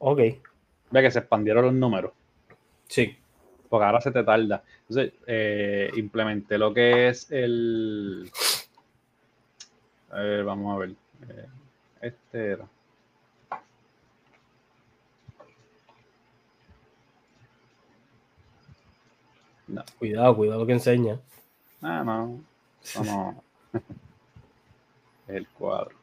[0.00, 0.18] Ok.
[0.18, 2.12] Ve que se expandieron los números.
[2.88, 3.16] Sí.
[3.70, 4.62] Porque ahora se te tarda.
[4.82, 8.30] Entonces, eh, implementé lo que es el.
[10.10, 10.90] A ver, vamos a ver.
[10.90, 11.46] Eh,
[12.02, 12.68] este era.
[19.68, 19.82] No.
[19.98, 21.18] Cuidado, cuidado que enseña.
[21.80, 22.40] Ah, no.
[22.94, 23.36] Vamos.
[25.28, 25.96] El cuadro.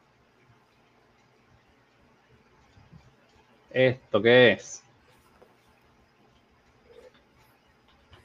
[3.72, 4.84] ¿Esto qué es?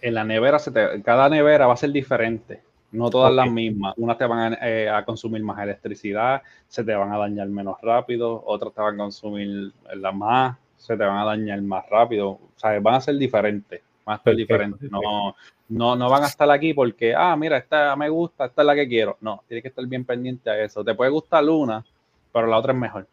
[0.01, 0.73] En la nevera, se
[1.03, 2.63] cada nevera va a ser diferente.
[2.93, 3.95] No todas las mismas.
[3.97, 8.43] Unas te van eh, a, consumir más electricidad, se te van a dañar menos rápido,
[8.47, 12.31] otras te van a consumir la más, se te van a dañar más rápido.
[12.31, 14.91] O sea, van a ser diferentes, más diferentes.
[14.91, 15.35] No,
[15.71, 18.75] no, no van a estar aquí porque, ah, mira, esta me gusta, esta es la
[18.75, 19.17] que quiero.
[19.21, 20.85] No, tienes que estar bien pendiente a eso.
[20.85, 21.85] Te puede gustar una,
[22.33, 23.07] pero la otra es mejor.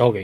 [0.00, 0.16] Ok.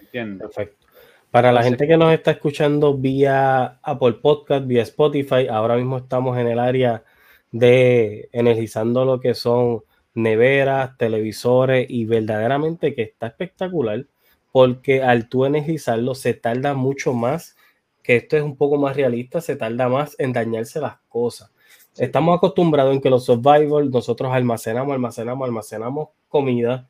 [0.00, 0.48] ¿Entiendes?
[0.48, 0.86] Perfecto.
[1.30, 6.36] Para la gente que nos está escuchando vía Apple Podcast, vía Spotify, ahora mismo estamos
[6.38, 7.04] en el área
[7.50, 9.82] de energizando lo que son
[10.14, 14.04] neveras, televisores y verdaderamente que está espectacular
[14.50, 17.56] porque al tú energizarlo se tarda mucho más,
[18.02, 21.50] que esto es un poco más realista, se tarda más en dañarse las cosas.
[21.96, 26.88] Estamos acostumbrados en que los survival nosotros almacenamos, almacenamos, almacenamos comida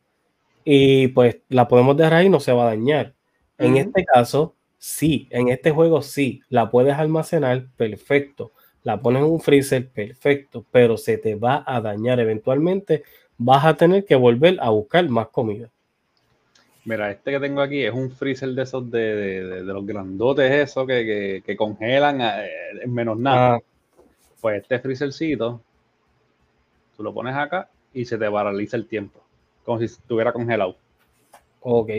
[0.65, 3.15] y pues la podemos dejar ahí y no se va a dañar.
[3.59, 8.53] En este caso, sí, en este juego sí, la puedes almacenar, perfecto
[8.83, 13.05] la pones en un freezer, perfecto, pero se te va a dañar eventualmente,
[13.39, 15.71] vas a tener que volver a buscar más comida.
[16.85, 21.55] Mira, este que tengo aquí es un freezer de esos de, los grandotes, esos que,
[21.57, 22.51] congelan eh,
[22.83, 23.55] en menos nada.
[23.55, 23.59] Ah.
[24.41, 25.61] Pues este freezercito,
[26.97, 29.21] tú lo pones acá y se te paraliza el tiempo,
[29.65, 30.77] como si estuviera congelado.
[31.61, 31.91] Ok.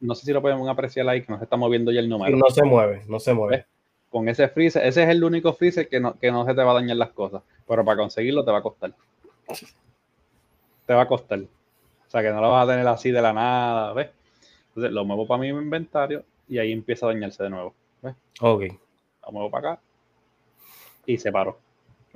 [0.00, 2.36] no sé si lo podemos apreciar ahí, que no se está moviendo ya el número.
[2.36, 3.66] No se mueve, no se mueve
[4.14, 6.70] con ese freezer, ese es el único freezer que no, que no se te va
[6.70, 8.94] a dañar las cosas, pero para conseguirlo te va a costar.
[10.86, 11.40] Te va a costar.
[12.14, 14.10] O sea que no lo vas a tener así de la nada, ¿ves?
[14.68, 17.74] Entonces lo muevo para mi inventario y ahí empieza a dañarse de nuevo.
[18.02, 18.14] ¿Ves?
[18.40, 18.62] Ok.
[19.26, 19.82] Lo muevo para acá
[21.06, 21.58] y se paró.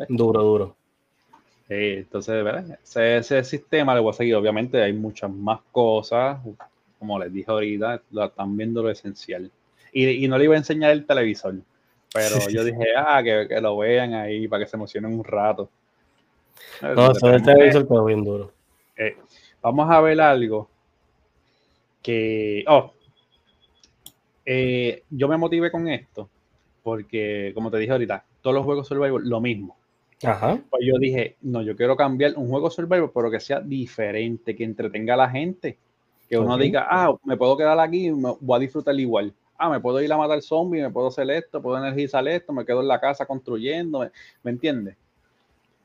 [0.09, 0.77] Duro, duro.
[1.67, 2.79] Sí, entonces, ¿verdad?
[2.85, 4.37] Ese, sistema le voy a seguir.
[4.37, 6.39] Obviamente hay muchas más cosas.
[7.01, 9.51] Como les dije ahorita, están viendo lo esencial.
[9.93, 11.57] Y, y no le iba a enseñar el televisor
[12.13, 15.69] pero yo dije, ah, que, lo vean ahí para que se emocionen un rato.
[16.83, 18.53] No, eso el quedó bien duro.
[18.97, 19.17] Eh,
[19.69, 20.69] vamos a ver algo
[22.03, 22.65] que.
[22.67, 22.93] Oh,
[24.45, 26.29] eh, yo me motivé con esto
[26.83, 29.77] porque, como te dije ahorita, todos los juegos Survival lo mismo.
[30.25, 30.59] Ajá.
[30.71, 34.65] Pues yo dije, no, yo quiero cambiar un juego Survival, pero que sea diferente, que
[34.65, 35.77] entretenga a la gente.
[36.29, 39.81] Que uno diga, ah, me puedo quedar aquí me voy a disfrutar igual ah, me
[39.81, 42.89] puedo ir a matar zombies, me puedo hacer esto, puedo energizar esto, me quedo en
[42.89, 44.11] la casa construyendo, ¿me,
[44.45, 44.97] ¿me entiendes?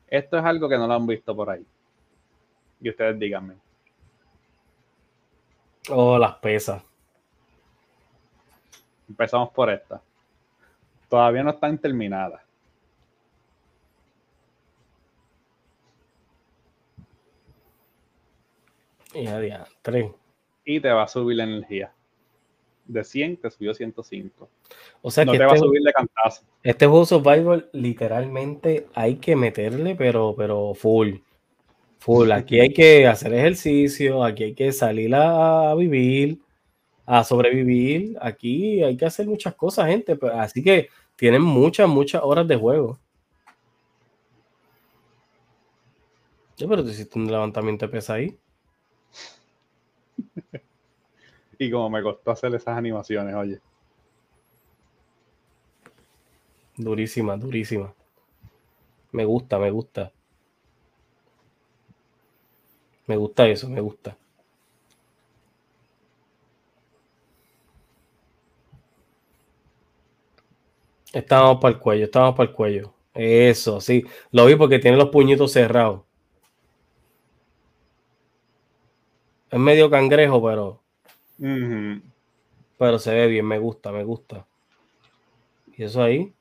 [0.08, 1.66] Esto es algo que no lo han visto por ahí.
[2.80, 3.54] Y ustedes díganme.
[5.90, 6.82] Oh, las pesas.
[9.08, 10.00] Empezamos por esta.
[11.08, 12.40] Todavía no están terminadas.
[19.12, 20.10] Y a tres.
[20.64, 21.92] Y te va a subir la energía
[22.86, 24.48] de 100 te subió 105.
[25.02, 26.44] O sea no que te va a este subir de cantazo.
[26.62, 31.16] Este juego Survival literalmente hay que meterle, pero, pero full.
[32.04, 32.32] Full.
[32.32, 36.38] Aquí hay que hacer ejercicio, aquí hay que salir a vivir,
[37.06, 38.18] a sobrevivir.
[38.20, 40.18] Aquí hay que hacer muchas cosas, gente.
[40.34, 42.98] Así que tienen muchas, muchas horas de juego.
[46.58, 48.36] Yo, pero tú hiciste un levantamiento de pesa ahí.
[51.58, 53.60] Y como me costó hacer esas animaciones, oye.
[56.76, 57.94] Durísima, durísima.
[59.12, 60.12] Me gusta, me gusta.
[63.06, 64.16] Me gusta eso, me gusta.
[71.12, 72.92] Estamos para el cuello, estamos para el cuello.
[73.14, 74.04] Eso, sí.
[74.32, 76.02] Lo vi porque tiene los puñitos cerrados.
[79.50, 80.80] Es medio cangrejo, pero
[82.78, 84.46] pero se ve bien, me gusta, me gusta.
[85.76, 86.32] ¿Y eso ahí?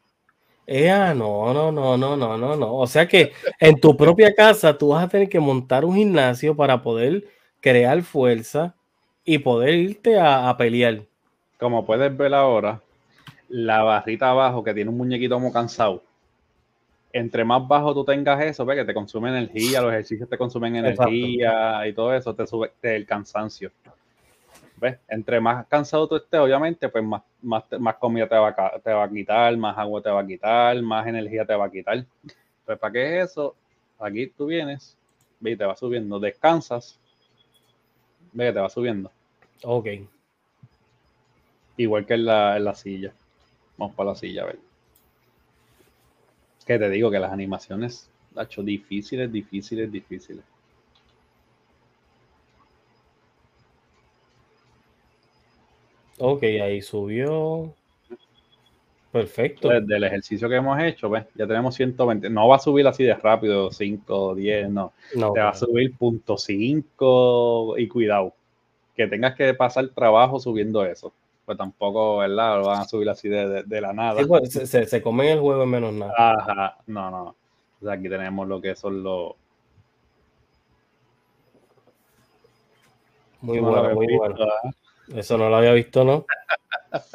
[0.65, 2.75] Eh, no, no, no, no, no, no, no.
[2.75, 6.55] O sea que en tu propia casa tú vas a tener que montar un gimnasio
[6.55, 7.25] para poder
[7.59, 8.75] crear fuerza
[9.25, 11.03] y poder irte a, pelear.
[11.59, 12.81] Como puedes ver ahora,
[13.49, 16.03] la barrita abajo que tiene un muñequito muy cansado.
[17.11, 20.75] Entre más bajo tú tengas eso, ve que te consume energía, los ejercicios te consumen
[20.77, 23.71] energía y todo eso, te sube el cansancio.
[25.07, 28.53] Entre más cansado tú estés, obviamente, pues más, más, más comida te va,
[28.83, 31.71] te va a quitar, más agua te va a quitar, más energía te va a
[31.71, 32.05] quitar.
[32.65, 33.55] Pues, ¿para qué es eso?
[33.99, 34.97] Aquí tú vienes,
[35.39, 36.99] ve y te va subiendo, descansas,
[38.31, 39.11] ve que te va subiendo.
[39.63, 39.87] Ok.
[41.77, 43.13] Igual que en la, en la silla.
[43.77, 44.59] Vamos para la silla, a ver.
[46.65, 50.43] Que te digo que las animaciones, hecho difíciles, difíciles, difíciles.
[56.25, 57.73] Ok, ahí subió.
[59.11, 59.67] Perfecto.
[59.67, 62.29] Desde el ejercicio que hemos hecho, pues, ya tenemos 120.
[62.29, 64.93] No va a subir así de rápido, 5, 10, no.
[65.15, 68.33] no Te va a subir punto 5 y cuidado.
[68.95, 71.11] Que tengas que pasar trabajo subiendo eso.
[71.43, 72.59] Pues tampoco, ¿verdad?
[72.59, 74.25] Lo van a subir así de, la nada.
[74.25, 76.13] pues, se, se, comen el juego en menos nada.
[76.17, 77.35] Ajá, no,
[77.81, 77.91] no.
[77.91, 79.33] aquí tenemos lo que son los.
[83.41, 84.37] Muy bueno, muy bueno.
[85.09, 86.25] Eso no lo había visto, ¿no?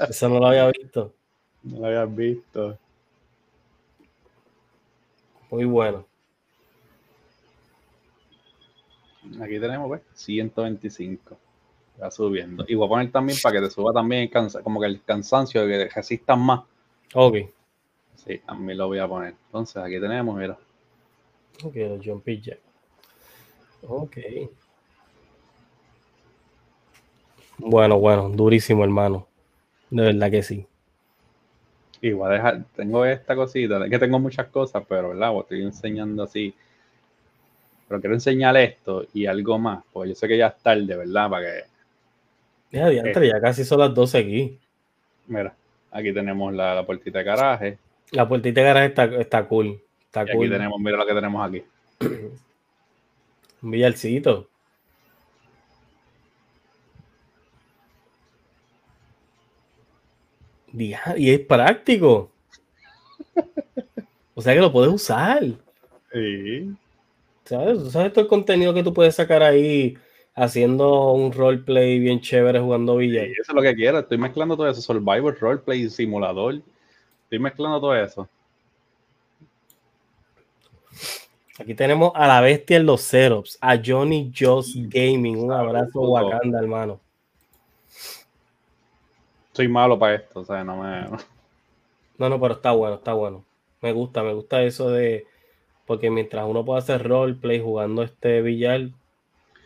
[0.08, 1.14] Eso no lo había visto.
[1.62, 2.78] No lo habías visto.
[5.50, 6.06] Muy bueno.
[9.42, 11.38] Aquí tenemos, pues, 125.
[12.00, 12.64] Va subiendo.
[12.68, 15.02] Y voy a poner también para que te suba también el cansancio, como que el
[15.02, 16.60] cansancio de que resistan más.
[17.14, 17.36] Ok.
[18.14, 19.34] Sí, también lo voy a poner.
[19.46, 20.56] Entonces, aquí tenemos, mira.
[21.64, 22.60] Ok, los jumpy jack.
[23.82, 24.18] Ok.
[27.58, 29.26] Bueno, bueno, durísimo, hermano.
[29.90, 30.66] De verdad que sí.
[32.00, 35.36] Igual dejar, tengo esta cosita, es que tengo muchas cosas, pero ¿verdad?
[35.40, 36.54] estoy enseñando así.
[37.88, 41.30] Pero quiero enseñar esto y algo más, porque yo sé que ya es tarde, ¿verdad?
[41.30, 41.64] Para que.
[42.70, 44.58] Ya, eh, ya casi son las 12 aquí.
[45.26, 45.54] Mira,
[45.90, 47.78] aquí tenemos la, puertita de garaje.
[48.12, 49.80] La puertita de garaje está, está cool.
[50.04, 51.62] Está y Aquí tenemos, mira lo que tenemos aquí.
[53.62, 54.48] Un villarcito.
[60.78, 62.30] Y es práctico.
[64.34, 65.42] O sea que lo puedes usar.
[66.12, 66.72] Sí.
[67.44, 67.90] ¿Sabes?
[67.90, 69.98] ¿Sabes todo el contenido que tú puedes sacar ahí
[70.34, 73.24] haciendo un roleplay bien chévere jugando billar?
[73.24, 73.98] eso es lo que quiero.
[73.98, 74.80] Estoy mezclando todo eso.
[74.80, 76.62] Survivor, roleplay, simulador.
[77.24, 78.28] Estoy mezclando todo eso.
[81.58, 85.38] Aquí tenemos a la bestia en los setups, a Johnny Joss Gaming.
[85.38, 87.00] Un abrazo, Wakanda, hermano
[89.58, 91.04] soy malo para esto, o sea, no me...
[92.16, 93.44] No, no, pero está bueno, está bueno.
[93.82, 95.26] Me gusta, me gusta eso de...
[95.84, 98.90] Porque mientras uno puede hacer roleplay jugando este billar,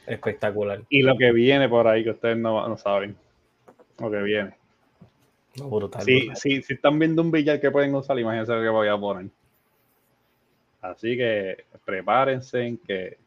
[0.07, 0.81] espectacular.
[0.89, 3.17] Y lo que viene por ahí, que ustedes no, saben.
[3.99, 4.55] Lo que viene.
[5.57, 6.05] No, brutal.
[6.05, 8.97] Sí, sí, si están viendo un billar que pueden usar, imagínense lo que voy a
[8.97, 9.27] poner.
[10.81, 13.19] Así que prepárense en que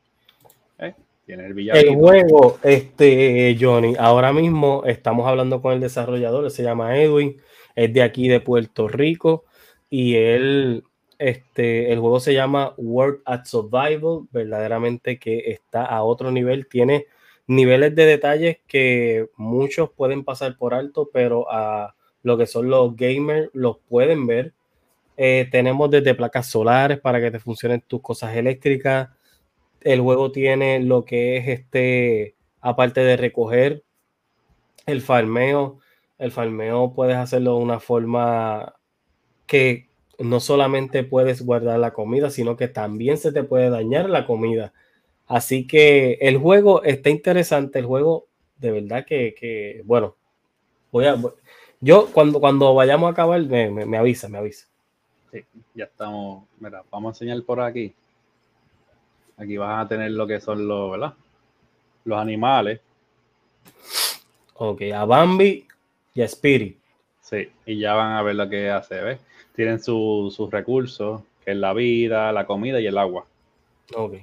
[0.79, 0.95] ¿eh?
[1.27, 7.41] El juego, este, Johnny, ahora mismo estamos hablando con el desarrollador, se llama Edwin,
[7.75, 9.45] es de aquí de Puerto Rico
[9.89, 10.83] y él,
[11.17, 17.07] este, el juego se llama World at Survival, verdaderamente que está a otro nivel, tiene
[17.47, 22.95] niveles de detalles que muchos pueden pasar por alto, pero a lo que son los
[22.95, 24.53] gamers los pueden ver.
[25.17, 29.09] Eh, tenemos desde placas solares para que te funcionen tus cosas eléctricas,
[29.85, 33.83] el juego tiene lo que es este, aparte de recoger
[34.87, 35.79] el farmeo,
[36.17, 38.75] el farmeo puedes hacerlo de una forma
[39.45, 39.87] que
[40.17, 44.73] no solamente puedes guardar la comida, sino que también se te puede dañar la comida.
[45.27, 48.25] Así que el juego está interesante, el juego
[48.57, 50.15] de verdad que, bueno,
[50.91, 51.21] voy a,
[51.79, 54.65] yo cuando, cuando vayamos a acabar me, me avisa, me avisa.
[55.31, 55.43] Sí,
[55.75, 57.93] ya estamos, mira, vamos a enseñar por aquí.
[59.37, 61.13] Aquí vas a tener lo que son los, ¿verdad?
[62.05, 62.79] Los animales.
[64.55, 65.67] Ok, a Bambi
[66.13, 66.77] y a Spirit.
[67.19, 69.19] Sí, y ya van a ver lo que hace, ¿ves?
[69.55, 73.25] Tienen sus recursos, que es la vida, la comida y el agua.
[73.93, 74.15] Ok.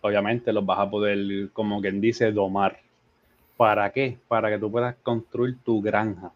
[0.00, 2.80] Obviamente los vas a poder, como quien dice, domar.
[3.56, 4.18] ¿Para qué?
[4.26, 6.32] Para que tú puedas construir tu granja.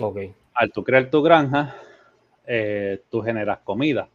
[0.00, 0.18] Ok.
[0.52, 1.76] Al tú crear tu granja,
[2.46, 4.08] eh, tú generas comida.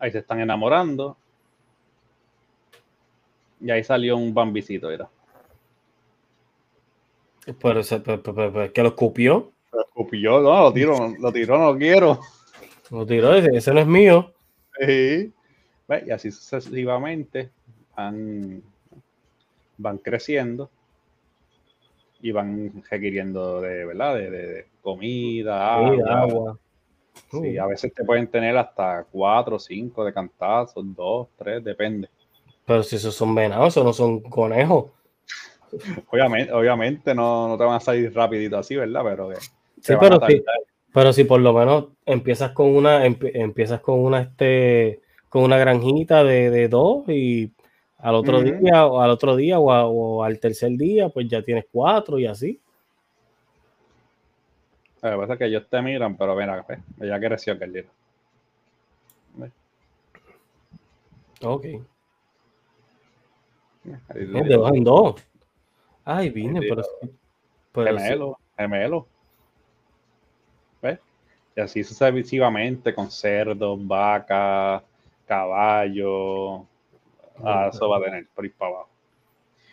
[0.00, 1.16] Ahí se están enamorando
[3.60, 5.08] y ahí salió un bambicito, era.
[7.60, 7.80] Pero,
[8.22, 9.52] pero, que lo escupió.
[9.72, 12.20] Lo escupió, no, lo tiró, lo tiró, no lo quiero.
[12.90, 14.32] Lo tiró, ese no es mío.
[14.78, 15.32] Sí.
[16.06, 17.50] Y así sucesivamente
[17.96, 18.62] van,
[19.78, 20.70] van creciendo
[22.20, 24.16] y van requiriendo de, ¿verdad?
[24.16, 26.58] De, comida, agua.
[27.30, 27.62] Sí, uh.
[27.62, 32.08] a veces te pueden tener hasta cuatro, cinco de cantazos, dos, tres, depende.
[32.68, 34.90] Pero si esos son venados, esos no son conejos.
[36.10, 39.00] Obviamente, obviamente no, te van a salir rapidito así, ¿verdad?
[39.04, 39.30] Pero,
[39.80, 40.44] sí, pero, si,
[40.92, 45.00] pero si por lo menos empiezas con una, empiezas con una, este,
[45.30, 47.50] con una granjita de, dos y
[47.96, 52.18] al otro día o al otro día o, al tercer día, pues ya tienes cuatro
[52.18, 52.60] y así.
[55.00, 57.84] Lo que pasa es que ellos te miran, pero ven acá, ya creció aquel día.
[61.40, 61.66] Ok.
[64.14, 65.22] De dos en dos.
[66.04, 66.82] Ay, vine, pero.
[67.74, 69.06] gemelo, gemelo.
[70.80, 70.98] ¿Ves?
[71.56, 74.82] Y así sucesivamente con cerdos, vacas,
[75.26, 76.62] caballos.
[77.44, 78.88] Ah, eso va a tener por ir para abajo.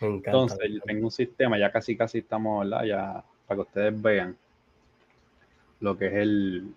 [0.00, 2.84] Entonces, yo tengo un sistema, ya casi casi estamos, ¿verdad?
[2.84, 4.36] Ya para que ustedes vean
[5.80, 6.74] lo que es el.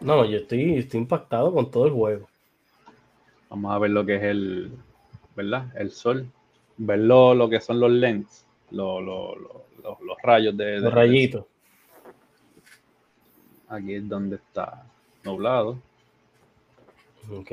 [0.00, 2.28] No, yo estoy, estoy impactado con todo el juego.
[3.50, 4.72] Vamos a ver lo que es el,
[5.34, 5.66] ¿verdad?
[5.76, 6.26] El sol.
[6.78, 9.02] Ver lo, que son los lens, los,
[10.22, 10.80] rayos de...
[10.80, 11.44] Los rayitos.
[13.68, 14.84] Aquí es donde está
[15.24, 15.78] nublado.
[17.30, 17.50] Ok.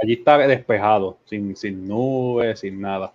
[0.00, 3.12] Allí está despejado, sin, sin nubes, sin nada.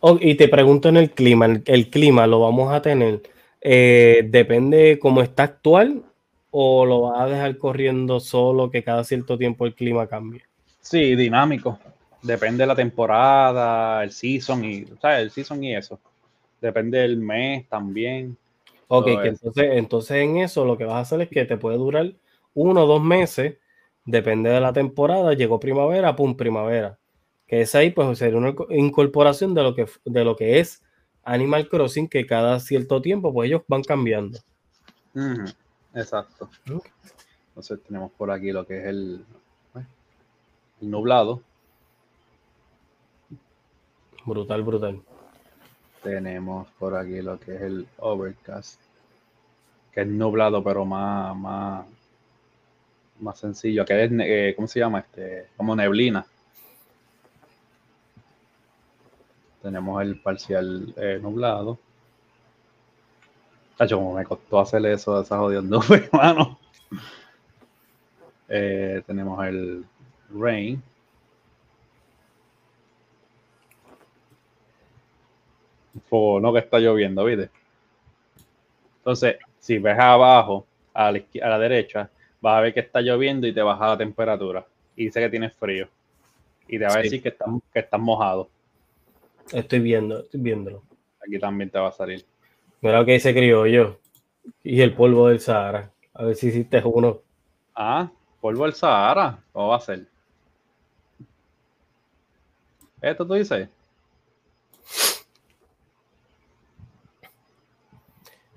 [0.00, 3.22] Oh, y te pregunto en el clima, el, clima lo vamos a tener,
[3.60, 6.02] eh, depende cómo está actual
[6.58, 10.42] o lo vas a dejar corriendo solo que cada cierto tiempo el clima cambie.
[10.80, 11.78] Sí, dinámico.
[12.22, 15.20] Depende de la temporada, el season y, ¿sabes?
[15.20, 16.00] El season y eso.
[16.60, 18.36] Depende del mes también.
[18.88, 22.12] Ok, entonces, entonces en eso lo que vas a hacer es que te puede durar
[22.54, 23.56] uno o dos meses,
[24.04, 26.96] depende de la temporada, llegó primavera, pum, primavera
[27.46, 30.82] que es ahí pues sería una incorporación de lo que, de lo que es
[31.22, 34.38] Animal Crossing, que cada cierto tiempo pues ellos van cambiando.
[35.96, 36.50] Exacto.
[37.48, 39.24] Entonces tenemos por aquí lo que es el,
[40.82, 41.40] el nublado.
[44.26, 45.00] Brutal, brutal.
[46.02, 48.78] Tenemos por aquí lo que es el overcast,
[49.92, 51.86] que es nublado pero más, más,
[53.18, 55.00] más sencillo, que es, eh, ¿cómo se llama?
[55.00, 56.26] Este, como neblina.
[59.62, 61.78] Tenemos el parcial eh, nublado.
[63.78, 66.58] Como me costó hacer eso, esa jodida nube, hermano.
[68.48, 69.84] Eh, tenemos el
[70.30, 70.82] rain.
[76.08, 77.50] Fuego, no que está lloviendo, ¿viste?
[78.98, 83.46] Entonces, si ves abajo, a la, a la derecha, vas a ver que está lloviendo
[83.46, 84.66] y te baja la temperatura.
[84.94, 85.88] Y dice que tienes frío.
[86.68, 88.48] Y te va a decir que estás, que estás mojado.
[89.52, 90.82] Estoy viendo, estoy viéndolo.
[91.20, 92.24] Aquí también te va a salir.
[92.80, 93.98] Mira lo que dice criollo.
[94.62, 95.92] Y el polvo del Sahara.
[96.14, 97.20] A ver si hiciste uno.
[97.74, 99.42] Ah, polvo del Sahara.
[99.52, 100.06] ¿Cómo va a ser?
[103.00, 103.68] ¿Esto tú dices?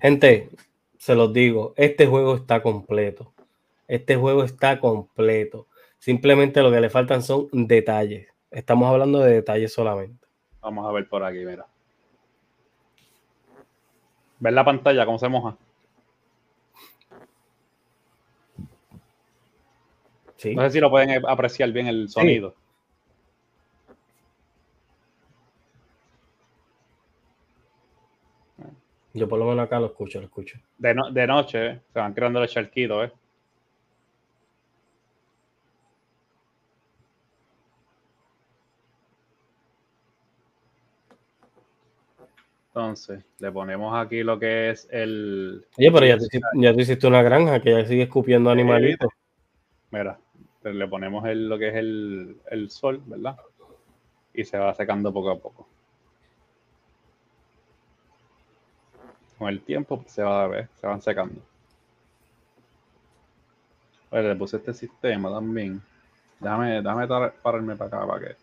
[0.00, 0.48] Gente,
[0.96, 3.32] se los digo, este juego está completo.
[3.86, 5.66] Este juego está completo.
[5.98, 8.28] Simplemente lo que le faltan son detalles.
[8.50, 10.26] Estamos hablando de detalles solamente.
[10.60, 11.66] Vamos a ver por aquí, mira.
[14.40, 15.56] ¿Ves la pantalla cómo se moja?
[20.36, 20.54] Sí.
[20.54, 22.54] No sé si lo pueden apreciar bien el sonido.
[29.12, 30.58] Yo por lo menos acá lo escucho, lo escucho.
[30.78, 31.80] De, de noche, ¿eh?
[31.92, 33.12] se van creando los charquitos, ¿eh?
[42.72, 45.66] Entonces, le ponemos aquí lo que es el.
[45.76, 46.16] Oye, pero ya
[46.72, 49.10] te, hiciste una granja que ya sigue escupiendo animalitos.
[49.90, 50.20] Mira,
[50.62, 53.36] le ponemos lo que es el, el sol, ¿verdad?
[54.32, 55.66] Y se va secando poco a poco.
[59.36, 61.42] Con el tiempo pues, se va a ver, se van secando.
[64.10, 65.82] Oye, le puse este sistema también.
[66.38, 67.08] Déjame, déjame
[67.42, 68.36] pararme para acá para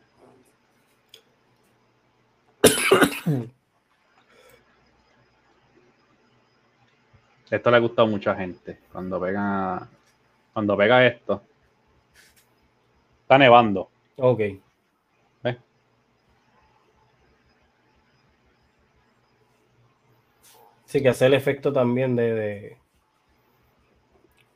[3.32, 3.48] que.
[7.50, 8.80] Esto le ha gustado a mucha gente.
[8.92, 9.88] Cuando pega,
[10.54, 11.42] cuando pega esto,
[13.22, 13.90] está nevando.
[14.18, 14.42] Ok.
[15.44, 15.58] ¿Ves?
[20.86, 22.78] Sí, que hace el efecto también de, de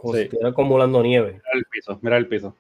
[0.02, 1.34] como si estuviera acumulando nieve.
[1.34, 2.56] Mira el piso, mira el piso.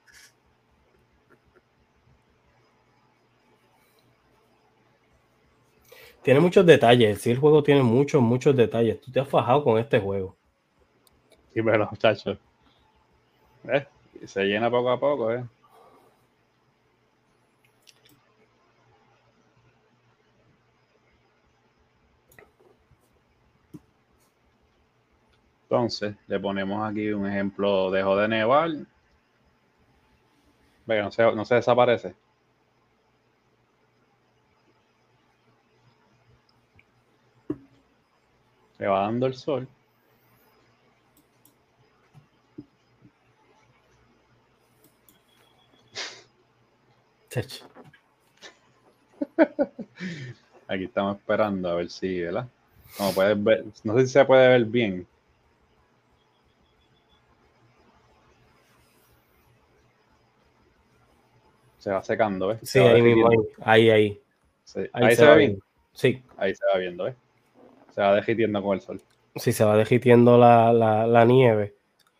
[6.23, 7.21] Tiene muchos detalles.
[7.21, 9.01] Sí, el juego tiene muchos, muchos detalles.
[9.01, 10.35] Tú te has fajado con este juego.
[11.53, 12.37] Sí, pero muchachos.
[13.63, 13.87] ¿Ves?
[14.25, 15.43] Se llena poco a poco, ¿eh?
[25.63, 28.69] Entonces, le ponemos aquí un ejemplo, dejo de nevar.
[30.85, 32.13] Ve, no se, no se desaparece.
[38.81, 39.67] Le va dando el sol.
[50.67, 52.47] Aquí estamos esperando a ver si, ¿verdad?
[52.97, 55.05] Como puedes ver, no sé si se puede ver bien.
[61.77, 62.61] Se va secando, ¿ves?
[62.63, 63.29] Sí, ahí mismo,
[63.59, 64.19] ahí, ahí.
[64.93, 65.59] Ahí, se, ve bien.
[65.93, 66.23] Sí.
[66.35, 67.15] Ahí se va viendo, ¿ves?
[67.93, 69.01] Se va dejitiendo con el sol.
[69.35, 71.75] Sí, se va dejitiendo la, la, nieve.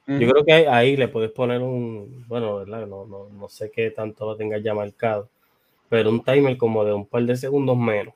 [0.07, 2.85] Yo creo que ahí, le puedes poner un, bueno, ¿verdad?
[2.88, 5.30] No, no, no sé qué tanto lo tengas ya marcado,
[5.89, 8.14] pero un timer como de un par de segundos menos.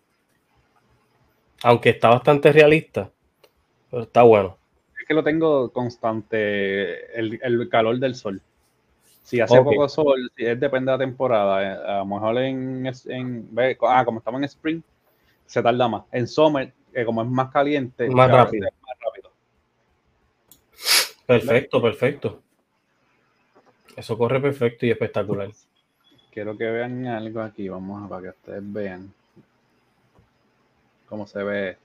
[1.63, 3.09] Aunque está bastante realista,
[3.89, 4.57] pero está bueno.
[4.99, 8.41] Es que lo tengo constante, el, el calor del sol.
[9.25, 11.63] Si hace poco sol, si es depende de la temporada.
[11.63, 13.49] Eh, a lo mejor en, en,
[13.81, 14.81] ah, como estamos en spring,
[15.47, 16.03] se tarda más.
[16.11, 18.67] En summer, eh, como es más caliente, más rápido.
[18.81, 19.31] más rápido.
[21.25, 22.41] Perfecto, perfecto.
[23.95, 25.49] Eso corre perfecto y espectacular.
[26.31, 29.13] Quiero que vean algo aquí, vamos a para que ustedes vean
[31.07, 31.77] cómo se ve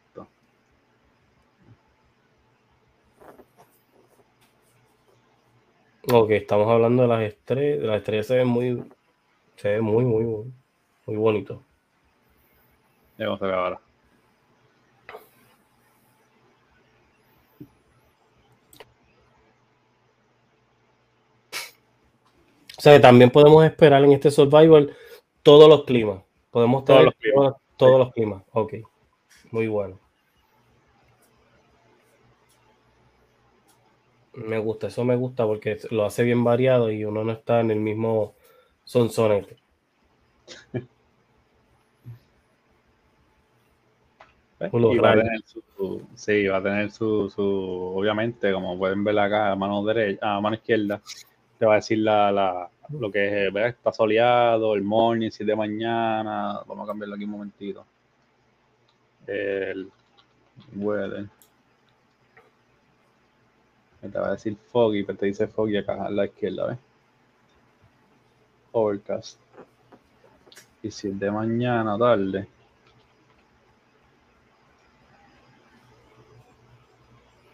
[6.12, 7.84] Ok, estamos hablando de las estrellas.
[7.84, 8.82] Las estrellas se ven muy,
[9.56, 11.62] se ve muy, muy, muy bonito.
[13.18, 13.80] Ya se ve ahora.
[22.80, 24.96] O sea, también podemos esperar en este survival
[25.42, 26.22] todos los climas.
[26.50, 27.54] Podemos tener todos los climas.
[27.76, 28.42] Todos los climas.
[28.52, 28.74] Ok,
[29.50, 29.98] muy bueno.
[34.32, 37.70] Me gusta, eso me gusta porque lo hace bien variado y uno no está en
[37.70, 38.32] el mismo
[38.84, 39.58] sonsonete.
[44.58, 49.18] y va a tener su, sí, va a tener su, su, obviamente, como pueden ver
[49.18, 51.02] acá a mano derecha, a mano izquierda,
[51.60, 55.54] te va a decir la, la lo que es, está soleado, el morning, si de
[55.54, 57.84] mañana, vamos a cambiarlo aquí un momentito.
[59.26, 59.92] El
[60.74, 61.28] weather.
[64.00, 66.78] Te va a decir foggy, pero te dice foggy acá a la izquierda, ¿ves?
[68.72, 69.38] Overcast.
[70.82, 72.48] Y si es de mañana, tarde.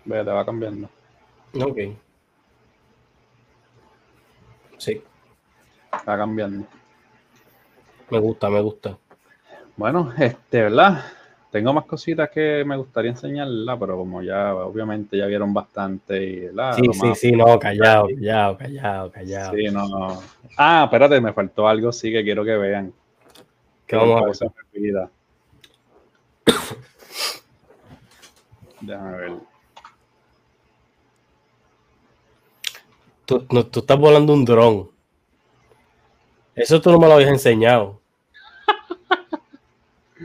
[0.04, 0.88] Ve, te va cambiando.
[1.60, 2.05] Ok.
[4.86, 5.02] Sí.
[6.08, 6.64] Va cambiando.
[8.08, 8.96] Me gusta, me gusta.
[9.76, 11.04] Bueno, este, ¿verdad?
[11.50, 16.24] Tengo más cositas que me gustaría enseñarla, pero como ya, obviamente, ya vieron bastante.
[16.24, 19.56] Y, sí, sí, sí, no, callado, callado, callado, callado.
[19.56, 20.22] Sí, no,
[20.56, 22.92] Ah, espérate, me faltó algo, sí, que quiero que vean.
[23.88, 24.52] ¿Qué vamos a hacer?
[28.82, 29.32] Déjame ver.
[33.26, 34.88] Tú, no, tú estás volando un dron.
[36.54, 38.00] Eso tú no me lo habías enseñado.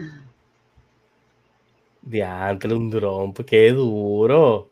[2.04, 4.70] Diantre, un dron, pues qué duro.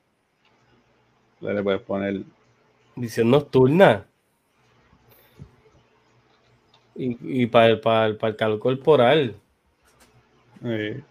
[1.42, 2.22] Le puedes poner.
[2.96, 4.06] Visión nocturna.
[6.96, 9.36] Y, y para, el, para, el, para el calor corporal.
[10.62, 11.04] Sí.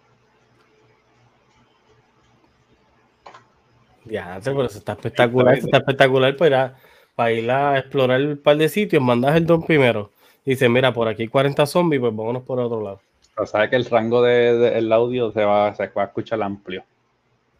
[4.05, 5.57] Diantre, pero eso está espectacular.
[5.57, 6.77] está espectacular para
[7.19, 9.03] para ir a explorar un par de sitios.
[9.03, 10.09] Mandas el dron primero.
[10.45, 13.01] Dice, mira, por aquí hay 40 zombies, pues vámonos por otro lado.
[13.35, 16.41] Pero sabes que el rango del de, el audio se va, se va a escuchar
[16.41, 16.81] amplio.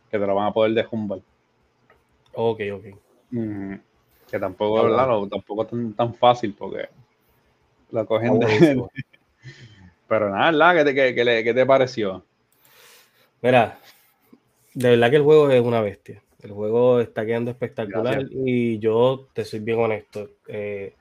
[0.09, 1.25] Que te lo van a poder de Humboldt.
[2.35, 2.85] Ok, ok.
[4.31, 6.87] que tampoco, claro, tampoco tan, tan fácil porque
[7.91, 8.81] lo cogen de...
[10.07, 10.85] Pero nada, ¿verdad?
[10.85, 12.23] ¿Qué te, qué, te pareció?
[13.41, 13.77] Mira,
[14.73, 16.23] de verdad que el juego es una bestia.
[16.41, 20.29] El juego está quedando espectacular y yo te soy bien honesto.
[20.47, 20.95] Eh,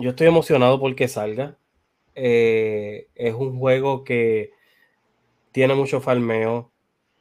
[0.00, 1.56] yo estoy emocionado porque salga.
[2.14, 4.50] Eh, es un juego que
[5.52, 6.72] tiene mucho farmeo,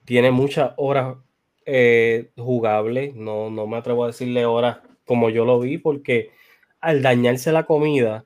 [0.06, 1.18] tiene muchas horas
[1.66, 3.16] eh, jugables.
[3.16, 6.32] No, no me atrevo a decirle horas como yo lo vi, porque
[6.82, 8.26] al dañarse la comida,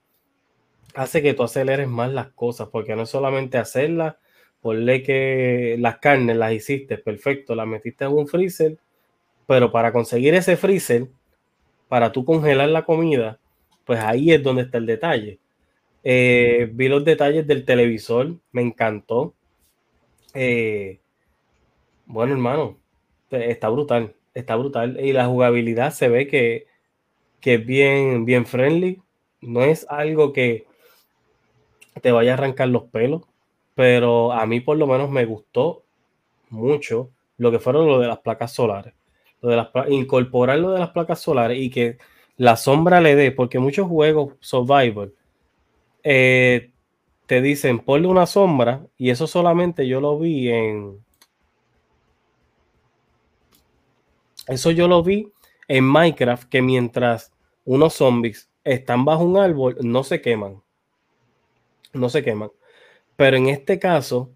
[0.95, 4.15] hace que tú aceleres más las cosas, porque no es solamente hacerlas,
[4.61, 8.77] ponle que las carnes las hiciste, perfecto, las metiste en un freezer,
[9.47, 11.07] pero para conseguir ese freezer,
[11.87, 13.39] para tú congelar la comida,
[13.85, 15.39] pues ahí es donde está el detalle.
[16.03, 19.33] Eh, vi los detalles del televisor, me encantó.
[20.33, 20.99] Eh,
[22.05, 22.77] bueno, hermano,
[23.31, 24.99] está brutal, está brutal.
[25.03, 26.67] Y la jugabilidad se ve que,
[27.41, 29.01] es bien, bien friendly.
[29.41, 30.65] No es algo que
[32.01, 33.23] te vaya a arrancar los pelos,
[33.79, 35.85] pero a mí por lo menos me gustó
[36.49, 38.93] mucho lo que fueron lo de las placas solares,
[39.39, 41.97] lo de las, incorporar lo de las placas solares y que
[42.35, 45.13] la sombra le dé, porque muchos juegos survival
[46.03, 46.71] eh,
[47.25, 50.99] te dicen ponle una sombra y eso solamente yo lo vi en...
[54.45, 55.31] Eso yo lo vi
[55.69, 57.31] en Minecraft, que mientras
[57.63, 60.61] unos zombies están bajo un árbol, no se queman.
[61.93, 62.49] No se queman.
[63.19, 64.31] Pero en este caso,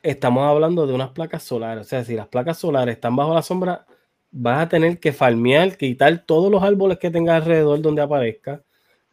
[0.00, 1.84] estamos hablando de unas placas solares.
[1.84, 3.86] O sea, si las placas solares están bajo la sombra,
[4.30, 8.62] vas a tener que farmear, quitar todos los árboles que tengas alrededor donde aparezca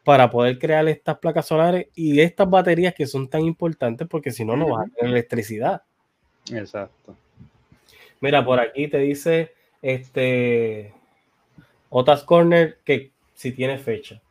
[0.04, 4.46] para poder crear estas placas solares y estas baterías que son tan importantes porque si
[4.46, 5.82] no, no vas a tener electricidad.
[6.54, 7.16] Exacto.
[8.20, 10.94] Mira, por aquí te dice este
[11.90, 14.22] Otas Corner que si tiene fecha.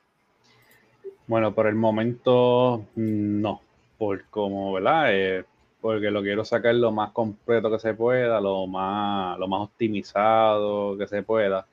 [1.26, 3.62] Bueno, por el momento no,
[4.00, 5.08] por como, ¿verdad?
[5.10, 5.44] Eh,
[5.78, 10.96] porque lo quiero sacar lo más completo que se pueda, lo más, lo más optimizado
[10.96, 11.66] que se pueda.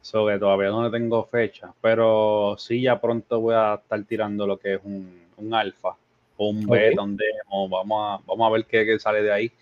[0.00, 4.74] Sobre todavía no tengo fecha, pero sí ya pronto voy a estar tirando lo que
[4.74, 5.96] es un, un alfa
[6.36, 9.52] o un beta, donde vamos a, vamos a ver qué, sale de ahí.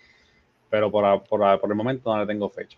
[0.69, 2.77] Pero por, por, por, el momento no le tengo fecha.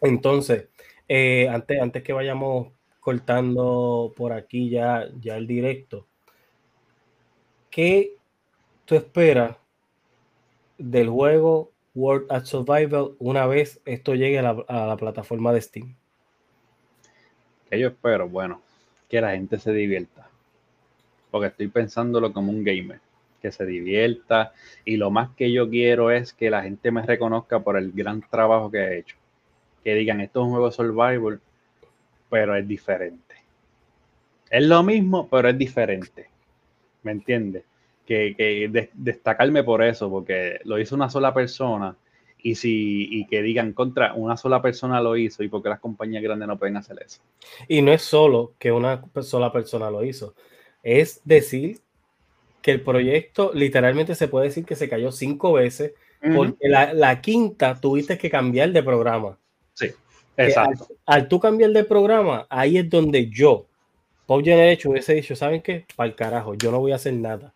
[0.00, 0.66] Entonces,
[1.06, 6.08] eh, antes, antes que vayamos cortando por aquí ya, ya el directo,
[7.70, 8.16] ¿qué
[8.84, 9.56] tú esperas
[10.78, 15.94] del juego World at Survival una vez esto llegue a la, plataforma de Steam?
[17.68, 18.60] Que yo espero, bueno,
[19.08, 20.28] que la gente se divierta.
[21.30, 23.00] Porque estoy pensándolo como un gamer,
[23.40, 24.52] que se divierta.
[24.84, 28.22] Y lo más que yo quiero es que la gente me reconozca por el gran
[28.28, 29.16] trabajo que he hecho.
[29.84, 31.40] Que digan, esto es un juego survival,
[32.28, 33.36] pero es diferente.
[34.50, 36.29] Es lo mismo, pero es diferente.
[37.02, 37.64] ¿Me entiendes?
[38.10, 41.96] que, destacarme por eso, porque lo hizo una sola persona
[42.42, 46.22] y, si, y que digan contra una sola persona lo hizo y porque las compañías
[46.22, 47.20] grandes no pueden hacer eso.
[47.68, 50.34] Y no es solo que una sola persona lo hizo,
[50.82, 51.78] es decir
[52.62, 55.92] que el proyecto literalmente se puede decir que se cayó cinco veces
[56.34, 59.38] porque la, quinta tuviste que cambiar de programa.
[59.72, 59.86] Sí,
[60.36, 60.88] exacto.
[61.06, 63.66] Al, tú cambiar de programa, ahí es donde yo,
[64.30, 65.86] Pop Generation, hubiese dicho, ¿saben qué?
[65.96, 67.52] Para el carajo, yo no voy a hacer nada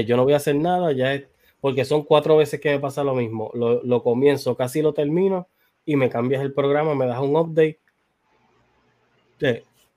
[0.00, 1.22] yo no voy a hacer nada, ya
[1.58, 3.50] porque son cuatro veces que me pasa lo mismo.
[3.54, 5.48] Lo, comienzo, casi lo termino
[5.86, 7.78] y me cambias el programa, me das un update.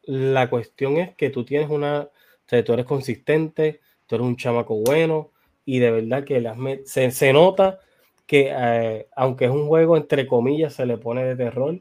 [0.04, 2.08] la cuestión es que tú tienes una,
[2.50, 5.32] o tú eres consistente, tú eres un chamaco bueno
[5.66, 7.82] y de verdad que las se, nota
[8.26, 11.78] que eh, aunque es un juego entre comillas se le pone de terror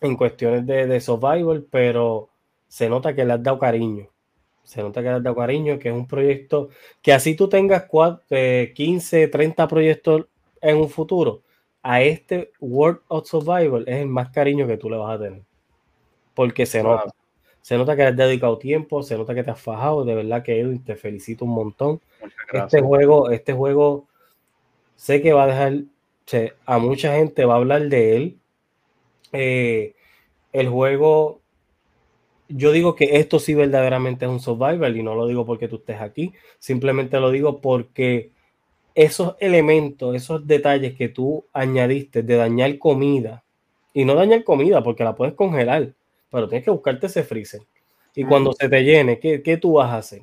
[0.00, 2.30] en cuestiones de, de survival, pero
[2.68, 4.08] se nota que le has dado cariño
[4.66, 6.70] se nota que has dado cariño, que es un proyecto
[7.00, 10.26] que así tú tengas 15, 30 eh, proyectos
[10.60, 11.42] en un futuro,
[11.82, 15.42] a este World of Survival es el más cariño que tú le vas a tener.
[16.34, 17.14] Porque se nota.
[17.62, 20.04] Se nota que has dedicado tiempo, se nota que te has fajado.
[20.04, 22.00] De verdad que Edwin, te felicito un montón.
[22.52, 24.06] Este juego, este juego,
[24.96, 28.38] sé que va a dejar, a mucha gente va a hablar de él.
[29.32, 29.94] Eh,
[30.52, 31.40] el juego
[32.48, 35.76] yo digo que esto sí verdaderamente es un survival y no lo digo porque tú
[35.76, 38.30] estés aquí, simplemente lo digo porque
[38.94, 43.44] esos elementos, esos detalles que tú añadiste de dañar comida,
[43.96, 45.94] y no dañar comida porque la puedes congelar,
[46.30, 47.62] pero tienes que buscarte ese freezer.
[48.14, 50.20] Y cuando se te llene, ¿qué, qué tú vas a hacer?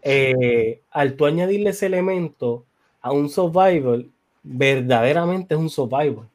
[0.00, 2.64] Eh, al tú añadirle ese elemento
[3.02, 4.10] a un survival,
[4.42, 6.26] verdaderamente es un survival.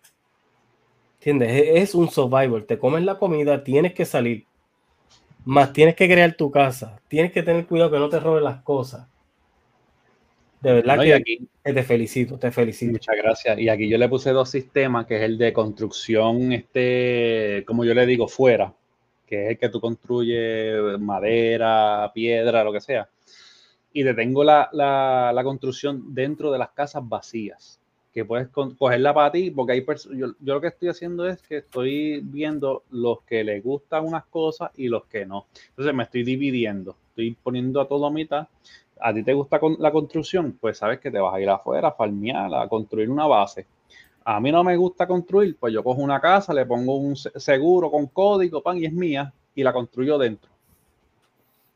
[1.20, 1.64] ¿Entiendes?
[1.76, 2.64] Es un survival.
[2.66, 4.46] Te comes la comida, tienes que salir.
[5.44, 6.98] Más tienes que crear tu casa.
[7.10, 9.06] Tienes que tener cuidado que no te roben las cosas.
[10.62, 12.94] De verdad que, aquí, te felicito, te felicito.
[12.94, 13.60] Muchas gracias.
[13.60, 17.94] Y aquí yo le puse dos sistemas, que es el de construcción, este, como yo
[17.94, 18.74] le digo, fuera,
[19.26, 23.10] que es el que tú construyes madera, piedra, lo que sea.
[23.92, 27.79] Y te tengo la, la construcción dentro de las casas vacías
[28.14, 31.58] que puedes cogerla para ti, porque hay yo, yo lo que estoy haciendo es que
[31.58, 35.46] estoy viendo los que les gustan unas cosas y los que no.
[35.70, 38.48] Entonces me estoy dividiendo, estoy poniendo a todo a mitad.
[39.00, 41.92] A ti te gusta la construcción, pues sabes que te vas a ir afuera a
[41.94, 43.66] farmear, a construir una base.
[44.26, 47.90] A mí no me gusta construir, pues yo cojo una casa, le pongo un seguro
[47.90, 50.50] con código, pan, y es mía, y la construyo dentro.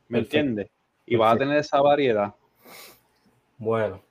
[0.10, 0.70] ¿Me entiendes?
[1.06, 2.34] Y vas a tener esa variedad.
[3.58, 4.02] Bueno,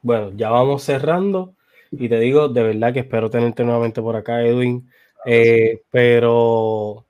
[0.00, 1.54] bueno, ya vamos cerrando.
[1.92, 4.88] Y te digo, de verdad que espero tenerte nuevamente por acá, Edwin.
[5.24, 7.04] Eh, pero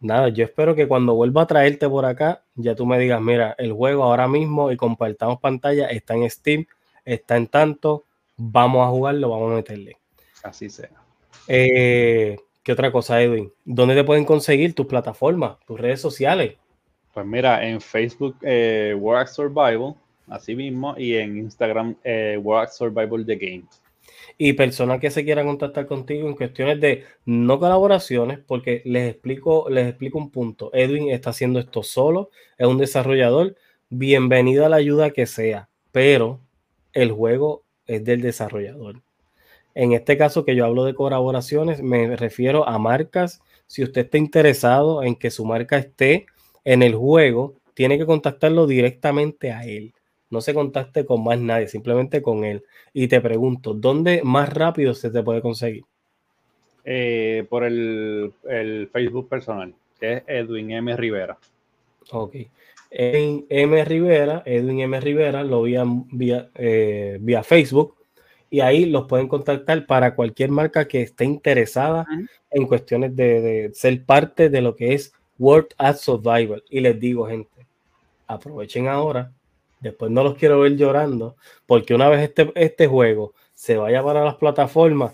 [0.00, 3.54] nada, yo espero que cuando vuelva a traerte por acá, ya tú me digas, mira,
[3.58, 6.66] el juego ahora mismo y compartamos pantalla, está en Steam,
[7.04, 8.04] está en tanto,
[8.36, 9.96] vamos a jugarlo, vamos a meterle.
[10.42, 10.90] Así sea.
[11.48, 13.52] Eh, ¿Qué otra cosa, Edwin?
[13.64, 16.56] ¿Dónde te pueden conseguir tus plataformas, tus redes sociales?
[17.12, 19.94] Pues mira, en Facebook, eh, World Survival,
[20.28, 23.64] así mismo, y en Instagram, eh, World Survival The Game.
[24.38, 29.68] Y personas que se quieran contactar contigo en cuestiones de no colaboraciones, porque les explico,
[29.70, 30.70] les explico un punto.
[30.72, 33.56] Edwin está haciendo esto solo, es un desarrollador.
[33.90, 36.40] Bienvenido a la ayuda que sea, pero
[36.92, 39.02] el juego es del desarrollador.
[39.74, 43.40] En este caso que yo hablo de colaboraciones, me refiero a marcas.
[43.66, 46.26] Si usted está interesado en que su marca esté
[46.64, 49.92] en el juego, tiene que contactarlo directamente a él.
[50.34, 52.64] No se contacte con más nadie, simplemente con él.
[52.92, 55.84] Y te pregunto, ¿dónde más rápido se te puede conseguir?
[56.84, 58.32] Eh, por el,
[58.92, 60.96] Facebook personal, que es Edwin M.
[60.96, 61.38] Rivera.
[62.10, 62.34] Ok.
[62.90, 63.84] En M.
[63.84, 64.98] Rivera, Edwin M.
[64.98, 67.94] Rivera, lo vía, vía, eh, vía Facebook
[68.50, 72.06] y ahí los pueden contactar para cualquier marca que esté interesada
[72.50, 76.64] en cuestiones de, de, ser parte de lo que es World at Survival.
[76.68, 77.68] Y les digo, gente,
[78.26, 79.32] aprovechen ahora
[79.84, 81.36] Después no los quiero ver llorando,
[81.66, 85.12] porque una vez este, este juego se vaya para las plataformas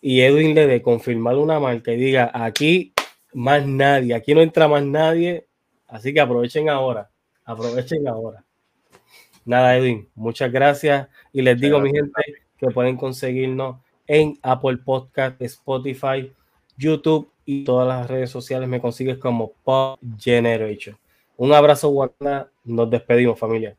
[0.00, 2.92] y Edwin le dé confirmar una marca y diga aquí
[3.32, 5.48] más nadie, aquí no entra más nadie,
[5.88, 7.10] así que aprovechen ahora,
[7.44, 8.44] aprovechen ahora.
[9.44, 12.22] Nada, Edwin, muchas gracias y les digo, mi gente,
[12.56, 16.32] que pueden conseguirnos en Apple Podcast, Spotify,
[16.76, 18.68] YouTube y todas las redes sociales.
[18.68, 20.96] Me consigues como Pop Generation.
[21.36, 22.52] Un abrazo, Wanda.
[22.64, 23.76] Nos despedimos, familia.